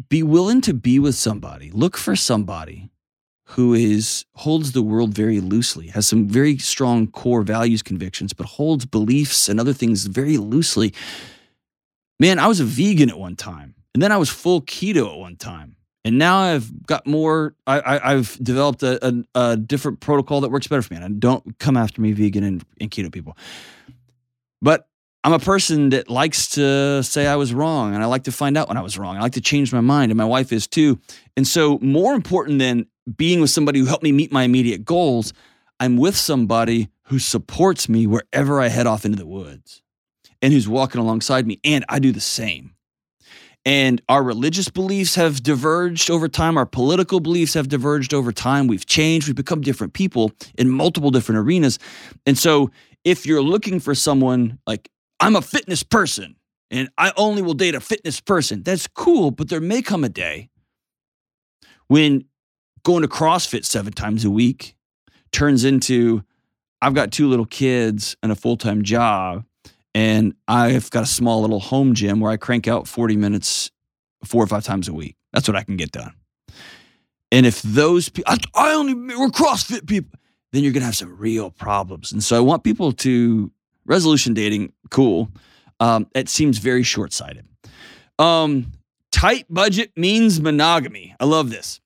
be 0.08 0.23
willing 0.23 0.60
to 0.62 0.73
be 0.73 0.97
with 0.97 1.13
somebody 1.13 1.69
look 1.71 1.97
for 1.97 2.15
somebody 2.15 2.89
who 3.50 3.74
is 3.74 4.26
holds 4.36 4.74
the 4.74 4.82
world 4.82 5.12
very 5.14 5.40
loosely, 5.40 5.88
has 5.88 6.08
some 6.08 6.28
very 6.28 6.58
strong 6.60 7.08
core 7.08 7.42
values 7.42 7.82
convictions, 7.82 8.32
but 8.32 8.46
holds 8.46 8.86
beliefs 8.86 9.50
and 9.50 9.60
other 9.60 9.74
things 9.74 10.06
very 10.06 10.38
loosely. 10.38 10.94
Man, 12.20 12.38
I 12.38 12.48
was 12.48 12.60
a 12.60 12.66
vegan 12.66 13.10
at 13.10 13.18
one 13.18 13.36
time, 13.36 13.74
and 13.94 14.04
then 14.04 14.12
I 14.12 14.18
was 14.18 14.30
full 14.30 14.62
keto 14.62 15.12
at 15.12 15.18
one 15.18 15.36
time, 15.36 15.78
and 16.06 16.20
now 16.20 16.38
I've 16.38 16.86
got 16.86 17.08
more. 17.08 17.56
I, 17.66 18.12
have 18.14 18.38
developed 18.42 18.84
a, 18.84 19.08
a, 19.08 19.14
a, 19.34 19.58
different 19.58 20.00
protocol 20.00 20.42
that 20.42 20.52
works 20.52 20.68
better 20.68 20.84
for 20.84 20.94
me. 20.94 21.02
And 21.02 21.20
don't 21.20 21.58
come 21.58 21.76
after 21.76 22.02
me, 22.02 22.12
vegan 22.12 22.44
and, 22.44 22.64
and 22.80 22.92
keto 22.92 23.12
people. 23.12 23.36
But 24.62 24.88
I'm 25.24 25.34
a 25.34 25.40
person 25.40 25.90
that 25.90 26.08
likes 26.08 26.50
to 26.50 27.02
say 27.02 27.26
I 27.26 27.36
was 27.36 27.54
wrong 27.54 27.94
and 27.94 28.04
I 28.04 28.06
like 28.06 28.24
to 28.26 28.32
find 28.32 28.58
out 28.58 28.68
when 28.68 28.78
I 28.78 28.82
was 28.82 28.98
wrong. 28.98 29.18
I 29.18 29.22
like 29.22 29.34
to 29.34 29.42
change 29.42 29.74
my 29.74 29.82
mind, 29.82 30.12
and 30.12 30.18
my 30.18 30.26
wife 30.26 30.54
is 30.54 30.68
too. 30.68 31.00
And 31.36 31.48
so, 31.48 31.80
more 31.80 32.14
important 32.14 32.60
than 32.60 32.86
being 33.17 33.41
with 33.41 33.50
somebody 33.50 33.80
who 33.80 33.86
helped 33.86 34.04
me 34.04 34.12
meet 34.12 34.32
my 34.32 34.43
immediate 34.43 34.86
goals, 34.86 35.34
I'm 35.80 35.98
with 35.98 36.15
somebody 36.15 36.89
who 37.04 37.19
supports 37.19 37.89
me 37.89 38.06
wherever 38.08 38.62
I 38.62 38.67
head 38.67 38.88
off 38.88 39.06
into 39.06 39.17
the 39.17 39.26
woods 39.26 39.82
and 40.41 40.54
who's 40.54 40.67
walking 40.67 41.02
alongside 41.02 41.48
me. 41.48 41.60
And 41.63 41.86
I 41.89 42.00
do 42.00 42.12
the 42.12 42.22
same. 42.22 42.76
And 43.65 44.02
our 44.08 44.24
religious 44.24 44.69
beliefs 44.69 45.15
have 45.15 45.43
diverged 45.43 46.10
over 46.10 46.28
time. 46.28 46.58
Our 46.58 46.65
political 46.65 47.19
beliefs 47.19 47.54
have 47.56 47.67
diverged 47.67 48.13
over 48.13 48.32
time. 48.32 48.67
We've 48.67 48.86
changed. 48.86 49.28
We've 49.28 49.36
become 49.36 49.62
different 49.62 49.93
people 49.93 50.32
in 50.58 50.69
multiple 50.69 51.12
different 51.12 51.39
arenas. 51.39 51.78
And 52.26 52.38
so, 52.38 52.72
if 53.04 53.26
you're 53.26 53.41
looking 53.41 53.80
for 53.80 53.95
someone 53.95 54.60
like, 54.67 54.89
I'm 55.19 55.36
a 55.36 55.41
fitness 55.41 55.84
person 55.84 56.36
and 56.72 56.89
I 56.98 57.13
only 57.17 57.41
will 57.41 57.54
date 57.54 57.76
a 57.76 57.80
fitness 57.80 58.19
person, 58.22 58.63
that's 58.63 58.88
cool. 58.88 59.32
But 59.32 59.50
there 59.50 59.62
may 59.62 59.82
come 59.82 60.04
a 60.04 60.10
day 60.10 60.50
when 61.88 62.26
going 62.84 63.02
to 63.02 63.08
CrossFit 63.08 63.65
seven 63.65 63.94
times 63.94 64.26
a 64.26 64.30
week 64.30 64.76
turns 65.32 65.63
into 65.63 66.24
I've 66.82 66.94
got 66.94 67.12
two 67.12 67.28
little 67.28 67.46
kids 67.46 68.15
and 68.24 68.32
a 68.32 68.36
full 68.36 68.58
time 68.58 68.84
job, 68.84 69.44
and 69.94 70.34
I've 70.48 70.89
got 70.92 71.04
a 71.04 71.08
small 71.08 71.42
little 71.42 71.60
home 71.60 71.94
gym 71.94 72.20
where 72.20 72.32
I 72.32 72.38
crank 72.38 72.68
out 72.68 72.88
40 72.88 73.18
minutes 73.18 73.72
four 74.24 74.44
or 74.44 74.48
five 74.48 74.63
times 74.63 74.88
a 74.88 74.94
week. 74.94 75.15
That's 75.34 75.48
what 75.48 75.58
I 75.58 75.63
can 75.63 75.78
get 75.78 75.92
done. 75.92 76.13
And 77.32 77.46
if 77.46 77.62
those 77.62 78.10
people, 78.10 78.34
I 78.56 78.74
only, 78.74 78.94
we're 78.94 79.28
CrossFit 79.28 79.88
people, 79.88 80.20
then 80.52 80.63
you're 80.63 80.74
going 80.74 80.82
to 80.82 80.86
have 80.86 80.96
some 80.96 81.18
real 81.18 81.52
problems. 81.52 82.12
And 82.12 82.24
so 82.24 82.36
I 82.36 82.39
want 82.39 82.63
people 82.63 82.92
to, 82.94 83.52
resolution 83.86 84.34
dating, 84.34 84.74
cool. 84.89 85.30
Um, 85.80 86.08
it 86.15 86.28
seems 86.28 86.58
very 86.58 86.84
short 86.84 87.13
sighted. 87.13 87.46
Um, 88.18 88.72
tight 89.12 89.46
budget 89.50 89.92
means 89.96 90.42
monogamy. 90.42 91.15
I 91.20 91.26
love 91.26 91.50
this. 91.50 91.80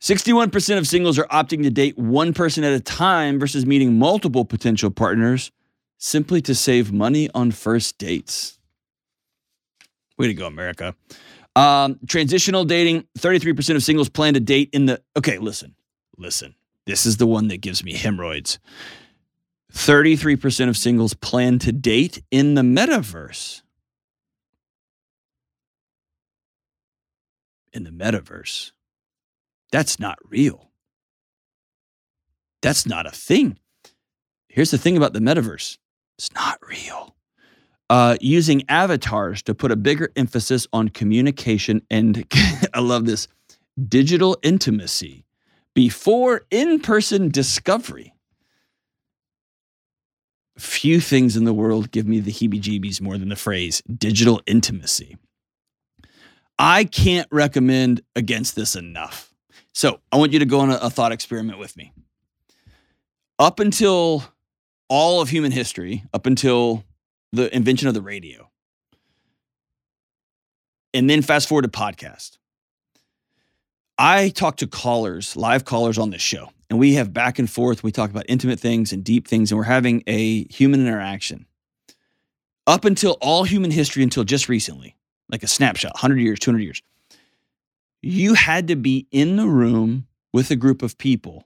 61% 0.00 0.78
of 0.78 0.86
singles 0.86 1.18
are 1.18 1.26
opting 1.26 1.62
to 1.62 1.70
date 1.70 1.96
one 1.96 2.34
person 2.34 2.64
at 2.64 2.72
a 2.72 2.80
time 2.80 3.38
versus 3.38 3.64
meeting 3.64 3.98
multiple 3.98 4.44
potential 4.44 4.90
partners 4.90 5.50
simply 5.98 6.42
to 6.42 6.54
save 6.54 6.92
money 6.92 7.30
on 7.34 7.50
first 7.50 7.98
dates. 7.98 8.58
Way 10.18 10.28
to 10.28 10.34
go, 10.34 10.46
America. 10.46 10.94
Um, 11.54 11.98
transitional 12.06 12.64
dating 12.64 13.06
33% 13.18 13.76
of 13.76 13.82
singles 13.82 14.10
plan 14.10 14.34
to 14.34 14.40
date 14.40 14.68
in 14.72 14.86
the. 14.86 15.02
Okay, 15.16 15.38
listen, 15.38 15.74
listen. 16.18 16.54
This 16.84 17.06
is 17.06 17.16
the 17.16 17.26
one 17.26 17.48
that 17.48 17.60
gives 17.60 17.82
me 17.82 17.94
hemorrhoids. 17.94 18.58
33% 19.72 20.68
of 20.68 20.76
singles 20.76 21.14
plan 21.14 21.58
to 21.58 21.72
date 21.72 22.22
in 22.30 22.54
the 22.54 22.62
metaverse. 22.62 23.62
In 27.72 27.84
the 27.84 27.90
metaverse. 27.90 28.72
That's 29.72 29.98
not 29.98 30.18
real. 30.28 30.70
That's 32.62 32.86
not 32.86 33.06
a 33.06 33.10
thing. 33.10 33.58
Here's 34.48 34.70
the 34.70 34.78
thing 34.78 34.96
about 34.96 35.12
the 35.12 35.20
metaverse 35.20 35.78
it's 36.18 36.32
not 36.34 36.58
real. 36.66 37.14
Uh, 37.88 38.16
using 38.20 38.62
avatars 38.68 39.42
to 39.42 39.54
put 39.54 39.70
a 39.70 39.76
bigger 39.76 40.10
emphasis 40.16 40.66
on 40.72 40.88
communication 40.88 41.82
and 41.90 42.24
I 42.74 42.80
love 42.80 43.04
this 43.04 43.28
digital 43.88 44.36
intimacy 44.42 45.24
before 45.74 46.46
in 46.50 46.80
person 46.80 47.28
discovery. 47.28 48.14
Few 50.58 51.00
things 51.00 51.36
in 51.36 51.44
the 51.44 51.52
world 51.52 51.90
give 51.90 52.08
me 52.08 52.18
the 52.18 52.32
heebie 52.32 52.60
jeebies 52.62 53.00
more 53.00 53.18
than 53.18 53.28
the 53.28 53.36
phrase 53.36 53.82
digital 53.82 54.40
intimacy. 54.46 55.18
I 56.58 56.84
can't 56.84 57.28
recommend 57.30 58.00
against 58.16 58.56
this 58.56 58.74
enough. 58.74 59.34
So 59.76 60.00
I 60.10 60.16
want 60.16 60.32
you 60.32 60.38
to 60.38 60.46
go 60.46 60.60
on 60.60 60.70
a, 60.70 60.76
a 60.76 60.88
thought 60.88 61.12
experiment 61.12 61.58
with 61.58 61.76
me. 61.76 61.92
Up 63.38 63.60
until 63.60 64.24
all 64.88 65.20
of 65.20 65.28
human 65.28 65.52
history, 65.52 66.02
up 66.14 66.24
until 66.24 66.82
the 67.32 67.54
invention 67.54 67.86
of 67.86 67.92
the 67.92 68.00
radio, 68.00 68.48
and 70.94 71.10
then 71.10 71.20
fast 71.20 71.46
forward 71.46 71.64
to 71.64 71.68
podcast. 71.68 72.38
I 73.98 74.30
talk 74.30 74.56
to 74.58 74.66
callers, 74.66 75.36
live 75.36 75.66
callers 75.66 75.98
on 75.98 76.08
this 76.08 76.22
show, 76.22 76.48
and 76.70 76.78
we 76.78 76.94
have 76.94 77.12
back 77.12 77.38
and 77.38 77.48
forth. 77.48 77.82
We 77.82 77.92
talk 77.92 78.08
about 78.08 78.24
intimate 78.30 78.58
things 78.58 78.94
and 78.94 79.04
deep 79.04 79.28
things, 79.28 79.52
and 79.52 79.58
we're 79.58 79.64
having 79.64 80.02
a 80.06 80.44
human 80.44 80.80
interaction. 80.80 81.44
Up 82.66 82.86
until 82.86 83.18
all 83.20 83.44
human 83.44 83.70
history, 83.70 84.02
until 84.02 84.24
just 84.24 84.48
recently, 84.48 84.96
like 85.28 85.42
a 85.42 85.46
snapshot, 85.46 85.92
100 85.96 86.18
years, 86.18 86.38
200 86.38 86.62
years, 86.62 86.82
you 88.02 88.34
had 88.34 88.68
to 88.68 88.76
be 88.76 89.06
in 89.10 89.36
the 89.36 89.46
room 89.46 90.06
with 90.32 90.50
a 90.50 90.56
group 90.56 90.82
of 90.82 90.98
people 90.98 91.44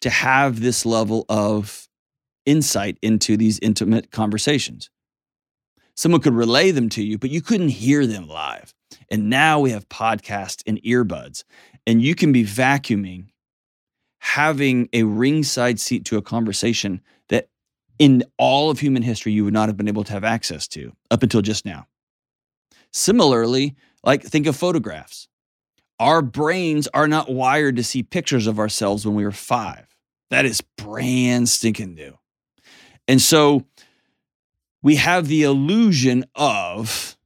to 0.00 0.10
have 0.10 0.60
this 0.60 0.84
level 0.84 1.24
of 1.28 1.88
insight 2.44 2.98
into 3.02 3.36
these 3.36 3.58
intimate 3.60 4.10
conversations. 4.10 4.90
Someone 5.94 6.20
could 6.20 6.34
relay 6.34 6.70
them 6.70 6.88
to 6.90 7.02
you, 7.02 7.18
but 7.18 7.30
you 7.30 7.40
couldn't 7.40 7.70
hear 7.70 8.06
them 8.06 8.28
live. 8.28 8.74
And 9.10 9.30
now 9.30 9.60
we 9.60 9.70
have 9.70 9.88
podcasts 9.88 10.62
and 10.66 10.80
earbuds, 10.82 11.42
and 11.86 12.02
you 12.02 12.14
can 12.14 12.32
be 12.32 12.44
vacuuming, 12.44 13.28
having 14.20 14.88
a 14.92 15.04
ringside 15.04 15.80
seat 15.80 16.04
to 16.06 16.18
a 16.18 16.22
conversation 16.22 17.00
that 17.28 17.48
in 17.98 18.22
all 18.38 18.70
of 18.70 18.78
human 18.78 19.02
history 19.02 19.32
you 19.32 19.44
would 19.44 19.54
not 19.54 19.68
have 19.68 19.76
been 19.76 19.88
able 19.88 20.04
to 20.04 20.12
have 20.12 20.24
access 20.24 20.68
to 20.68 20.92
up 21.10 21.22
until 21.22 21.40
just 21.40 21.64
now. 21.64 21.86
Similarly, 22.92 23.74
like 24.04 24.22
think 24.22 24.46
of 24.46 24.56
photographs. 24.56 25.28
Our 25.98 26.20
brains 26.22 26.88
are 26.88 27.08
not 27.08 27.30
wired 27.30 27.76
to 27.76 27.84
see 27.84 28.02
pictures 28.02 28.46
of 28.46 28.58
ourselves 28.58 29.06
when 29.06 29.14
we 29.14 29.24
were 29.24 29.32
five. 29.32 29.86
That 30.30 30.44
is 30.44 30.60
brand 30.60 31.48
stinking 31.48 31.94
new. 31.94 32.18
And 33.08 33.20
so 33.20 33.64
we 34.82 34.96
have 34.96 35.28
the 35.28 35.44
illusion 35.44 36.24
of 36.34 37.16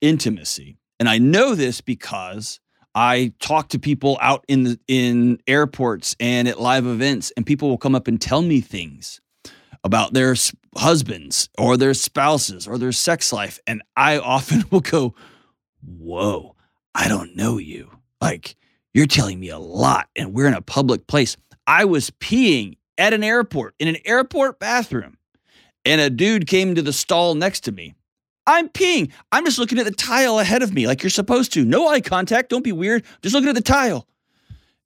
intimacy. 0.00 0.78
And 0.98 1.08
I 1.08 1.18
know 1.18 1.54
this 1.54 1.80
because 1.80 2.60
I 2.94 3.32
talk 3.40 3.68
to 3.68 3.78
people 3.78 4.18
out 4.20 4.44
in 4.48 4.64
the 4.64 4.80
in 4.88 5.38
airports 5.46 6.16
and 6.18 6.48
at 6.48 6.60
live 6.60 6.86
events 6.86 7.32
and 7.36 7.46
people 7.46 7.68
will 7.68 7.78
come 7.78 7.94
up 7.94 8.08
and 8.08 8.20
tell 8.20 8.42
me 8.42 8.60
things 8.60 9.20
about 9.84 10.14
their 10.14 10.34
husbands 10.76 11.48
or 11.58 11.76
their 11.76 11.94
spouses 11.94 12.66
or 12.66 12.78
their 12.78 12.92
sex 12.92 13.32
life 13.32 13.60
and 13.66 13.82
I 13.96 14.18
often 14.34 14.64
will 14.70 14.80
go, 14.80 15.14
"Whoa, 15.82 16.55
I 16.96 17.08
don't 17.08 17.36
know 17.36 17.58
you. 17.58 17.90
Like, 18.22 18.56
you're 18.94 19.06
telling 19.06 19.38
me 19.38 19.50
a 19.50 19.58
lot, 19.58 20.08
and 20.16 20.32
we're 20.32 20.48
in 20.48 20.54
a 20.54 20.62
public 20.62 21.06
place. 21.06 21.36
I 21.66 21.84
was 21.84 22.10
peeing 22.10 22.78
at 22.96 23.12
an 23.12 23.22
airport 23.22 23.74
in 23.78 23.86
an 23.88 23.98
airport 24.06 24.58
bathroom, 24.58 25.18
and 25.84 26.00
a 26.00 26.08
dude 26.08 26.46
came 26.46 26.74
to 26.74 26.80
the 26.80 26.94
stall 26.94 27.34
next 27.34 27.60
to 27.64 27.72
me. 27.72 27.94
I'm 28.46 28.70
peeing. 28.70 29.12
I'm 29.30 29.44
just 29.44 29.58
looking 29.58 29.78
at 29.78 29.84
the 29.84 29.90
tile 29.90 30.38
ahead 30.38 30.62
of 30.62 30.72
me 30.72 30.86
like 30.86 31.02
you're 31.02 31.10
supposed 31.10 31.52
to. 31.52 31.66
No 31.66 31.86
eye 31.86 32.00
contact. 32.00 32.48
Don't 32.48 32.64
be 32.64 32.72
weird. 32.72 33.04
Just 33.20 33.34
looking 33.34 33.50
at 33.50 33.56
the 33.56 33.60
tile. 33.60 34.06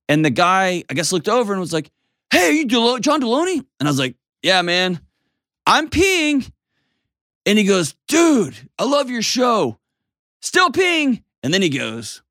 And 0.09 0.25
the 0.25 0.31
guy, 0.31 0.83
I 0.91 0.95
guess, 0.95 1.13
looked 1.13 1.29
over 1.29 1.53
and 1.53 1.61
was 1.61 1.73
like, 1.73 1.91
Hey, 2.33 2.53
you 2.53 2.67
John 2.67 3.21
Delony? 3.21 3.65
And 3.79 3.87
I 3.87 3.91
was 3.91 3.99
like, 3.99 4.17
Yeah, 4.43 4.63
man. 4.63 5.01
I'm 5.67 5.89
peeing. 5.89 6.51
And 7.47 7.59
he 7.59 7.65
goes, 7.65 7.95
Dude, 8.09 8.57
I 8.79 8.85
love 8.85 9.11
your 9.11 9.23
show. 9.23 9.79
Still 10.41 10.71
peeing. 10.71 11.23
And 11.43 11.53
then 11.53 11.63
he 11.63 11.69
goes, 11.69 12.23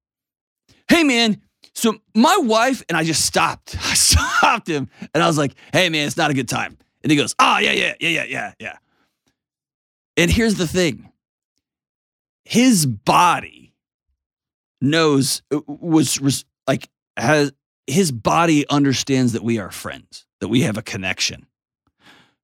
Hey, 0.87 1.03
man. 1.03 1.41
So 1.73 1.95
my 2.15 2.37
wife, 2.37 2.83
and 2.89 2.97
I 2.97 3.03
just 3.03 3.25
stopped. 3.25 3.75
I 3.81 3.93
stopped 3.93 4.67
him 4.67 4.89
and 5.13 5.23
I 5.23 5.27
was 5.27 5.37
like, 5.37 5.55
Hey, 5.71 5.89
man, 5.89 6.07
it's 6.07 6.17
not 6.17 6.31
a 6.31 6.33
good 6.33 6.49
time. 6.49 6.77
And 7.03 7.11
he 7.11 7.17
goes, 7.17 7.35
Oh, 7.39 7.57
yeah, 7.59 7.71
yeah, 7.71 7.93
yeah, 7.99 8.09
yeah, 8.09 8.23
yeah, 8.25 8.53
yeah. 8.59 8.77
And 10.17 10.29
here's 10.29 10.55
the 10.55 10.67
thing 10.67 11.11
his 12.45 12.85
body 12.85 13.73
knows, 14.81 15.43
uh, 15.51 15.61
was, 15.67 16.19
was 16.19 16.45
like, 16.67 16.89
has 17.15 17.51
his 17.85 18.11
body 18.11 18.67
understands 18.69 19.33
that 19.33 19.43
we 19.43 19.59
are 19.59 19.71
friends, 19.71 20.25
that 20.39 20.47
we 20.47 20.61
have 20.61 20.77
a 20.77 20.81
connection 20.81 21.45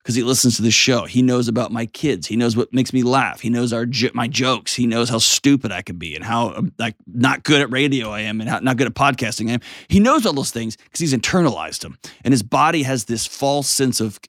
because 0.06 0.14
he 0.14 0.22
listens 0.22 0.58
to 0.58 0.62
the 0.62 0.70
show. 0.70 1.06
He 1.06 1.24
knows 1.24 1.48
about 1.48 1.72
my 1.72 1.88
kids. 1.88 2.28
He 2.28 2.36
knows 2.36 2.56
what 2.56 2.72
makes 2.72 2.94
me 2.94 3.02
laugh. 3.02 3.40
He 3.40 3.50
knows 3.50 3.74
our 3.74 3.88
my 4.14 4.28
jokes. 4.28 4.76
He 4.76 4.86
knows 4.86 5.10
how 5.10 5.18
stupid 5.18 5.72
I 5.72 5.82
can 5.82 5.98
be 5.98 6.16
and 6.16 6.24
how 6.24 6.54
um, 6.54 6.72
like 6.78 6.96
not 7.08 7.44
good 7.44 7.60
at 7.60 7.72
radio 7.72 8.12
I 8.12 8.20
am 8.20 8.40
and 8.40 8.48
how 8.48 8.60
not 8.60 8.78
good 8.78 8.86
at 8.86 8.94
podcasting 8.94 9.50
I 9.50 9.54
am. 9.54 9.62
He 9.88 10.00
knows 10.00 10.24
all 10.28 10.34
those 10.34 10.52
things 10.52 10.78
because 10.78 11.00
he's 11.00 11.16
internalized 11.16 11.80
them, 11.80 11.98
and 12.24 12.32
his 12.32 12.44
body 12.44 12.84
has 12.84 13.06
this 13.06 13.26
false 13.26 13.68
sense 13.68 14.00
of 14.00 14.20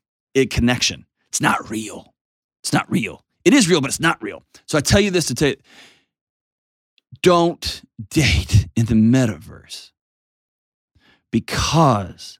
connection. 0.48 1.04
It's 1.28 1.42
not 1.42 1.68
real. 1.68 2.14
It's 2.62 2.72
not 2.72 2.90
real. 2.90 3.22
It 3.44 3.52
is 3.52 3.68
real, 3.68 3.82
but 3.82 3.88
it's 3.88 4.00
not 4.00 4.22
real. 4.22 4.42
So 4.64 4.78
I 4.78 4.80
tell 4.80 5.00
you 5.00 5.10
this 5.10 5.26
to 5.26 5.34
tell 5.34 5.48
you, 5.48 5.56
don't 7.22 7.82
date 8.08 8.66
in 8.76 8.86
the 8.86 8.94
metaverse 8.94 9.90
because 11.30 12.38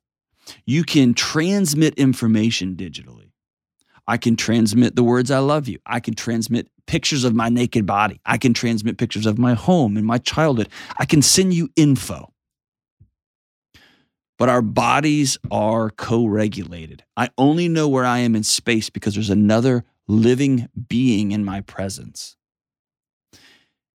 you 0.64 0.84
can 0.84 1.12
transmit 1.12 1.94
information 1.96 2.76
digitally 2.76 3.25
I 4.06 4.16
can 4.16 4.36
transmit 4.36 4.94
the 4.94 5.04
words 5.04 5.30
I 5.30 5.38
love 5.38 5.68
you. 5.68 5.78
I 5.84 6.00
can 6.00 6.14
transmit 6.14 6.68
pictures 6.86 7.24
of 7.24 7.34
my 7.34 7.48
naked 7.48 7.86
body. 7.86 8.20
I 8.24 8.38
can 8.38 8.54
transmit 8.54 8.98
pictures 8.98 9.26
of 9.26 9.38
my 9.38 9.54
home 9.54 9.96
and 9.96 10.06
my 10.06 10.18
childhood. 10.18 10.68
I 10.98 11.04
can 11.04 11.22
send 11.22 11.54
you 11.54 11.70
info. 11.76 12.32
But 14.38 14.48
our 14.48 14.62
bodies 14.62 15.38
are 15.50 15.90
co 15.90 16.26
regulated. 16.26 17.04
I 17.16 17.30
only 17.38 17.68
know 17.68 17.88
where 17.88 18.04
I 18.04 18.18
am 18.18 18.36
in 18.36 18.44
space 18.44 18.90
because 18.90 19.14
there's 19.14 19.30
another 19.30 19.84
living 20.06 20.68
being 20.88 21.32
in 21.32 21.44
my 21.44 21.62
presence. 21.62 22.36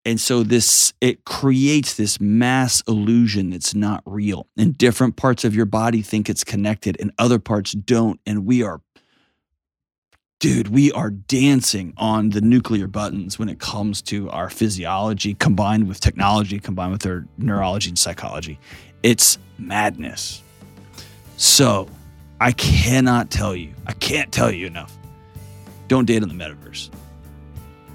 And 0.05 0.21
so 0.21 0.45
this 0.45 0.93
it 1.01 1.25
creates 1.25 1.95
this 1.95 2.21
mass 2.21 2.81
illusion 2.87 3.51
that's 3.51 3.75
not 3.75 4.03
real. 4.07 4.47
And 4.57 4.79
different 4.79 5.17
parts 5.17 5.45
of 5.45 5.55
your 5.55 5.67
body 5.67 6.01
think 6.01 6.29
it's 6.31 6.45
connected 6.45 6.97
and 7.01 7.11
other 7.19 7.41
parts 7.41 7.73
don't 7.73 8.21
and 8.25 8.47
we 8.47 8.63
are 8.63 8.83
dude, 10.39 10.69
we 10.69 10.93
are 10.93 11.11
dancing 11.11 11.95
on 11.97 12.31
the 12.31 12.41
nuclear 12.41 12.87
buttons 12.87 13.39
when 13.39 13.49
it 13.49 13.59
comes 13.59 14.03
to 14.03 14.29
our 14.31 14.51
physiology 14.51 15.35
combined 15.35 15.89
with 15.89 16.01
technology, 16.01 16.59
combined 16.59 16.93
with 16.93 17.07
our 17.07 17.27
neurology 17.39 17.89
and 17.89 17.99
psychology. 17.99 18.59
It's 19.03 19.39
madness. 19.59 20.43
So, 21.39 21.89
I 22.41 22.53
cannot 22.53 23.31
tell 23.31 23.57
you. 23.57 23.73
I 23.87 23.93
can't 23.93 24.31
tell 24.31 24.51
you 24.51 24.67
enough. 24.67 24.97
Don't 25.89 26.05
date 26.05 26.23
in 26.23 26.29
the 26.29 26.35
metaverse. 26.35 26.91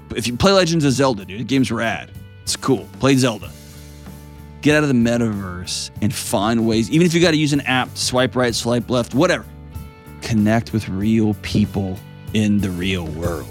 But 0.08 0.18
if 0.18 0.26
you 0.26 0.36
play 0.36 0.52
Legends 0.52 0.84
of 0.84 0.92
Zelda, 0.92 1.24
dude, 1.24 1.40
the 1.40 1.44
game's 1.44 1.70
rad. 1.70 2.10
It's 2.42 2.56
cool. 2.56 2.88
Play 2.98 3.14
Zelda. 3.16 3.50
Get 4.62 4.76
out 4.76 4.82
of 4.82 4.88
the 4.88 4.94
metaverse 4.94 5.90
and 6.02 6.12
find 6.12 6.66
ways, 6.66 6.90
even 6.90 7.06
if 7.06 7.14
you 7.14 7.20
got 7.20 7.32
to 7.32 7.36
use 7.36 7.52
an 7.52 7.62
app, 7.62 7.96
swipe 7.96 8.34
right, 8.34 8.54
swipe 8.54 8.90
left, 8.90 9.14
whatever. 9.14 9.44
Connect 10.22 10.72
with 10.72 10.88
real 10.88 11.34
people 11.42 11.98
in 12.34 12.58
the 12.58 12.70
real 12.70 13.06
world. 13.06 13.46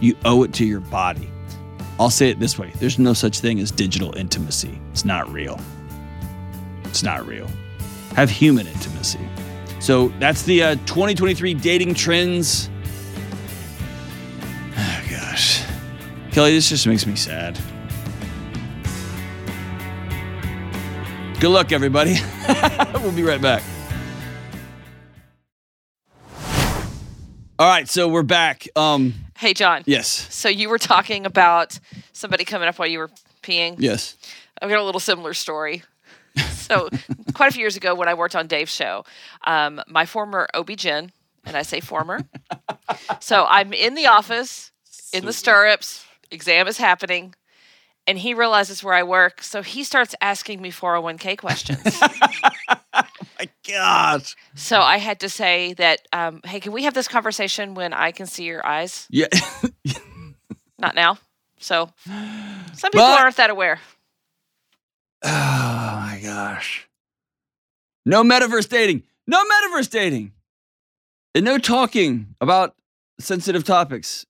You 0.00 0.16
owe 0.24 0.42
it 0.42 0.52
to 0.54 0.64
your 0.64 0.80
body. 0.80 1.28
I'll 2.00 2.10
say 2.10 2.30
it 2.30 2.40
this 2.40 2.58
way 2.58 2.72
there's 2.80 2.98
no 2.98 3.12
such 3.12 3.38
thing 3.40 3.60
as 3.60 3.70
digital 3.70 4.16
intimacy. 4.16 4.80
It's 4.90 5.04
not 5.04 5.30
real. 5.32 5.60
It's 6.84 7.02
not 7.02 7.26
real. 7.26 7.48
Have 8.16 8.30
human 8.30 8.66
intimacy. 8.66 9.20
So 9.80 10.08
that's 10.18 10.42
the 10.42 10.62
uh, 10.62 10.74
2023 10.86 11.54
dating 11.54 11.94
trends. 11.94 12.68
Oh, 14.74 15.02
gosh. 15.10 15.62
Kelly, 16.32 16.54
this 16.54 16.70
just 16.70 16.86
makes 16.86 17.06
me 17.06 17.14
sad. 17.14 17.58
Good 21.38 21.50
luck, 21.50 21.72
everybody. 21.72 22.16
we'll 22.94 23.12
be 23.12 23.22
right 23.22 23.40
back. 23.40 23.62
All 27.62 27.68
right, 27.68 27.88
so 27.88 28.08
we're 28.08 28.24
back. 28.24 28.66
Um, 28.74 29.14
Hey, 29.38 29.54
John. 29.54 29.84
yes, 29.86 30.08
So 30.34 30.48
you 30.48 30.68
were 30.68 30.78
talking 30.78 31.24
about 31.24 31.78
somebody 32.12 32.44
coming 32.44 32.66
up 32.66 32.76
while 32.76 32.88
you 32.88 32.98
were 32.98 33.10
peeing. 33.40 33.76
yes. 33.78 34.16
I've 34.60 34.68
got 34.68 34.80
a 34.80 34.82
little 34.82 34.98
similar 35.00 35.32
story. 35.32 35.84
So, 36.50 36.88
quite 37.34 37.50
a 37.50 37.52
few 37.52 37.60
years 37.60 37.76
ago, 37.76 37.94
when 37.94 38.08
I 38.08 38.14
worked 38.14 38.34
on 38.34 38.48
Dave's 38.48 38.72
show, 38.74 39.04
um, 39.46 39.80
my 39.86 40.06
former 40.06 40.48
OB-GYN, 40.54 41.12
and 41.44 41.56
I 41.56 41.62
say 41.62 41.78
former, 41.78 42.22
so 43.20 43.46
I'm 43.48 43.72
in 43.72 43.94
the 43.94 44.08
office, 44.08 44.72
in 45.12 45.24
the 45.24 45.32
stirrups, 45.32 46.04
exam 46.32 46.66
is 46.66 46.78
happening, 46.78 47.32
and 48.08 48.18
he 48.18 48.34
realizes 48.34 48.82
where 48.82 48.94
I 48.94 49.04
work, 49.04 49.40
so 49.40 49.62
he 49.62 49.84
starts 49.84 50.16
asking 50.20 50.60
me 50.60 50.72
401k 50.72 51.38
questions. 51.38 51.80
My 53.42 53.48
gosh. 53.68 54.36
so 54.54 54.80
I 54.80 54.98
had 54.98 55.18
to 55.20 55.28
say 55.28 55.74
that, 55.74 56.06
um, 56.12 56.40
hey, 56.44 56.60
can 56.60 56.70
we 56.72 56.84
have 56.84 56.94
this 56.94 57.08
conversation 57.08 57.74
when 57.74 57.92
I 57.92 58.12
can 58.12 58.26
see 58.26 58.44
your 58.44 58.64
eyes? 58.64 59.08
Yeah. 59.10 59.26
Not 60.78 60.94
now. 60.94 61.18
So, 61.58 61.90
some 62.06 62.90
people 62.92 63.00
But- 63.06 63.20
aren't 63.20 63.36
that 63.36 63.50
aware. 63.50 63.80
oh 65.24 65.28
my 65.28 66.20
gosh. 66.22 66.88
No 68.06 68.22
metaverse 68.22 68.68
dating. 68.68 69.02
No 69.26 69.42
metaverse 69.44 69.90
dating. 69.90 70.32
And 71.34 71.44
no 71.44 71.58
talking 71.58 72.34
about 72.40 72.76
sensitive 73.18 73.64
topics 73.64 74.24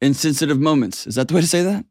in 0.00 0.14
sensitive 0.14 0.58
moments. 0.58 1.06
Is 1.06 1.14
that 1.16 1.28
the 1.28 1.34
way 1.34 1.40
to 1.40 1.46
say 1.46 1.62
that? 1.62 1.84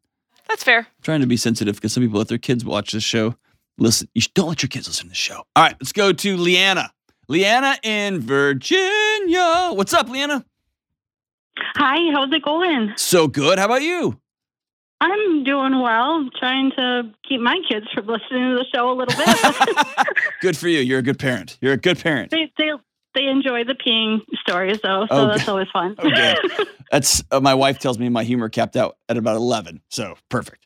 That's 0.50 0.64
fair. 0.64 0.88
trying 1.02 1.22
to 1.22 1.28
be 1.28 1.38
sensitive 1.38 1.76
because 1.76 1.94
some 1.94 2.04
people 2.04 2.18
let 2.20 2.28
their 2.28 2.38
kids 2.38 2.64
watch 2.66 2.92
this 2.92 3.04
show. 3.04 3.36
Listen, 3.78 4.08
you 4.14 4.22
should, 4.22 4.34
don't 4.34 4.50
let 4.50 4.64
your 4.64 4.70
kids 4.70 4.88
listen 4.88 5.06
to 5.06 5.10
the 5.10 5.16
show. 5.16 5.44
All 5.56 5.64
right, 5.64 5.76
let's 5.80 5.92
go 5.92 6.14
to 6.14 6.38
Leanna. 6.38 6.92
Leanna 7.28 7.78
in 7.84 8.20
Virginia. 8.22 9.72
What's 9.74 9.94
up, 9.94 10.10
Leanna? 10.10 10.46
Hi, 11.76 12.12
how's 12.14 12.32
it 12.32 12.44
going? 12.44 12.94
So 12.98 13.28
good. 13.28 13.60
How 13.60 13.66
about 13.66 13.82
you? 13.82 14.20
I'm 15.02 15.44
doing 15.44 15.82
well. 15.82 16.30
Trying 16.40 16.72
to 16.72 17.12
keep 17.28 17.42
my 17.42 17.60
kids 17.70 17.86
from 17.94 18.08
listening 18.08 18.52
to 18.52 18.56
the 18.56 18.66
show 18.74 18.92
a 18.92 18.96
little 18.96 19.18
bit. 19.18 20.08
good 20.42 20.58
for 20.58 20.68
you. 20.68 20.80
You're 20.80 21.00
a 21.00 21.04
good 21.04 21.20
parent. 21.20 21.58
You're 21.62 21.74
a 21.74 21.78
good 21.78 22.00
parent. 22.00 22.32
they, 22.32 22.52
they 22.58 22.72
they 23.14 23.26
enjoy 23.28 23.64
the 23.64 23.74
peeing 23.76 24.22
stories 24.42 24.80
though, 24.84 25.06
so 25.10 25.16
Oh, 25.16 25.28
that's 25.28 25.48
always 25.48 25.70
fun. 25.72 25.96
Oh, 26.00 26.10
good. 26.10 26.68
That's 26.92 27.24
uh, 27.32 27.40
my 27.40 27.54
wife 27.56 27.80
tells 27.80 27.98
me 27.98 28.10
my 28.10 28.24
humor 28.24 28.48
capped 28.48 28.76
out 28.76 28.98
at 29.10 29.18
about 29.18 29.38
11. 29.38 29.82
So 29.90 30.16
perfect. 30.30 30.65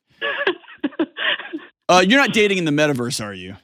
Uh, 1.89 2.03
you're 2.07 2.19
not 2.19 2.33
dating 2.33 2.59
in 2.59 2.65
the 2.65 2.71
metaverse, 2.71 3.23
are 3.23 3.33
you? 3.33 3.55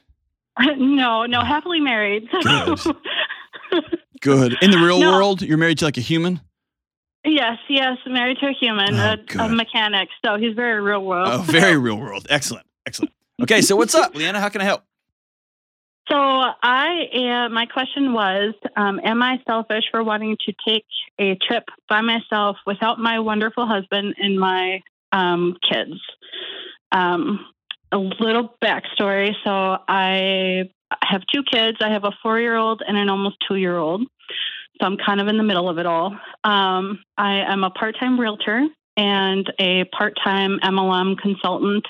no, 0.76 1.26
no, 1.26 1.42
happily 1.44 1.80
married. 1.80 2.28
Good. 2.42 2.78
Good. 4.20 4.56
In 4.62 4.70
the 4.72 4.78
real 4.78 4.98
No. 5.00 5.12
world, 5.12 5.42
you're 5.42 5.58
married 5.58 5.78
to 5.78 5.84
like 5.84 5.96
a 5.96 6.00
human? 6.02 6.40
yes, 7.24 7.58
yes, 7.68 7.96
married 8.06 8.38
to 8.38 8.46
a 8.46 8.52
human, 8.52 8.94
Oh, 8.94 9.16
a, 9.40 9.44
a 9.44 9.48
mechanic. 9.48 10.08
So 10.24 10.36
he's 10.38 10.54
very 10.54 10.80
real 10.80 11.04
world. 11.04 11.28
Oh, 11.30 11.42
very 11.42 11.76
real 11.76 11.96
world. 11.98 12.26
Excellent. 12.30 12.66
Excellent. 12.86 13.12
Okay, 13.42 13.60
so 13.62 13.76
what's 13.76 13.94
up, 13.94 14.14
Leanna? 14.14 14.40
How 14.40 14.48
can 14.48 14.60
I 14.60 14.64
help? 14.64 14.82
So 16.08 16.14
I 16.16 17.08
am. 17.14 17.52
My 17.52 17.66
question 17.66 18.12
was: 18.12 18.54
um, 18.76 19.00
Am 19.02 19.20
I 19.24 19.42
selfish 19.44 19.82
for 19.90 20.04
wanting 20.04 20.36
to 20.46 20.52
take 20.64 20.84
a 21.18 21.34
trip 21.48 21.64
by 21.88 22.00
myself 22.00 22.58
without 22.64 23.00
my 23.00 23.18
wonderful 23.18 23.66
husband 23.66 24.14
and 24.18 24.38
my 24.38 24.82
um, 25.10 25.56
kids? 25.68 26.00
Um, 26.92 27.44
a 27.92 27.98
little 27.98 28.56
backstory. 28.62 29.32
So 29.44 29.50
I 29.88 30.70
have 31.02 31.22
two 31.32 31.42
kids. 31.50 31.78
I 31.80 31.90
have 31.90 32.04
a 32.04 32.12
four-year-old 32.22 32.82
and 32.86 32.96
an 32.96 33.08
almost 33.08 33.36
two-year-old. 33.48 34.02
So 34.80 34.86
I'm 34.86 34.96
kind 34.98 35.20
of 35.20 35.28
in 35.28 35.36
the 35.36 35.42
middle 35.42 35.68
of 35.68 35.78
it 35.78 35.86
all. 35.86 36.16
Um, 36.44 37.00
I 37.16 37.40
am 37.50 37.64
a 37.64 37.70
part-time 37.70 38.20
realtor 38.20 38.66
and 38.96 39.52
a 39.58 39.84
part-time 39.84 40.58
MLM 40.62 41.18
consultant. 41.18 41.86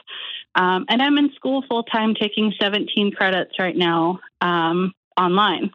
Um, 0.55 0.87
and 0.89 1.03
I'm 1.03 1.19
in 1.19 1.33
school 1.35 1.65
full 1.69 1.83
time 1.83 2.15
taking 2.15 2.53
17 2.61 3.13
credits 3.13 3.59
right 3.59 3.77
now 3.77 4.21
um, 4.41 4.93
online. 5.17 5.71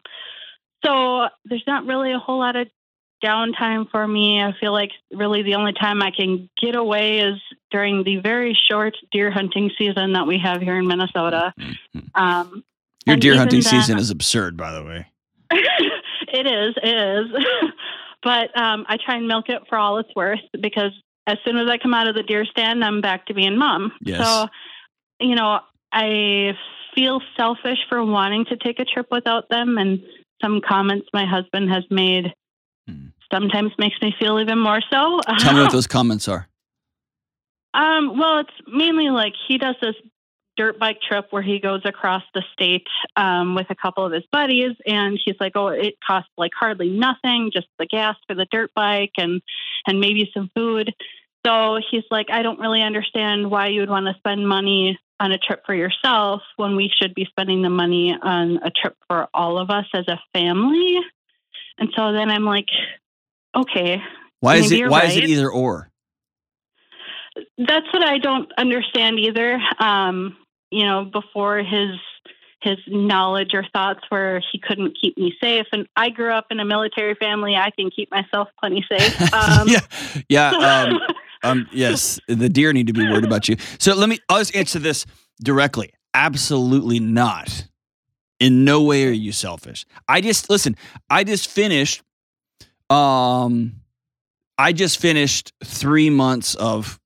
So 0.84 1.28
there's 1.44 1.64
not 1.66 1.86
really 1.86 2.12
a 2.12 2.18
whole 2.18 2.40
lot 2.40 2.56
of 2.56 2.68
downtime 3.24 3.90
for 3.90 4.06
me. 4.06 4.42
I 4.42 4.52
feel 4.60 4.72
like 4.72 4.90
really 5.12 5.42
the 5.42 5.54
only 5.54 5.72
time 5.72 6.02
I 6.02 6.10
can 6.10 6.48
get 6.60 6.74
away 6.74 7.20
is 7.20 7.40
during 7.70 8.04
the 8.04 8.16
very 8.16 8.58
short 8.70 8.96
deer 9.10 9.30
hunting 9.30 9.70
season 9.78 10.12
that 10.14 10.26
we 10.26 10.38
have 10.38 10.60
here 10.60 10.76
in 10.78 10.86
Minnesota. 10.86 11.54
Um, 12.14 12.64
Your 13.06 13.16
deer 13.16 13.36
hunting 13.36 13.60
then- 13.60 13.70
season 13.70 13.98
is 13.98 14.10
absurd, 14.10 14.56
by 14.56 14.72
the 14.72 14.82
way. 14.84 15.06
it 15.50 16.46
is, 16.46 16.74
it 16.82 16.88
is. 16.88 17.44
but 18.22 18.56
um, 18.58 18.84
I 18.88 18.96
try 19.04 19.16
and 19.16 19.28
milk 19.28 19.48
it 19.48 19.62
for 19.68 19.76
all 19.78 19.98
it's 19.98 20.14
worth 20.16 20.40
because 20.60 20.92
as 21.26 21.38
soon 21.44 21.56
as 21.56 21.68
I 21.68 21.78
come 21.78 21.94
out 21.94 22.08
of 22.08 22.14
the 22.14 22.22
deer 22.22 22.44
stand, 22.46 22.84
I'm 22.84 23.00
back 23.00 23.26
to 23.26 23.34
being 23.34 23.56
mom. 23.56 23.92
Yes. 24.00 24.26
So, 24.26 24.48
you 25.20 25.34
know, 25.34 25.60
I 25.92 26.52
feel 26.94 27.20
selfish 27.36 27.78
for 27.88 28.04
wanting 28.04 28.46
to 28.46 28.56
take 28.56 28.80
a 28.80 28.84
trip 28.84 29.06
without 29.10 29.48
them. 29.48 29.78
And 29.78 30.02
some 30.42 30.60
comments 30.66 31.06
my 31.12 31.24
husband 31.26 31.70
has 31.70 31.84
made 31.90 32.34
Hmm. 32.88 33.08
Sometimes 33.32 33.72
makes 33.78 33.96
me 34.00 34.14
feel 34.18 34.38
even 34.40 34.58
more 34.58 34.80
so. 34.90 35.20
Tell 35.38 35.54
me 35.54 35.62
what 35.62 35.72
those 35.72 35.86
comments 35.86 36.28
are. 36.28 36.48
Um, 37.74 38.18
well, 38.18 38.40
it's 38.40 38.50
mainly 38.66 39.08
like 39.08 39.32
he 39.48 39.58
does 39.58 39.76
this 39.80 39.94
dirt 40.56 40.78
bike 40.78 40.98
trip 41.00 41.28
where 41.30 41.42
he 41.42 41.58
goes 41.58 41.80
across 41.84 42.22
the 42.34 42.42
state 42.52 42.86
um, 43.16 43.54
with 43.54 43.68
a 43.70 43.74
couple 43.74 44.04
of 44.04 44.12
his 44.12 44.24
buddies, 44.30 44.76
and 44.86 45.18
he's 45.24 45.36
like, 45.40 45.52
"Oh, 45.54 45.68
it 45.68 45.94
costs 46.06 46.30
like 46.36 46.52
hardly 46.54 46.90
nothing, 46.90 47.50
just 47.52 47.68
the 47.78 47.86
gas 47.86 48.16
for 48.26 48.34
the 48.34 48.46
dirt 48.50 48.70
bike 48.74 49.12
and 49.16 49.40
and 49.86 50.00
maybe 50.00 50.30
some 50.34 50.50
food." 50.54 50.92
So 51.46 51.78
he's 51.90 52.04
like, 52.10 52.26
"I 52.30 52.42
don't 52.42 52.60
really 52.60 52.82
understand 52.82 53.50
why 53.50 53.68
you 53.68 53.80
would 53.80 53.90
want 53.90 54.06
to 54.06 54.14
spend 54.18 54.46
money 54.46 54.98
on 55.18 55.32
a 55.32 55.38
trip 55.38 55.62
for 55.64 55.74
yourself 55.74 56.42
when 56.56 56.76
we 56.76 56.90
should 57.00 57.14
be 57.14 57.24
spending 57.24 57.62
the 57.62 57.70
money 57.70 58.14
on 58.20 58.58
a 58.62 58.70
trip 58.70 58.96
for 59.08 59.28
all 59.32 59.58
of 59.58 59.70
us 59.70 59.86
as 59.94 60.06
a 60.08 60.20
family." 60.34 61.00
And 61.78 61.88
so 61.96 62.12
then 62.12 62.30
I'm 62.30 62.44
like, 62.44 62.68
"Okay, 63.54 64.02
Why 64.40 64.56
is 64.56 64.72
it 64.72 64.88
why 64.88 65.04
is 65.04 65.16
it 65.16 65.24
either 65.24 65.50
or? 65.50 65.90
that's 67.58 67.86
what 67.92 68.02
I 68.02 68.18
don't 68.18 68.50
understand 68.58 69.18
either. 69.18 69.58
Um, 69.78 70.36
you 70.70 70.84
know, 70.84 71.04
before 71.04 71.58
his 71.58 71.98
his 72.62 72.78
knowledge 72.86 73.50
or 73.54 73.64
thoughts 73.72 74.00
where 74.08 74.40
he 74.52 74.58
couldn't 74.58 74.96
keep 75.00 75.18
me 75.18 75.34
safe, 75.42 75.66
and 75.72 75.86
I 75.96 76.10
grew 76.10 76.32
up 76.32 76.46
in 76.50 76.60
a 76.60 76.64
military 76.64 77.14
family. 77.16 77.56
I 77.56 77.70
can 77.70 77.90
keep 77.90 78.10
myself 78.10 78.48
plenty 78.60 78.84
safe. 78.90 79.20
Um, 79.32 79.68
yeah. 79.68 79.80
Yeah. 80.28 80.50
Um, 80.50 81.00
um, 81.42 81.68
yes, 81.72 82.20
the 82.28 82.48
deer 82.48 82.72
need 82.72 82.86
to 82.86 82.92
be 82.92 83.08
worried 83.08 83.24
about 83.24 83.48
you. 83.48 83.56
So 83.78 83.94
let 83.94 84.08
me, 84.08 84.18
I'll 84.28 84.38
just 84.38 84.54
answer 84.54 84.78
this 84.78 85.06
directly. 85.42 85.92
Absolutely 86.14 87.00
not. 87.00 87.66
In 88.38 88.64
no 88.64 88.82
way 88.82 89.06
are 89.06 89.10
you 89.12 89.32
selfish. 89.32 89.86
I 90.08 90.20
just, 90.20 90.50
listen, 90.50 90.76
I 91.10 91.24
just 91.24 91.48
finished, 91.48 92.02
um, 92.92 93.80
I 94.58 94.72
just 94.72 95.00
finished 95.00 95.52
three 95.64 96.10
months 96.10 96.54
of 96.54 97.00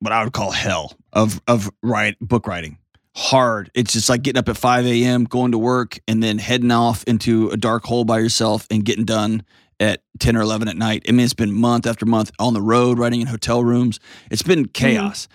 what 0.00 0.12
I 0.12 0.24
would 0.24 0.32
call 0.32 0.50
hell 0.50 0.96
of, 1.12 1.40
of 1.46 1.70
write, 1.82 2.18
book 2.20 2.46
writing. 2.46 2.78
Hard. 3.16 3.70
It's 3.74 3.92
just 3.92 4.08
like 4.08 4.22
getting 4.22 4.38
up 4.38 4.48
at 4.48 4.56
5 4.56 4.86
a.m., 4.86 5.24
going 5.24 5.52
to 5.52 5.58
work, 5.58 5.98
and 6.06 6.22
then 6.22 6.38
heading 6.38 6.70
off 6.70 7.04
into 7.04 7.50
a 7.50 7.56
dark 7.56 7.84
hole 7.84 8.04
by 8.04 8.18
yourself 8.18 8.66
and 8.70 8.84
getting 8.84 9.04
done 9.04 9.42
at 9.80 10.02
10 10.20 10.36
or 10.36 10.40
11 10.42 10.68
at 10.68 10.76
night. 10.76 11.04
I 11.08 11.12
mean, 11.12 11.24
it's 11.24 11.34
been 11.34 11.52
month 11.52 11.86
after 11.86 12.06
month 12.06 12.30
on 12.38 12.54
the 12.54 12.62
road, 12.62 12.98
writing 12.98 13.20
in 13.20 13.26
hotel 13.26 13.62
rooms. 13.62 14.00
It's 14.30 14.42
been 14.42 14.68
chaos. 14.68 15.28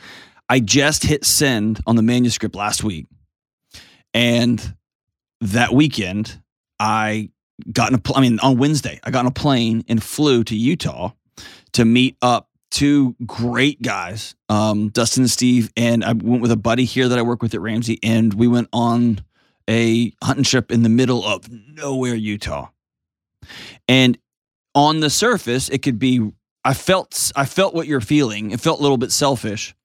I 0.49 0.59
just 0.59 1.03
hit 1.03 1.25
send 1.25 1.79
on 1.87 1.95
the 1.95 2.01
manuscript 2.01 2.55
last 2.55 2.83
week. 2.83 3.07
And 4.13 4.75
that 5.41 5.73
weekend, 5.73 6.41
I 6.79 7.31
got 7.71 7.89
in 7.89 7.95
a 7.95 7.97
pl- 7.99 8.17
I 8.17 8.21
mean 8.21 8.39
on 8.39 8.57
Wednesday, 8.57 8.99
I 9.03 9.11
got 9.11 9.19
on 9.19 9.27
a 9.27 9.31
plane 9.31 9.83
and 9.87 10.01
flew 10.01 10.43
to 10.45 10.55
Utah 10.55 11.11
to 11.73 11.85
meet 11.85 12.17
up 12.21 12.49
two 12.71 13.15
great 13.25 13.81
guys, 13.81 14.35
um, 14.49 14.89
Dustin 14.89 15.23
and 15.23 15.31
Steve, 15.31 15.71
and 15.77 16.03
I 16.03 16.13
went 16.13 16.41
with 16.41 16.51
a 16.51 16.57
buddy 16.57 16.85
here 16.85 17.07
that 17.07 17.19
I 17.19 17.21
work 17.21 17.41
with 17.41 17.53
at 17.53 17.61
Ramsey, 17.61 17.99
and 18.01 18.33
we 18.33 18.47
went 18.47 18.67
on 18.73 19.21
a 19.69 20.11
hunting 20.23 20.43
trip 20.43 20.71
in 20.71 20.83
the 20.83 20.89
middle 20.89 21.23
of 21.23 21.49
nowhere, 21.51 22.15
Utah. 22.15 22.69
And 23.87 24.17
on 24.73 24.99
the 25.01 25.09
surface, 25.09 25.69
it 25.69 25.83
could 25.83 25.99
be 25.99 26.31
I 26.65 26.73
felt 26.73 27.31
I 27.35 27.45
felt 27.45 27.73
what 27.73 27.87
you're 27.87 28.01
feeling. 28.01 28.51
It 28.51 28.59
felt 28.59 28.79
a 28.79 28.81
little 28.81 28.97
bit 28.97 29.11
selfish. 29.11 29.75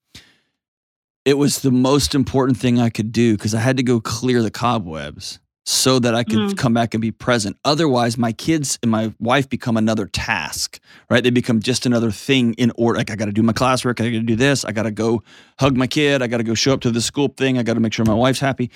It 1.24 1.36
was 1.36 1.60
the 1.60 1.70
most 1.70 2.14
important 2.14 2.56
thing 2.58 2.80
I 2.80 2.88
could 2.88 3.12
do 3.12 3.36
because 3.36 3.54
I 3.54 3.60
had 3.60 3.76
to 3.76 3.82
go 3.82 4.00
clear 4.00 4.42
the 4.42 4.50
cobwebs 4.50 5.40
so 5.70 5.98
that 5.98 6.14
I 6.14 6.24
could 6.24 6.38
Mm. 6.38 6.56
come 6.56 6.72
back 6.72 6.94
and 6.94 7.02
be 7.02 7.10
present. 7.10 7.58
Otherwise, 7.62 8.16
my 8.16 8.32
kids 8.32 8.78
and 8.82 8.90
my 8.90 9.12
wife 9.18 9.50
become 9.50 9.76
another 9.76 10.06
task, 10.06 10.80
right? 11.10 11.22
They 11.22 11.28
become 11.28 11.60
just 11.60 11.84
another 11.84 12.10
thing 12.10 12.54
in 12.54 12.72
order. 12.76 12.96
Like 12.98 13.10
I 13.10 13.16
got 13.16 13.26
to 13.26 13.32
do 13.32 13.42
my 13.42 13.52
classwork, 13.52 14.00
I 14.00 14.04
got 14.04 14.16
to 14.16 14.20
do 14.22 14.34
this, 14.34 14.64
I 14.64 14.72
got 14.72 14.84
to 14.84 14.90
go 14.90 15.22
hug 15.60 15.76
my 15.76 15.86
kid, 15.86 16.22
I 16.22 16.26
got 16.26 16.38
to 16.38 16.42
go 16.42 16.54
show 16.54 16.72
up 16.72 16.80
to 16.80 16.90
the 16.90 17.02
school 17.02 17.28
thing, 17.36 17.58
I 17.58 17.62
got 17.64 17.74
to 17.74 17.80
make 17.80 17.92
sure 17.92 18.06
my 18.06 18.14
wife's 18.14 18.40
happy. 18.40 18.70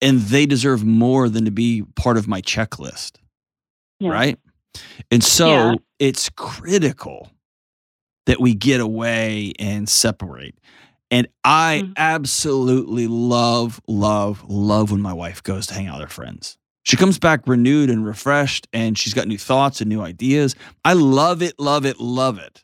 And 0.00 0.20
they 0.20 0.46
deserve 0.46 0.86
more 0.86 1.28
than 1.28 1.44
to 1.44 1.50
be 1.50 1.82
part 1.96 2.16
of 2.16 2.26
my 2.26 2.40
checklist, 2.40 3.16
Yeah. 3.98 4.08
right? 4.10 4.38
And 5.10 5.22
so 5.22 5.48
Yeah. 5.48 5.74
it's 5.98 6.30
critical 6.30 7.28
that 8.24 8.40
we 8.40 8.54
get 8.54 8.80
away 8.80 9.52
and 9.58 9.86
separate. 9.86 10.54
And 11.10 11.26
I 11.44 11.82
Mm. 11.86 11.92
absolutely 11.96 13.06
love, 13.08 13.80
love, 13.88 14.44
love 14.48 14.92
when 14.92 15.00
my 15.00 15.12
wife 15.12 15.42
goes 15.42 15.66
to 15.68 15.74
hang 15.74 15.86
out 15.88 15.98
with 16.00 16.08
her 16.08 16.14
friends. 16.14 16.56
She 16.84 16.96
comes 16.96 17.18
back 17.18 17.46
renewed 17.46 17.90
and 17.90 18.04
refreshed, 18.06 18.68
and 18.72 18.96
she's 18.96 19.12
got 19.12 19.26
new 19.28 19.36
thoughts 19.38 19.80
and 19.80 19.88
new 19.88 20.00
ideas. 20.00 20.54
I 20.84 20.92
love 20.94 21.42
it, 21.42 21.58
love 21.58 21.84
it, 21.84 22.00
love 22.00 22.38
it. 22.38 22.62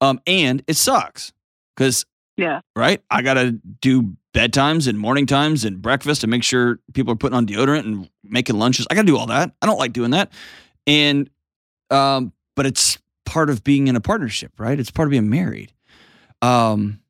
Um, 0.00 0.20
and 0.26 0.62
it 0.66 0.76
sucks 0.76 1.32
because 1.74 2.04
Yeah. 2.36 2.60
right? 2.74 3.00
I 3.10 3.22
got 3.22 3.34
to 3.34 3.52
do 3.80 4.16
bedtimes 4.34 4.86
and 4.86 4.98
morning 4.98 5.24
times 5.24 5.64
and 5.64 5.80
breakfast 5.80 6.22
and 6.22 6.30
make 6.30 6.42
sure 6.42 6.78
people 6.92 7.12
are 7.12 7.16
putting 7.16 7.36
on 7.36 7.46
deodorant 7.46 7.84
and 7.86 8.10
making 8.22 8.58
lunches. 8.58 8.86
I 8.90 8.94
got 8.94 9.02
to 9.02 9.06
do 9.06 9.16
all 9.16 9.26
that. 9.28 9.54
I 9.62 9.66
don't 9.66 9.78
like 9.78 9.94
doing 9.94 10.10
that. 10.10 10.30
And, 10.86 11.30
um, 11.90 12.32
but 12.56 12.66
it's 12.66 12.98
part 13.24 13.48
of 13.48 13.64
being 13.64 13.88
in 13.88 13.96
a 13.96 14.00
partnership, 14.00 14.52
right? 14.58 14.78
It's 14.78 14.90
part 14.90 15.06
of 15.08 15.10
being 15.10 15.30
married. 15.30 15.72
Um, 16.42 17.00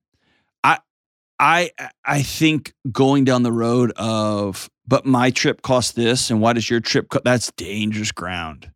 I, 1.38 1.70
I 2.04 2.22
think 2.22 2.72
going 2.90 3.24
down 3.24 3.42
the 3.42 3.52
road 3.52 3.92
of, 3.96 4.70
but 4.86 5.04
my 5.04 5.30
trip 5.30 5.62
cost 5.62 5.94
this, 5.96 6.30
and 6.30 6.40
why 6.40 6.52
does 6.54 6.70
your 6.70 6.80
trip? 6.80 7.08
Co-? 7.10 7.20
That's 7.24 7.52
dangerous 7.52 8.12
ground. 8.12 8.70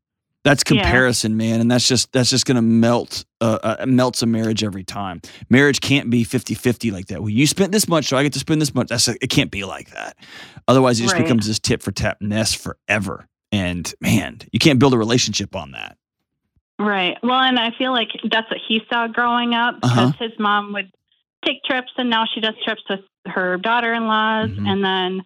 That's 0.45 0.63
Yeah. 0.67 0.83
comparison, 0.83 1.37
man, 1.37 1.61
and 1.61 1.71
that's 1.71 1.87
just 1.87 2.13
that's 2.13 2.31
just 2.31 2.47
gonna 2.47 2.63
melt 2.63 3.25
uh, 3.43 3.77
uh, 3.81 3.87
melts 3.87 4.23
a 4.23 4.27
marriage 4.27 4.63
every 4.65 4.85
time 4.85 5.21
marriage 5.51 5.81
can't 5.81 6.09
be 6.11 6.25
50-50 6.25 6.91
like 6.93 7.07
that 7.07 7.21
well 7.21 7.29
you 7.31 7.47
spent 7.47 7.73
this 7.73 7.89
much 7.89 8.07
so 8.07 8.17
i 8.19 8.23
get 8.23 8.33
to 8.35 8.39
spend 8.39 8.61
this 8.61 8.75
much 8.75 8.89
that's 8.89 9.09
it 9.09 9.31
can't 9.31 9.51
be 9.51 9.65
like 9.65 9.91
that 9.93 10.15
otherwise 10.69 10.99
it 11.01 11.05
just 11.05 11.15
Right. 11.15 11.25
becomes 11.25 11.47
this 11.47 11.59
tit 11.59 11.83
for 11.83 11.91
tat 11.93 12.19
nest 12.21 12.57
forever 12.59 13.27
and 13.51 13.95
man 14.03 14.39
you 14.53 14.59
can't 14.59 14.79
build 14.79 14.93
a 14.95 14.99
relationship 14.99 15.55
on 15.57 15.71
that 15.73 15.97
Right. 16.79 17.17
Well, 17.23 17.39
and 17.41 17.59
I 17.59 17.73
feel 17.77 17.93
like 17.93 18.09
that's 18.31 18.51
what 18.51 18.61
he 18.67 18.81
saw 18.91 19.07
growing 19.07 19.55
up 19.55 19.77
because 19.83 19.93
Uh-huh. 19.99 20.13
his 20.29 20.39
mom 20.39 20.73
would 20.73 20.91
take 21.45 21.62
trips, 21.64 21.93
and 21.97 22.11
now 22.11 22.24
she 22.32 22.41
does 22.41 22.55
trips 22.64 22.82
with 22.88 23.01
her 23.26 23.57
daughter-in-laws, 23.59 24.51
Mhm. 24.51 24.68
and 24.68 24.84
then 24.84 25.22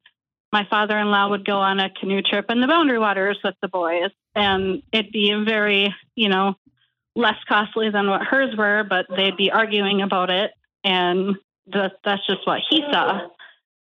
my 0.53 0.65
father-in-law 0.71 1.29
would 1.31 1.45
go 1.45 1.59
on 1.59 1.81
a 1.81 1.91
canoe 1.91 2.23
trip 2.23 2.51
in 2.51 2.61
the 2.61 2.67
Boundary 2.69 2.99
Waters 2.99 3.39
with 3.43 3.55
the 3.61 3.69
boys, 3.69 4.11
and 4.35 4.83
it'd 4.93 5.11
be 5.13 5.33
very, 5.45 5.95
you 6.15 6.29
know, 6.29 6.55
less 7.17 7.37
costly 7.49 7.91
than 7.91 8.09
what 8.09 8.23
hers 8.23 8.55
were, 8.57 8.85
but 8.89 9.07
they'd 9.17 9.37
be 9.37 9.51
arguing 9.51 10.03
about 10.03 10.31
it, 10.31 10.53
and 10.85 11.37
that, 11.73 11.93
that's 12.05 12.25
just 12.27 12.47
what 12.47 12.61
he 12.69 12.83
saw. 12.93 13.21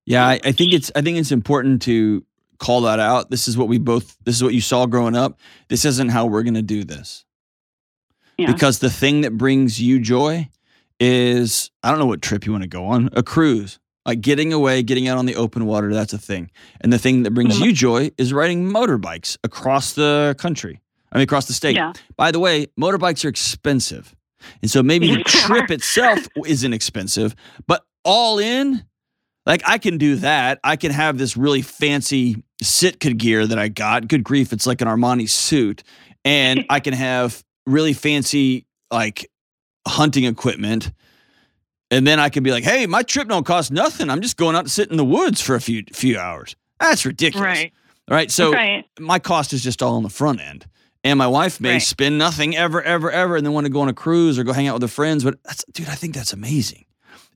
yeah 0.06 0.26
I, 0.26 0.40
I 0.44 0.52
think 0.52 0.72
it's 0.72 0.90
i 0.96 1.02
think 1.02 1.18
it's 1.18 1.32
important 1.32 1.82
to 1.82 2.24
call 2.58 2.80
that 2.82 3.00
out 3.00 3.28
this 3.28 3.48
is 3.48 3.58
what 3.58 3.66
we 3.68 3.76
both 3.78 4.16
this 4.24 4.36
is 4.36 4.42
what 4.42 4.54
you 4.54 4.60
saw 4.62 4.86
growing 4.86 5.14
up 5.16 5.38
this 5.68 5.84
isn't 5.84 6.08
how 6.10 6.24
we're 6.26 6.42
gonna 6.44 6.62
do 6.62 6.84
this 6.84 7.24
Yeah. 8.38 8.50
because 8.52 8.78
the 8.78 8.88
thing 8.88 9.22
that 9.22 9.36
brings 9.36 9.78
you 9.82 9.98
joy 10.00 10.48
is 11.00 11.70
I 11.82 11.90
don't 11.90 11.98
know 11.98 12.06
what 12.06 12.22
trip 12.22 12.46
you 12.46 12.52
want 12.52 12.62
to 12.62 12.68
go 12.68 12.86
on, 12.86 13.10
a 13.12 13.22
cruise. 13.22 13.78
Like 14.04 14.20
getting 14.20 14.52
away, 14.52 14.82
getting 14.84 15.08
out 15.08 15.18
on 15.18 15.26
the 15.26 15.34
open 15.34 15.66
water, 15.66 15.92
that's 15.92 16.12
a 16.12 16.18
thing. 16.18 16.50
And 16.80 16.92
the 16.92 16.98
thing 16.98 17.24
that 17.24 17.32
brings 17.32 17.58
Mhm. 17.58 17.64
you 17.64 17.72
joy 17.72 18.10
is 18.16 18.32
riding 18.32 18.70
motorbikes 18.70 19.36
across 19.42 19.92
the 19.94 20.36
country. 20.38 20.80
I 21.10 21.18
mean 21.18 21.24
across 21.24 21.46
the 21.46 21.52
state. 21.52 21.74
Yeah. 21.74 21.92
By 22.16 22.30
the 22.30 22.38
way, 22.38 22.66
motorbikes 22.78 23.24
are 23.24 23.28
expensive. 23.28 24.14
And 24.62 24.70
so 24.70 24.82
maybe 24.82 25.12
the 25.14 25.24
trip 25.26 25.70
itself 25.72 26.20
isn't 26.46 26.72
expensive, 26.72 27.34
but 27.66 27.84
all 28.04 28.38
in, 28.38 28.84
like 29.44 29.62
I 29.66 29.78
can 29.78 29.98
do 29.98 30.16
that. 30.16 30.60
I 30.62 30.76
can 30.76 30.92
have 30.92 31.18
this 31.18 31.36
really 31.36 31.62
fancy 31.62 32.44
Sitka 32.62 33.12
gear 33.12 33.44
that 33.46 33.58
I 33.58 33.68
got. 33.68 34.06
Good 34.08 34.22
grief, 34.24 34.52
it's 34.52 34.66
like 34.68 34.80
an 34.80 34.88
Armani 34.88 35.28
suit. 35.28 35.82
And 36.24 36.64
I 36.70 36.78
can 36.80 36.94
have 36.94 37.42
really 37.66 37.92
fancy 37.92 38.66
like 38.92 39.28
hunting 39.86 40.24
equipment. 40.24 40.92
And 41.90 42.06
then 42.06 42.18
I 42.18 42.28
can 42.30 42.42
be 42.42 42.50
like, 42.50 42.64
hey, 42.64 42.86
my 42.86 43.02
trip 43.02 43.28
don't 43.28 43.46
cost 43.46 43.70
nothing. 43.70 44.10
I'm 44.10 44.20
just 44.20 44.36
going 44.36 44.56
out 44.56 44.64
to 44.64 44.70
sit 44.70 44.90
in 44.90 44.96
the 44.96 45.04
woods 45.04 45.40
for 45.40 45.54
a 45.54 45.60
few 45.60 45.84
few 45.92 46.18
hours. 46.18 46.56
That's 46.80 47.06
ridiculous. 47.06 47.44
Right. 47.46 47.72
Right. 48.10 48.30
So 48.30 48.52
right. 48.52 48.84
my 48.98 49.18
cost 49.18 49.52
is 49.52 49.62
just 49.62 49.82
all 49.82 49.96
on 49.96 50.02
the 50.02 50.08
front 50.08 50.40
end. 50.40 50.66
And 51.04 51.18
my 51.18 51.28
wife 51.28 51.60
may 51.60 51.72
Right. 51.74 51.82
spend 51.82 52.18
nothing 52.18 52.56
ever, 52.56 52.82
ever, 52.82 53.10
ever, 53.12 53.36
and 53.36 53.46
then 53.46 53.52
want 53.52 53.66
to 53.66 53.72
go 53.72 53.80
on 53.80 53.88
a 53.88 53.92
cruise 53.94 54.38
or 54.38 54.44
go 54.44 54.52
hang 54.52 54.66
out 54.66 54.74
with 54.74 54.82
her 54.82 54.88
friends. 54.88 55.22
But 55.22 55.40
that's, 55.44 55.64
dude, 55.72 55.88
I 55.88 55.94
think 55.94 56.14
that's 56.14 56.32
amazing. 56.32 56.84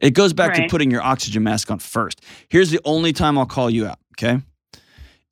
It 0.01 0.11
goes 0.11 0.33
back 0.33 0.55
to 0.55 0.67
putting 0.69 0.91
your 0.91 1.03
oxygen 1.03 1.43
mask 1.45 1.71
on 1.71 1.79
first. 1.79 2.21
Here's 2.49 2.71
the 2.71 2.81
only 2.85 3.13
time 3.13 3.39
I'll 3.39 3.47
call 3.47 3.71
you 3.71 3.87
out, 3.87 3.99
okay? 4.19 4.41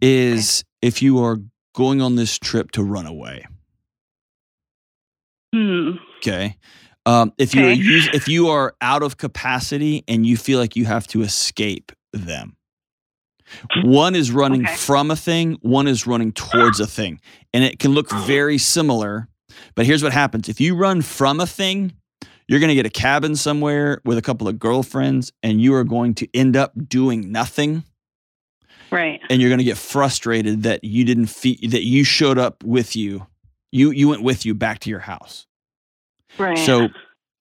Is 0.01 0.63
if 0.83 1.03
you 1.03 1.19
are 1.25 1.39
going 1.75 2.01
on 2.01 2.15
this 2.17 2.39
trip 2.39 2.71
to 2.73 2.83
run 2.85 3.07
away, 3.07 3.47
Hmm. 5.55 5.93
okay? 6.19 6.57
Um, 7.09 7.33
if 7.39 7.55
you 7.55 7.63
are 7.63 7.71
Okay. 7.71 7.81
use, 7.83 8.09
if 8.13 8.29
you 8.29 8.49
are 8.49 8.75
out 8.83 9.03
of 9.03 9.17
capacity 9.17 10.05
and 10.07 10.27
you 10.27 10.37
feel 10.37 10.59
like 10.59 10.77
you 10.77 10.85
have 10.85 11.07
to 11.09 11.23
escape 11.23 11.91
them, 12.13 12.57
one 13.83 14.15
is 14.15 14.31
running 14.31 14.65
Okay. 14.65 14.77
from 14.77 15.11
a 15.11 15.17
thing, 15.17 15.57
one 15.63 15.89
is 15.89 16.07
running 16.07 16.33
towards 16.33 16.81
a 16.81 16.87
thing, 16.87 17.21
and 17.55 17.65
it 17.65 17.79
can 17.79 17.93
look 17.93 18.11
very 18.11 18.59
similar. 18.59 19.27
But 19.75 19.87
here's 19.87 20.03
what 20.03 20.13
happens: 20.13 20.51
if 20.51 20.61
you 20.61 20.77
run 20.77 21.01
from 21.01 21.41
a 21.41 21.47
thing, 21.47 21.93
you're 22.47 22.61
going 22.61 22.69
to 22.69 22.75
get 22.75 22.85
a 22.85 22.91
cabin 22.91 23.37
somewhere 23.37 24.03
with 24.05 24.19
a 24.19 24.23
couple 24.23 24.47
of 24.49 24.59
girlfriends, 24.59 25.33
and 25.43 25.63
you 25.63 25.75
are 25.75 25.85
going 25.85 26.13
to 26.17 26.29
end 26.35 26.57
up 26.57 26.73
doing 26.89 27.33
nothing, 27.33 27.85
Right. 28.93 29.21
and 29.31 29.41
you're 29.41 29.49
going 29.51 29.59
to 29.59 29.65
get 29.65 29.79
frustrated 29.79 30.63
that 30.65 30.85
you 30.85 31.05
didn't 31.07 31.27
fe- 31.29 31.67
that 31.69 31.85
you 31.85 32.05
showed 32.05 32.37
up 32.39 32.63
with 32.65 32.95
you, 32.95 33.27
you 33.73 33.93
you 33.93 34.09
went 34.09 34.23
with 34.23 34.45
you 34.45 34.53
back 34.55 34.81
to 34.81 34.91
your 34.91 35.01
house. 35.01 35.47
Right. 36.39 36.59
So 36.59 36.89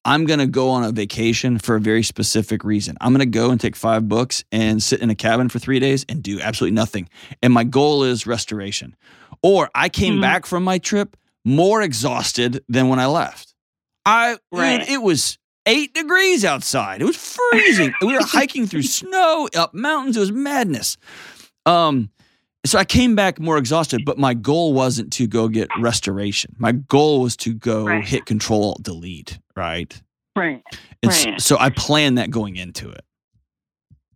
I'm 0.05 0.25
going 0.25 0.39
to 0.39 0.47
go 0.47 0.69
on 0.69 0.83
a 0.83 0.91
vacation 0.91 1.59
for 1.59 1.75
a 1.75 1.79
very 1.81 2.03
specific 2.03 2.63
reason. 2.63 2.97
I'm 3.01 3.11
going 3.11 3.19
to 3.19 3.37
go 3.39 3.51
and 3.51 3.59
take 3.59 3.75
five 3.75 4.07
books 4.07 4.43
and 4.51 4.81
sit 4.81 5.01
in 5.01 5.09
a 5.09 5.15
cabin 5.15 5.49
for 5.49 5.59
three 5.59 5.79
days 5.79 6.05
and 6.07 6.23
do 6.23 6.39
absolutely 6.39 6.75
nothing. 6.75 7.09
And 7.43 7.51
my 7.53 7.63
goal 7.65 8.03
is 8.03 8.25
restoration. 8.25 8.95
Or 9.43 9.69
I 9.75 9.89
came 9.89 10.15
Mhm. 10.17 10.21
back 10.21 10.45
from 10.45 10.63
my 10.63 10.77
trip 10.77 11.17
more 11.45 11.81
exhausted 11.81 12.63
than 12.69 12.87
when 12.89 12.99
I 12.99 13.05
left. 13.07 13.53
I, 14.05 14.31
dude, 14.33 14.39
Right. 14.61 14.89
it 14.89 15.01
was 15.01 15.37
eight 15.65 15.93
degrees 15.93 16.45
outside. 16.45 17.01
It 17.01 17.05
was 17.05 17.17
freezing. 17.17 17.93
we 18.01 18.13
were 18.13 18.19
hiking 18.23 18.65
through 18.67 18.83
snow 18.83 19.49
up 19.55 19.73
mountains. 19.73 20.15
It 20.15 20.21
was 20.21 20.31
madness. 20.31 20.95
Um, 21.65 22.09
so 22.67 22.77
I 22.79 22.85
came 22.85 23.15
back 23.15 23.39
more 23.39 23.57
exhausted, 23.57 24.03
but 24.05 24.17
my 24.17 24.33
goal 24.33 24.73
wasn't 24.73 25.11
to 25.13 25.27
go 25.27 25.47
get 25.47 25.69
restoration. 25.79 26.55
My 26.57 26.71
goal 26.71 27.21
was 27.21 27.35
to 27.37 27.53
go 27.53 27.85
Right. 27.85 28.05
hit 28.05 28.25
control 28.25 28.63
alt 28.65 28.83
delete, 28.83 29.39
right? 29.55 30.01
right. 30.35 30.63
And 31.03 31.11
Right. 31.11 31.41
so 31.41 31.57
I 31.59 31.69
planned 31.69 32.17
that 32.17 32.29
going 32.29 32.55
into 32.57 32.89
it. 32.89 33.01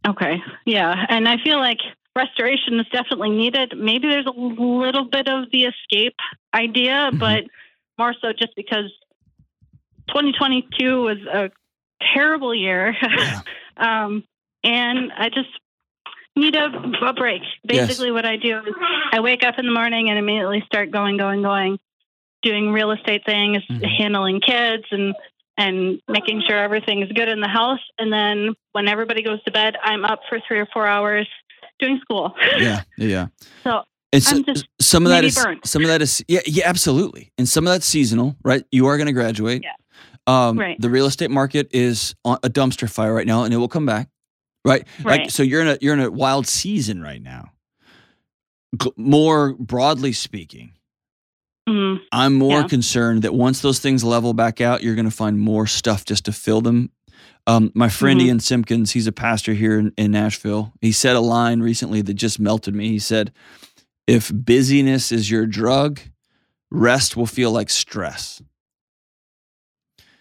Okay. 0.07 0.41
Yeah. 0.65 1.05
And 1.09 1.27
I 1.27 1.37
feel 1.43 1.57
like 1.59 1.79
restoration 2.15 2.79
is 2.79 2.85
definitely 2.91 3.29
needed. 3.29 3.73
Maybe 3.77 4.07
there's 4.07 4.25
a 4.25 4.31
little 4.31 5.05
bit 5.05 5.27
of 5.27 5.45
the 5.51 5.65
escape 5.65 6.15
idea, 6.53 7.09
Mhm. 7.13 7.19
but 7.19 7.43
more 7.97 8.13
so 8.19 8.33
just 8.33 8.55
because 8.55 8.91
2022 10.09 11.01
was 11.01 11.17
a 11.31 11.49
terrible 12.13 12.53
year. 12.53 12.95
Yeah. 13.01 13.41
um, 13.77 14.23
and 14.63 15.11
I 15.13 15.29
just 15.29 15.49
need 16.35 16.55
a, 16.55 16.65
a 17.05 17.13
break. 17.13 17.41
Yes. 17.63 17.87
Basically, 17.87 18.11
what 18.11 18.25
I 18.25 18.37
do 18.37 18.57
is 18.59 18.73
I 19.11 19.19
wake 19.19 19.43
up 19.43 19.55
in 19.59 19.65
the 19.65 19.71
morning 19.73 20.09
and 20.09 20.17
immediately 20.17 20.63
start 20.65 20.91
going, 20.91 21.17
going, 21.17 21.41
going, 21.41 21.77
doing 22.41 22.71
real 22.71 22.91
estate 22.91 23.23
things, 23.25 23.63
Mhm. 23.69 23.85
handling 23.97 24.41
kids, 24.41 24.83
and 24.91 25.13
and 25.57 26.01
making 26.07 26.41
sure 26.47 26.57
everything 26.57 27.01
is 27.03 27.11
good 27.11 27.27
in 27.27 27.39
the 27.41 27.47
house. 27.47 27.81
And 27.99 28.11
then 28.11 28.55
when 28.71 28.87
everybody 28.87 29.21
goes 29.21 29.43
to 29.43 29.51
bed, 29.51 29.75
I'm 29.83 30.05
up 30.05 30.21
for 30.29 30.39
three 30.47 30.57
or 30.59 30.65
four 30.73 30.87
hours 30.87 31.27
doing 31.79 31.99
school. 32.01 32.33
Yeah, 32.57 32.81
yeah. 32.97 33.27
So 33.63 33.83
And 34.13 34.23
so, 34.23 34.43
some 34.79 35.05
of 35.05 35.09
that 35.11 35.23
is 35.23 35.35
burnt. 35.35 35.65
some 35.67 35.83
of 35.83 35.89
that 35.89 36.01
is 36.01 36.23
yeah 36.27 36.39
yeah 36.47 36.63
absolutely, 36.67 37.31
and 37.37 37.47
some 37.47 37.67
of 37.67 37.73
that's 37.73 37.85
seasonal, 37.85 38.35
right? 38.43 38.63
You 38.71 38.87
are 38.87 38.97
going 38.97 39.07
to 39.07 39.13
graduate. 39.13 39.63
Yeah. 39.63 39.71
Um, 40.27 40.57
Right. 40.57 40.79
The 40.79 40.89
real 40.89 41.05
estate 41.07 41.31
market 41.31 41.67
is 41.71 42.15
on 42.25 42.37
a 42.43 42.49
dumpster 42.49 42.89
fire 42.89 43.13
right 43.13 43.27
now, 43.27 43.43
and 43.43 43.53
it 43.53 43.57
will 43.57 43.67
come 43.67 43.85
back, 43.85 44.07
right? 44.65 44.85
Like 45.03 45.05
Right. 45.05 45.31
so, 45.31 45.43
you're 45.43 45.61
in 45.61 45.67
a 45.67 45.77
you're 45.81 45.93
in 45.93 45.99
a 45.99 46.11
wild 46.11 46.47
season 46.47 47.01
right 47.01 47.21
now. 47.21 47.51
G- 48.81 48.91
more 48.97 49.53
broadly 49.53 50.13
speaking, 50.13 50.73
Mhm. 51.69 51.99
I'm 52.11 52.33
more 52.35 52.61
Yeah. 52.61 52.67
concerned 52.67 53.21
that 53.23 53.33
once 53.33 53.61
those 53.61 53.79
things 53.79 54.03
level 54.03 54.33
back 54.33 54.61
out, 54.61 54.81
you're 54.83 54.95
going 54.95 55.05
to 55.05 55.11
find 55.11 55.39
more 55.39 55.67
stuff 55.67 56.05
just 56.05 56.25
to 56.25 56.31
fill 56.31 56.61
them. 56.61 56.89
Um, 57.47 57.71
my 57.75 57.89
friend 57.89 58.19
Mhm. 58.19 58.25
Ian 58.25 58.39
Simpkins, 58.39 58.91
he's 58.91 59.07
a 59.07 59.11
pastor 59.11 59.53
here 59.53 59.77
in, 59.79 59.91
in 59.97 60.11
Nashville. 60.11 60.73
He 60.81 60.91
said 60.91 61.15
a 61.15 61.19
line 61.21 61.59
recently 61.59 62.01
that 62.01 62.13
just 62.15 62.39
melted 62.39 62.73
me. 62.75 62.89
He 62.89 62.99
said, 62.99 63.31
If 64.07 64.31
busyness 64.33 65.11
is 65.11 65.29
your 65.29 65.45
drug, 65.45 65.99
rest 66.71 67.15
will 67.15 67.25
feel 67.27 67.51
like 67.51 67.69
stress. 67.69 68.41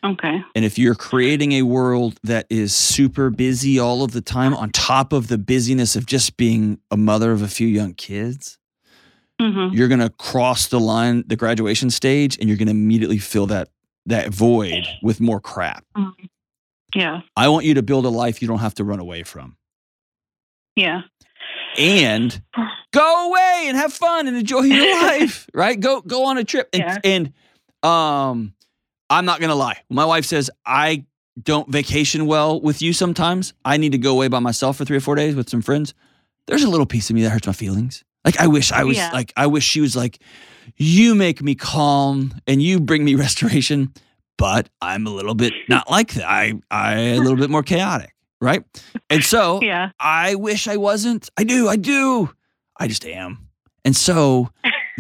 Okay. 0.05 0.43
And 0.55 0.65
if 0.65 0.79
you're 0.79 0.95
creating 0.95 1.53
a 1.53 1.63
world 1.63 2.19
that 2.23 2.47
is 2.49 2.75
super 2.75 3.29
busy 3.31 3.79
all 3.79 4.03
of 4.03 4.13
the 4.13 4.21
time, 4.23 4.55
on 4.55 4.71
top 4.71 5.13
of 5.13 5.29
the 5.29 5.37
busyness 5.39 5.95
of 5.97 6.07
just 6.07 6.37
being 6.39 6.79
a 6.91 6.97
mother 6.97 7.33
of 7.33 7.43
a 7.43 7.49
few 7.49 7.67
young 7.69 7.93
kids, 7.95 8.59
hmm 9.41 9.69
you're 9.73 9.89
going 9.89 10.01
to 10.01 10.11
cross 10.11 10.67
the 10.69 10.81
line, 10.81 11.25
the 11.27 11.37
graduation 11.37 11.91
stage, 11.91 12.39
and 12.39 12.49
you're 12.49 12.59
going 12.59 12.67
to 12.69 12.73
immediately 12.73 13.19
fill 13.19 13.47
that 13.47 13.69
that 14.07 14.31
void 14.33 14.87
with 15.03 15.21
more 15.21 15.41
crap. 15.41 15.85
Yeah. 16.95 17.21
I 17.37 17.49
want 17.49 17.65
you 17.67 17.75
to 17.75 17.83
build 17.83 18.05
a 18.07 18.09
life 18.11 18.41
you 18.43 18.49
don't 18.49 18.59
have 18.59 18.75
to 18.75 18.85
run 18.85 18.99
away 19.01 19.23
from, 19.23 19.57
Yeah. 20.77 21.03
and 21.79 22.43
go 22.93 23.29
away 23.29 23.65
and 23.69 23.77
have 23.77 23.93
fun 23.93 24.27
and 24.29 24.37
enjoy 24.37 24.63
your 24.63 24.91
life. 25.03 25.47
Right? 25.55 25.79
Go 25.79 26.01
go 26.01 26.25
on 26.25 26.39
a 26.39 26.45
trip. 26.45 26.69
And, 26.73 26.83
Yeah. 26.83 26.99
and 27.05 27.33
um, 27.83 28.55
I'm 29.11 29.25
not 29.27 29.41
going 29.41 29.51
to 29.51 29.55
lie. 29.57 29.77
My 29.91 30.05
wife 30.05 30.25
says 30.25 30.51
I 30.65 31.05
don't 31.43 31.69
vacation 31.69 32.27
well 32.27 32.61
with 32.61 32.81
you 32.83 32.93
sometimes, 32.93 33.53
I 33.65 33.77
need 33.77 33.93
to 33.93 33.99
go 33.99 34.13
away 34.13 34.29
by 34.29 34.39
myself 34.39 34.77
for 34.77 34.85
three 34.85 34.97
or 34.97 35.01
four 35.01 35.15
days 35.17 35.35
with 35.35 35.49
some 35.51 35.63
friends. 35.63 35.95
There's 36.47 36.63
a 36.65 36.71
little 36.71 36.87
piece 36.87 37.11
of 37.11 37.17
me 37.17 37.23
that 37.23 37.31
hurts 37.31 37.47
my 37.47 37.53
feelings. 37.53 38.05
Like 38.25 38.41
I 38.41 38.47
wish 38.47 38.73
I 38.73 38.85
was 38.85 38.97
Yeah. 38.97 39.11
like 39.13 39.33
I 39.37 39.47
wish 39.47 39.65
she 39.65 39.81
was 39.81 39.97
like, 39.97 40.21
you 40.77 41.15
make 41.15 41.43
me 41.43 41.55
calm 41.55 42.35
and 42.47 42.63
you 42.63 42.81
bring 42.81 43.05
me 43.05 43.15
restoration, 43.27 43.93
but 44.39 44.69
I'm 44.81 45.07
a 45.07 45.11
little 45.11 45.35
bit 45.35 45.53
not 45.69 45.91
like 45.91 46.13
that. 46.15 46.29
I 46.29 46.55
I 46.71 46.95
a 46.95 47.19
little 47.19 47.37
bit 47.37 47.49
more 47.51 47.63
chaotic, 47.63 48.15
right? 48.41 48.63
And 49.09 49.25
so 49.25 49.61
Yeah. 49.63 49.91
I 49.99 50.35
wish 50.35 50.69
I 50.69 50.77
wasn't. 50.77 51.31
I 51.39 51.45
do. 51.45 51.69
I 51.69 51.77
do. 51.77 52.31
I 52.79 52.89
just 52.89 53.07
am. 53.07 53.49
And 53.85 53.97
so 53.97 54.51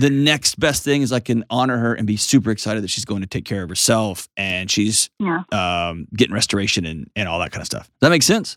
the 0.00 0.10
next 0.10 0.58
best 0.58 0.82
thing 0.82 1.02
is 1.02 1.12
I 1.12 1.20
can 1.20 1.44
honor 1.50 1.76
her 1.78 1.94
and 1.94 2.06
be 2.06 2.16
super 2.16 2.50
excited 2.50 2.82
that 2.82 2.88
she's 2.88 3.04
going 3.04 3.20
to 3.20 3.26
take 3.26 3.44
care 3.44 3.62
of 3.62 3.68
herself 3.68 4.28
and 4.36 4.70
she's 4.70 5.10
Yeah. 5.18 5.42
um, 5.52 6.06
getting 6.14 6.34
restoration 6.34 6.84
and, 6.86 7.10
and 7.16 7.28
all 7.28 7.38
that 7.40 7.52
kind 7.52 7.60
of 7.60 7.66
stuff. 7.66 7.84
Does 7.86 7.92
that 8.00 8.10
make 8.10 8.22
sense? 8.22 8.56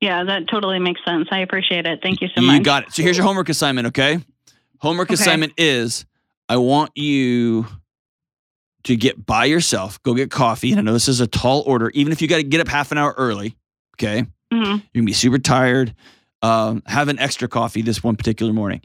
Yeah. 0.00 0.24
That 0.24 0.48
totally 0.48 0.78
makes 0.78 1.00
sense. 1.06 1.28
I 1.30 1.38
appreciate 1.40 1.86
it. 1.86 2.00
Thank 2.02 2.20
you 2.20 2.28
so 2.34 2.40
you 2.40 2.46
much. 2.48 2.58
You 2.58 2.62
got 2.64 2.82
it. 2.88 2.92
So 2.92 3.02
here's 3.02 3.16
your 3.16 3.26
homework 3.26 3.48
assignment, 3.48 3.86
okay? 3.88 4.18
Homework 4.78 5.08
Okay. 5.08 5.14
assignment 5.14 5.52
is 5.56 6.04
I 6.48 6.56
want 6.56 6.90
you 6.96 7.66
to 8.84 8.96
get 8.96 9.24
by 9.26 9.44
yourself, 9.44 10.02
go 10.02 10.14
get 10.14 10.30
coffee. 10.30 10.70
And 10.72 10.80
I 10.80 10.82
know 10.82 10.92
this 10.94 11.08
is 11.08 11.20
a 11.20 11.26
tall 11.26 11.62
order, 11.66 11.90
even 11.94 12.12
if 12.12 12.22
you 12.22 12.28
got 12.28 12.36
to 12.38 12.42
get 12.42 12.60
up 12.60 12.68
half 12.68 12.92
an 12.92 12.98
hour 12.98 13.14
early, 13.18 13.56
okay? 13.96 14.26
hmm 14.52 14.62
You're 14.64 14.80
gonna 14.94 15.04
be 15.04 15.12
super 15.12 15.38
tired. 15.38 15.94
Um, 16.42 16.82
have 16.86 17.08
an 17.08 17.18
extra 17.18 17.46
coffee 17.48 17.82
this 17.82 18.02
one 18.02 18.16
particular 18.16 18.54
morning, 18.54 18.80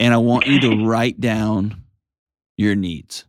and 0.00 0.12
I 0.12 0.16
want 0.16 0.46
you 0.48 0.58
to 0.60 0.84
write 0.84 1.20
down 1.20 1.84
your 2.56 2.74
needs. 2.74 3.24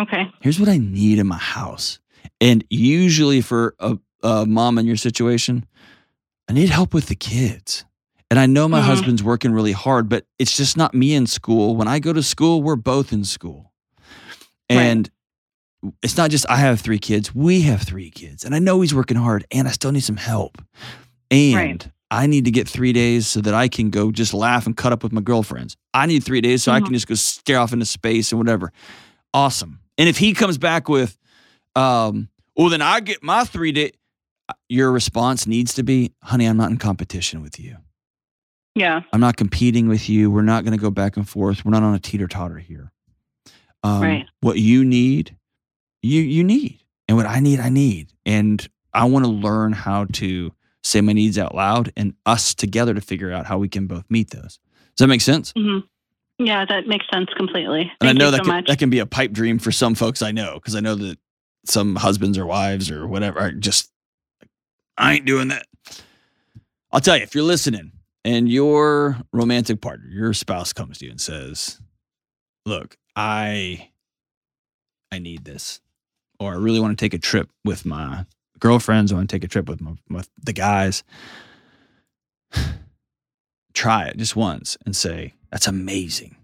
Okay. 0.00 0.30
Here's 0.40 0.58
what 0.60 0.68
I 0.68 0.78
need 0.78 1.18
in 1.18 1.26
my 1.26 1.36
house, 1.38 1.98
and 2.40 2.64
usually 2.70 3.40
for 3.42 3.74
a, 3.78 3.98
a 4.22 4.46
mom 4.46 4.78
in 4.78 4.86
your 4.86 4.96
situation, 4.96 5.66
I 6.48 6.52
need 6.52 6.70
help 6.70 6.94
with 6.94 7.06
the 7.06 7.14
kids. 7.14 7.84
And 8.30 8.40
I 8.40 8.46
know 8.46 8.66
my 8.68 8.80
Mhm. 8.80 8.84
husband's 8.84 9.22
working 9.22 9.52
really 9.52 9.72
hard, 9.72 10.08
but 10.08 10.26
it's 10.38 10.56
just 10.56 10.76
not 10.76 10.94
me 10.94 11.14
in 11.14 11.26
school. 11.26 11.76
When 11.76 11.86
I 11.88 11.98
go 12.00 12.12
to 12.12 12.22
school, 12.24 12.60
we're 12.62 12.74
both 12.76 13.12
in 13.12 13.22
school. 13.24 13.72
Right. 14.68 14.80
And 14.80 15.10
it's 16.02 16.16
not 16.16 16.30
just 16.32 16.44
I 16.50 16.56
have 16.56 16.80
three 16.80 16.98
kids, 16.98 17.32
we 17.34 17.60
have 17.62 17.82
three 17.82 18.10
kids. 18.10 18.44
And 18.44 18.52
I 18.54 18.58
know 18.58 18.80
he's 18.80 18.92
working 18.94 19.16
hard 19.16 19.44
and 19.52 19.68
I 19.68 19.70
still 19.70 19.92
need 19.92 20.00
some 20.02 20.16
help. 20.16 20.60
And 21.30 21.54
Right. 21.54 21.88
I 22.10 22.26
need 22.26 22.44
to 22.44 22.50
get 22.50 22.68
three 22.68 22.92
days 22.92 23.26
so 23.26 23.40
that 23.40 23.54
I 23.54 23.68
can 23.68 23.90
go 23.90 24.12
just 24.12 24.32
laugh 24.32 24.66
and 24.66 24.76
cut 24.76 24.92
up 24.92 25.02
with 25.02 25.12
my 25.12 25.20
girlfriends. 25.20 25.76
I 25.92 26.06
need 26.06 26.22
three 26.22 26.40
days 26.40 26.62
so 26.62 26.70
I 26.72 26.80
Mhm. 26.80 26.84
can 26.84 26.94
just 26.94 27.06
go 27.08 27.14
stare 27.16 27.58
off 27.58 27.72
into 27.72 27.84
space 27.84 28.30
and 28.32 28.38
whatever. 28.38 28.72
Awesome. 29.34 29.80
And 29.98 30.08
if 30.08 30.18
he 30.18 30.32
comes 30.32 30.56
back 30.58 30.88
with, 30.88 31.18
um, 31.74 32.28
well, 32.56 32.68
then 32.68 32.80
I 32.82 33.00
get 33.00 33.22
my 33.22 33.44
three 33.44 33.72
day, 33.72 33.92
your 34.68 34.92
response 34.92 35.46
needs 35.46 35.74
to 35.74 35.82
be, 35.82 36.12
honey, 36.22 36.46
I'm 36.46 36.56
not 36.56 36.70
in 36.70 36.76
competition 36.76 37.42
with 37.42 37.58
you. 37.58 37.78
Yeah. 38.76 39.02
I'm 39.12 39.20
not 39.20 39.36
competing 39.36 39.88
with 39.88 40.08
you. 40.08 40.30
We're 40.30 40.42
not 40.42 40.64
going 40.64 40.76
to 40.76 40.80
go 40.82 40.90
back 40.90 41.16
and 41.16 41.28
forth. 41.28 41.64
We're 41.64 41.70
not 41.72 41.82
on 41.82 41.94
a 41.94 41.98
teeter 41.98 42.28
totter 42.28 42.58
here. 42.58 42.92
Um, 43.82 44.02
Right. 44.02 44.26
What 44.40 44.58
you 44.58 44.84
need, 44.84 45.36
you 46.02 46.20
you 46.22 46.44
need, 46.44 46.80
and 47.08 47.16
what 47.16 47.26
I 47.26 47.40
need, 47.40 47.58
I 47.58 47.68
need, 47.68 48.12
and 48.24 48.66
I 48.92 49.04
want 49.06 49.24
to 49.24 49.30
learn 49.30 49.72
how 49.72 50.04
to 50.14 50.52
say 50.86 51.00
my 51.00 51.12
needs 51.12 51.38
out 51.38 51.54
loud, 51.54 51.92
and 51.96 52.14
us 52.24 52.54
together 52.54 52.94
to 52.94 53.00
figure 53.00 53.32
out 53.32 53.46
how 53.46 53.58
we 53.58 53.68
can 53.68 53.86
both 53.86 54.04
meet 54.08 54.30
those. 54.30 54.58
Does 54.96 55.04
that 55.04 55.08
make 55.08 55.20
sense? 55.20 55.52
hmm 55.56 55.78
Yeah. 56.38 56.64
That 56.64 56.86
makes 56.86 57.06
sense 57.12 57.28
completely. 57.36 57.92
And 58.00 58.08
I 58.08 58.12
know 58.12 58.30
that 58.30 58.38
so 58.38 58.44
can, 58.44 58.52
much. 58.52 58.66
that 58.68 58.78
can 58.78 58.90
be 58.90 59.00
a 59.00 59.06
pipe 59.06 59.32
dream 59.32 59.58
for 59.58 59.72
some 59.72 59.94
folks 59.94 60.22
I 60.22 60.32
know 60.32 60.54
because 60.54 60.74
I 60.74 60.80
know 60.80 60.94
that 60.94 61.18
some 61.64 61.96
husbands 61.96 62.38
or 62.38 62.46
wives 62.46 62.90
or 62.90 63.06
whatever 63.06 63.40
are 63.40 63.52
just 63.52 63.90
I 64.96 65.14
ain't 65.14 65.26
doing 65.26 65.48
that. 65.48 65.66
I'll 66.92 67.00
tell 67.00 67.16
you 67.16 67.22
if 67.22 67.34
you're 67.34 67.44
listening 67.44 67.92
and 68.24 68.48
your 68.48 69.18
romantic 69.32 69.80
partner, 69.80 70.06
your 70.08 70.32
spouse 70.32 70.72
comes 70.72 70.98
to 70.98 71.04
you 71.04 71.10
and 71.10 71.20
says, 71.20 71.80
"Look, 72.64 72.96
I 73.14 73.90
I 75.12 75.18
need 75.18 75.44
this," 75.44 75.80
or 76.40 76.52
"I 76.52 76.56
really 76.56 76.80
want 76.80 76.96
to 76.96 77.04
take 77.04 77.12
a 77.12 77.18
trip 77.18 77.50
with 77.64 77.84
my 77.84 78.24
girlfriends. 78.58 79.12
I 79.12 79.16
want 79.16 79.28
to 79.28 79.36
take 79.36 79.44
a 79.44 79.48
trip 79.48 79.68
with 79.68 79.80
my 79.80 80.22
the 80.42 80.52
guys." 80.52 81.04
Try 83.74 84.06
it 84.06 84.16
just 84.16 84.36
once 84.36 84.78
and 84.86 84.96
say, 84.96 85.34
"That's 85.50 85.66
amazing." 85.66 86.36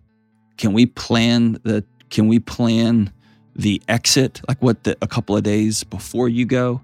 can 0.62 0.72
we 0.72 0.86
plan 0.86 1.58
the 1.64 1.84
can 2.10 2.28
we 2.28 2.38
plan 2.38 3.12
the 3.56 3.82
exit 3.88 4.40
like 4.48 4.62
what 4.62 4.84
the 4.84 4.96
a 5.02 5.06
couple 5.06 5.36
of 5.36 5.42
days 5.42 5.82
before 5.84 6.28
you 6.28 6.46
go 6.46 6.80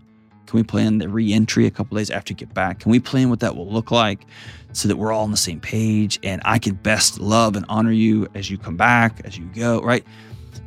can 0.46 0.56
we 0.56 0.62
plan 0.64 0.98
the 0.98 1.08
re-entry 1.08 1.66
a 1.66 1.70
couple 1.70 1.96
of 1.96 2.00
days 2.00 2.10
after 2.10 2.32
you 2.32 2.36
get 2.36 2.52
back 2.52 2.80
can 2.80 2.90
we 2.90 2.98
plan 2.98 3.30
what 3.30 3.38
that 3.40 3.56
will 3.56 3.70
look 3.70 3.90
like 3.92 4.26
so 4.72 4.88
that 4.88 4.96
we're 4.96 5.12
all 5.12 5.22
on 5.22 5.30
the 5.30 5.36
same 5.36 5.60
page 5.60 6.18
and 6.22 6.42
i 6.44 6.58
can 6.58 6.74
best 6.74 7.20
love 7.20 7.56
and 7.56 7.64
honor 7.68 7.92
you 7.92 8.26
as 8.34 8.50
you 8.50 8.58
come 8.58 8.76
back 8.76 9.20
as 9.24 9.38
you 9.38 9.44
go 9.54 9.80
right 9.82 10.04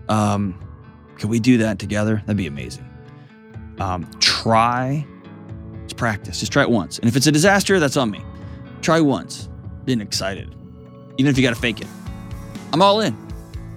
um 0.10 0.58
can 1.18 1.30
we 1.30 1.40
do 1.40 1.58
that 1.58 1.78
together 1.78 2.22
that'd 2.26 2.38
be 2.38 2.48
amazing 2.48 2.91
um 3.82 4.10
try 4.20 5.06
just 5.84 5.98
practice 5.98 6.40
just 6.40 6.52
try 6.52 6.62
it 6.62 6.70
once 6.70 7.00
and 7.00 7.08
if 7.08 7.16
it's 7.16 7.28
a 7.28 7.32
disaster 7.32 7.80
that's 7.80 7.98
on 7.98 8.10
me 8.12 8.22
try 8.82 9.00
once 9.00 9.50
being 9.86 10.02
excited 10.02 10.56
even 11.18 11.30
if 11.30 11.38
you 11.38 11.44
got 11.44 11.54
to 11.54 11.60
fake 11.60 11.82
it 11.82 11.88
I'm 12.74 12.82
all 12.82 13.02
in. 13.02 13.16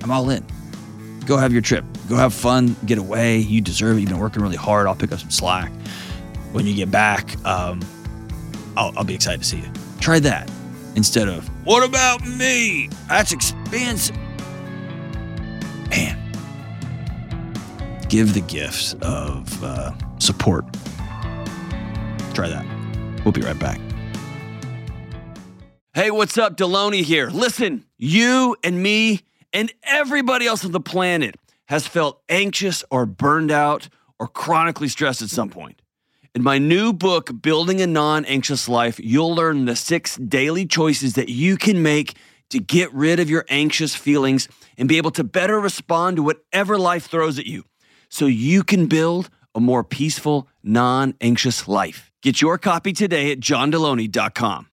I'm 0.03 0.11
all 0.11 0.31
in. 0.31 0.45
Go 1.27 1.37
have 1.37 1.53
your 1.53 1.63
trip. 1.63 1.85
Go 2.09 2.17
have 2.17 2.33
fun. 2.33 2.77
Get 2.87 2.99
away. 2.99 3.39
You 3.39 3.61
deserve 3.61 3.97
it. 3.97 4.01
You've 4.01 4.11
been 4.11 4.19
working 4.19 4.43
really 4.43 4.57
hard. 4.57 4.87
I'll 4.87 4.95
pick 4.95 5.11
up 5.11 5.19
some 5.19 5.31
slack. 5.31 5.73
When 6.53 6.67
you 6.67 6.75
get 6.75 6.91
back, 6.91 7.35
um, 7.45 7.81
I'll, 8.77 8.93
I'll 8.97 9.05
be 9.05 9.15
excited 9.15 9.41
to 9.41 9.47
see 9.47 9.57
you. 9.57 9.69
Try 10.01 10.21
that 10.21 10.49
instead 10.95 11.29
of, 11.29 11.49
what 11.67 11.87
about 11.89 12.25
me? 12.25 12.89
That's 13.09 13.33
expensive. 13.33 14.17
Man, 15.91 16.17
give 18.15 18.33
the 18.33 18.43
gift 18.43 18.95
of 19.03 19.65
uh, 19.65 19.93
support. 20.21 20.65
Try 22.33 22.49
that. 22.49 22.65
We'll 23.25 23.33
be 23.33 23.41
right 23.41 23.59
back. 23.59 23.81
Hey, 25.95 26.12
what's 26.12 26.39
up? 26.39 26.57
Delony 26.57 27.03
here. 27.03 27.29
Listen, 27.29 27.85
you 27.99 28.55
and 28.62 28.81
me 28.81 29.23
and 29.53 29.73
everybody 29.83 30.47
else 30.47 30.65
on 30.65 30.71
the 30.71 30.79
planet 30.79 31.35
has 31.67 31.89
felt 31.89 32.23
anxious 32.29 32.85
or 32.89 33.05
burned 33.05 33.51
out 33.51 33.89
or 34.21 34.29
chronically 34.29 34.87
stressed 34.87 35.21
at 35.21 35.29
some 35.29 35.51
point. 35.51 35.83
In 36.37 36.43
my 36.45 36.59
new 36.59 36.93
book, 36.93 37.43
Building 37.43 37.81
a 37.81 37.87
Non 37.89 38.25
Anxious 38.27 38.69
Life, 38.69 39.01
you'll 39.03 39.35
learn 39.35 39.65
the 39.65 39.75
six 39.75 40.17
daily 40.19 40.67
choices 40.67 41.15
that 41.15 41.31
you 41.31 41.57
can 41.57 41.83
make 41.83 42.15
to 42.51 42.61
get 42.61 42.95
rid 42.95 43.19
of 43.19 43.29
your 43.29 43.45
anxious 43.49 43.97
feelings 43.97 44.47
and 44.79 44.89
be 44.89 44.99
able 44.99 45.11
to 45.11 45.25
better 45.25 45.59
respond 45.59 46.19
to 46.19 46.23
whatever 46.23 46.79
life 46.79 47.07
throws 47.07 47.41
at 47.41 47.47
you 47.47 47.65
so 48.15 48.27
you 48.27 48.62
can 48.62 48.87
build 48.87 49.29
a 49.57 49.61
more 49.61 49.83
peaceful, 49.83 50.47
non 50.62 51.15
anxious 51.21 51.67
life. 51.67 52.12
Get 52.23 52.41
your 52.41 52.59
copy 52.59 52.93
today 52.93 53.33
at 53.33 53.41
johndelony.com. 53.41 54.69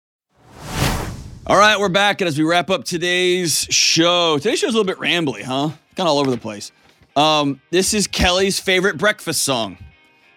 All 1.48 1.58
right, 1.58 1.80
we're 1.80 1.90
back, 1.90 2.22
and 2.22 2.28
as 2.28 2.38
we 2.38 2.44
wrap 2.44 2.70
up 2.70 2.84
today's 2.84 3.68
show, 3.72 4.38
today's 4.38 4.60
show's 4.60 4.76
a 4.76 4.78
little 4.78 4.86
bit 4.86 5.00
rambly, 5.00 5.42
huh? 5.42 5.70
Kind 5.96 6.08
of 6.08 6.08
all 6.08 6.20
over 6.20 6.30
the 6.30 6.38
place. 6.38 6.72
Um, 7.16 7.60
this 7.72 7.96
is 7.96 8.06
Kelly's 8.06 8.60
favorite 8.60 9.00
breakfast 9.00 9.42
song. 9.42 9.76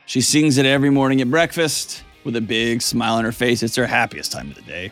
She 0.06 0.22
sings 0.22 0.56
it 0.56 0.64
every 0.64 0.90
morning 0.90 1.20
at 1.20 1.30
breakfast 1.30 2.04
with 2.24 2.36
a 2.36 2.40
big 2.40 2.80
smile 2.80 3.16
on 3.16 3.24
her 3.24 3.32
face. 3.32 3.62
It's 3.62 3.76
her 3.76 3.86
happiest 3.86 4.32
time 4.32 4.48
of 4.48 4.54
the 4.54 4.62
day. 4.62 4.90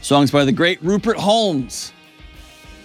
Songs 0.00 0.30
by 0.30 0.44
the 0.44 0.52
great 0.52 0.80
Rupert 0.80 1.16
Holmes. 1.16 1.92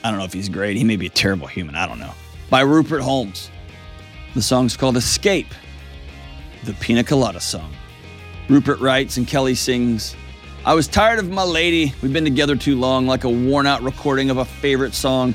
I 0.04 0.10
don't 0.10 0.18
know 0.18 0.26
if 0.26 0.34
he's 0.34 0.50
great. 0.50 0.78
He 0.78 0.84
may 0.84 0.96
be 0.96 1.06
a 1.06 1.12
terrible 1.12 1.46
human. 1.46 1.76
I 1.76 1.88
don't 1.88 2.00
know. 2.00 2.12
By 2.50 2.62
Rupert 2.62 3.02
Holmes. 3.02 3.52
The 4.34 4.42
song's 4.42 4.78
called 4.78 4.96
Escape, 4.96 5.54
the 6.64 6.74
Pina 6.76 7.04
Colada 7.04 7.42
song. 7.42 7.74
Rupert 8.48 8.80
writes 8.80 9.18
and 9.18 9.28
Kelly 9.28 9.56
sings. 9.56 10.16
I 10.66 10.74
was 10.74 10.88
tired 10.88 11.20
of 11.20 11.30
my 11.30 11.44
lady. 11.44 11.94
We've 12.02 12.14
been 12.14 12.24
together 12.24 12.56
too 12.56 12.78
long, 12.78 13.08
like 13.08 13.26
a 13.26 13.30
worn 13.30 13.68
out 13.68 13.82
recording 13.82 14.30
of 14.30 14.38
a 14.38 14.46
favorite 14.46 14.94
song. 14.94 15.34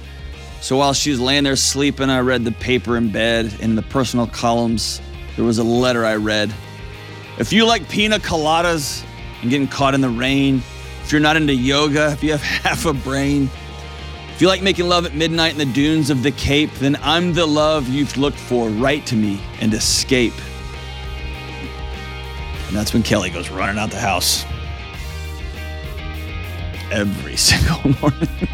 So 0.63 0.79
while 0.79 0.95
she 0.95 1.11
was 1.11 1.21
laying 1.21 1.45
there 1.45 1.57
sleeping, 1.57 2.09
I 2.09 2.21
read 2.21 2.45
the 2.45 2.53
paper 2.53 2.97
in 2.97 3.13
bed. 3.13 3.55
In 3.61 3.75
the 3.75 3.83
personal 3.83 4.27
columns, 4.29 5.03
there 5.37 5.45
was 5.45 5.59
a 5.59 5.65
letter 5.65 6.07
I 6.07 6.17
read. 6.17 6.55
If 7.39 7.53
you 7.53 7.67
like 7.67 7.89
pina 7.91 8.19
coladas 8.19 9.05
and 9.43 9.51
getting 9.51 9.69
caught 9.69 9.95
in 9.95 10.01
the 10.01 10.09
rain, 10.09 10.63
if 11.03 11.13
you're 11.13 11.21
not 11.21 11.37
into 11.37 11.55
yoga, 11.55 12.13
if 12.13 12.23
you 12.23 12.33
have 12.33 12.43
half 12.65 12.87
a 12.87 12.95
brain, 12.95 13.51
if 14.37 14.43
you 14.43 14.49
like 14.49 14.61
making 14.61 14.87
love 14.87 15.07
at 15.07 15.15
midnight 15.15 15.53
in 15.53 15.59
the 15.59 15.65
dunes 15.65 16.11
of 16.11 16.23
the 16.23 16.31
Cape, 16.31 16.71
then 16.75 16.99
I'm 17.01 17.33
the 17.33 17.47
love 17.47 17.89
you've 17.89 18.19
looked 18.19 18.37
for. 18.37 18.69
Write 18.69 19.07
to 19.07 19.17
me 19.17 19.41
and 19.63 19.73
escape. 19.73 20.35
And 22.69 22.77
that's 22.77 22.93
when 22.93 23.03
Kelly 23.03 23.31
goes 23.31 23.49
running 23.49 23.79
out 23.79 23.91
the 23.91 23.99
house 23.99 24.45
every 26.93 27.37
single 27.39 27.99
morning. 27.99 28.29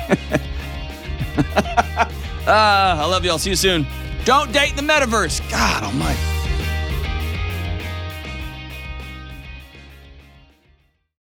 ah, 2.46 3.02
I 3.02 3.04
love 3.04 3.24
y'all. 3.24 3.38
See 3.38 3.50
you 3.50 3.56
soon. 3.56 3.84
Don't 4.24 4.52
date 4.52 4.76
the 4.76 4.82
metaverse. 4.82 5.50
God 5.50 5.82
almighty. 5.82 6.31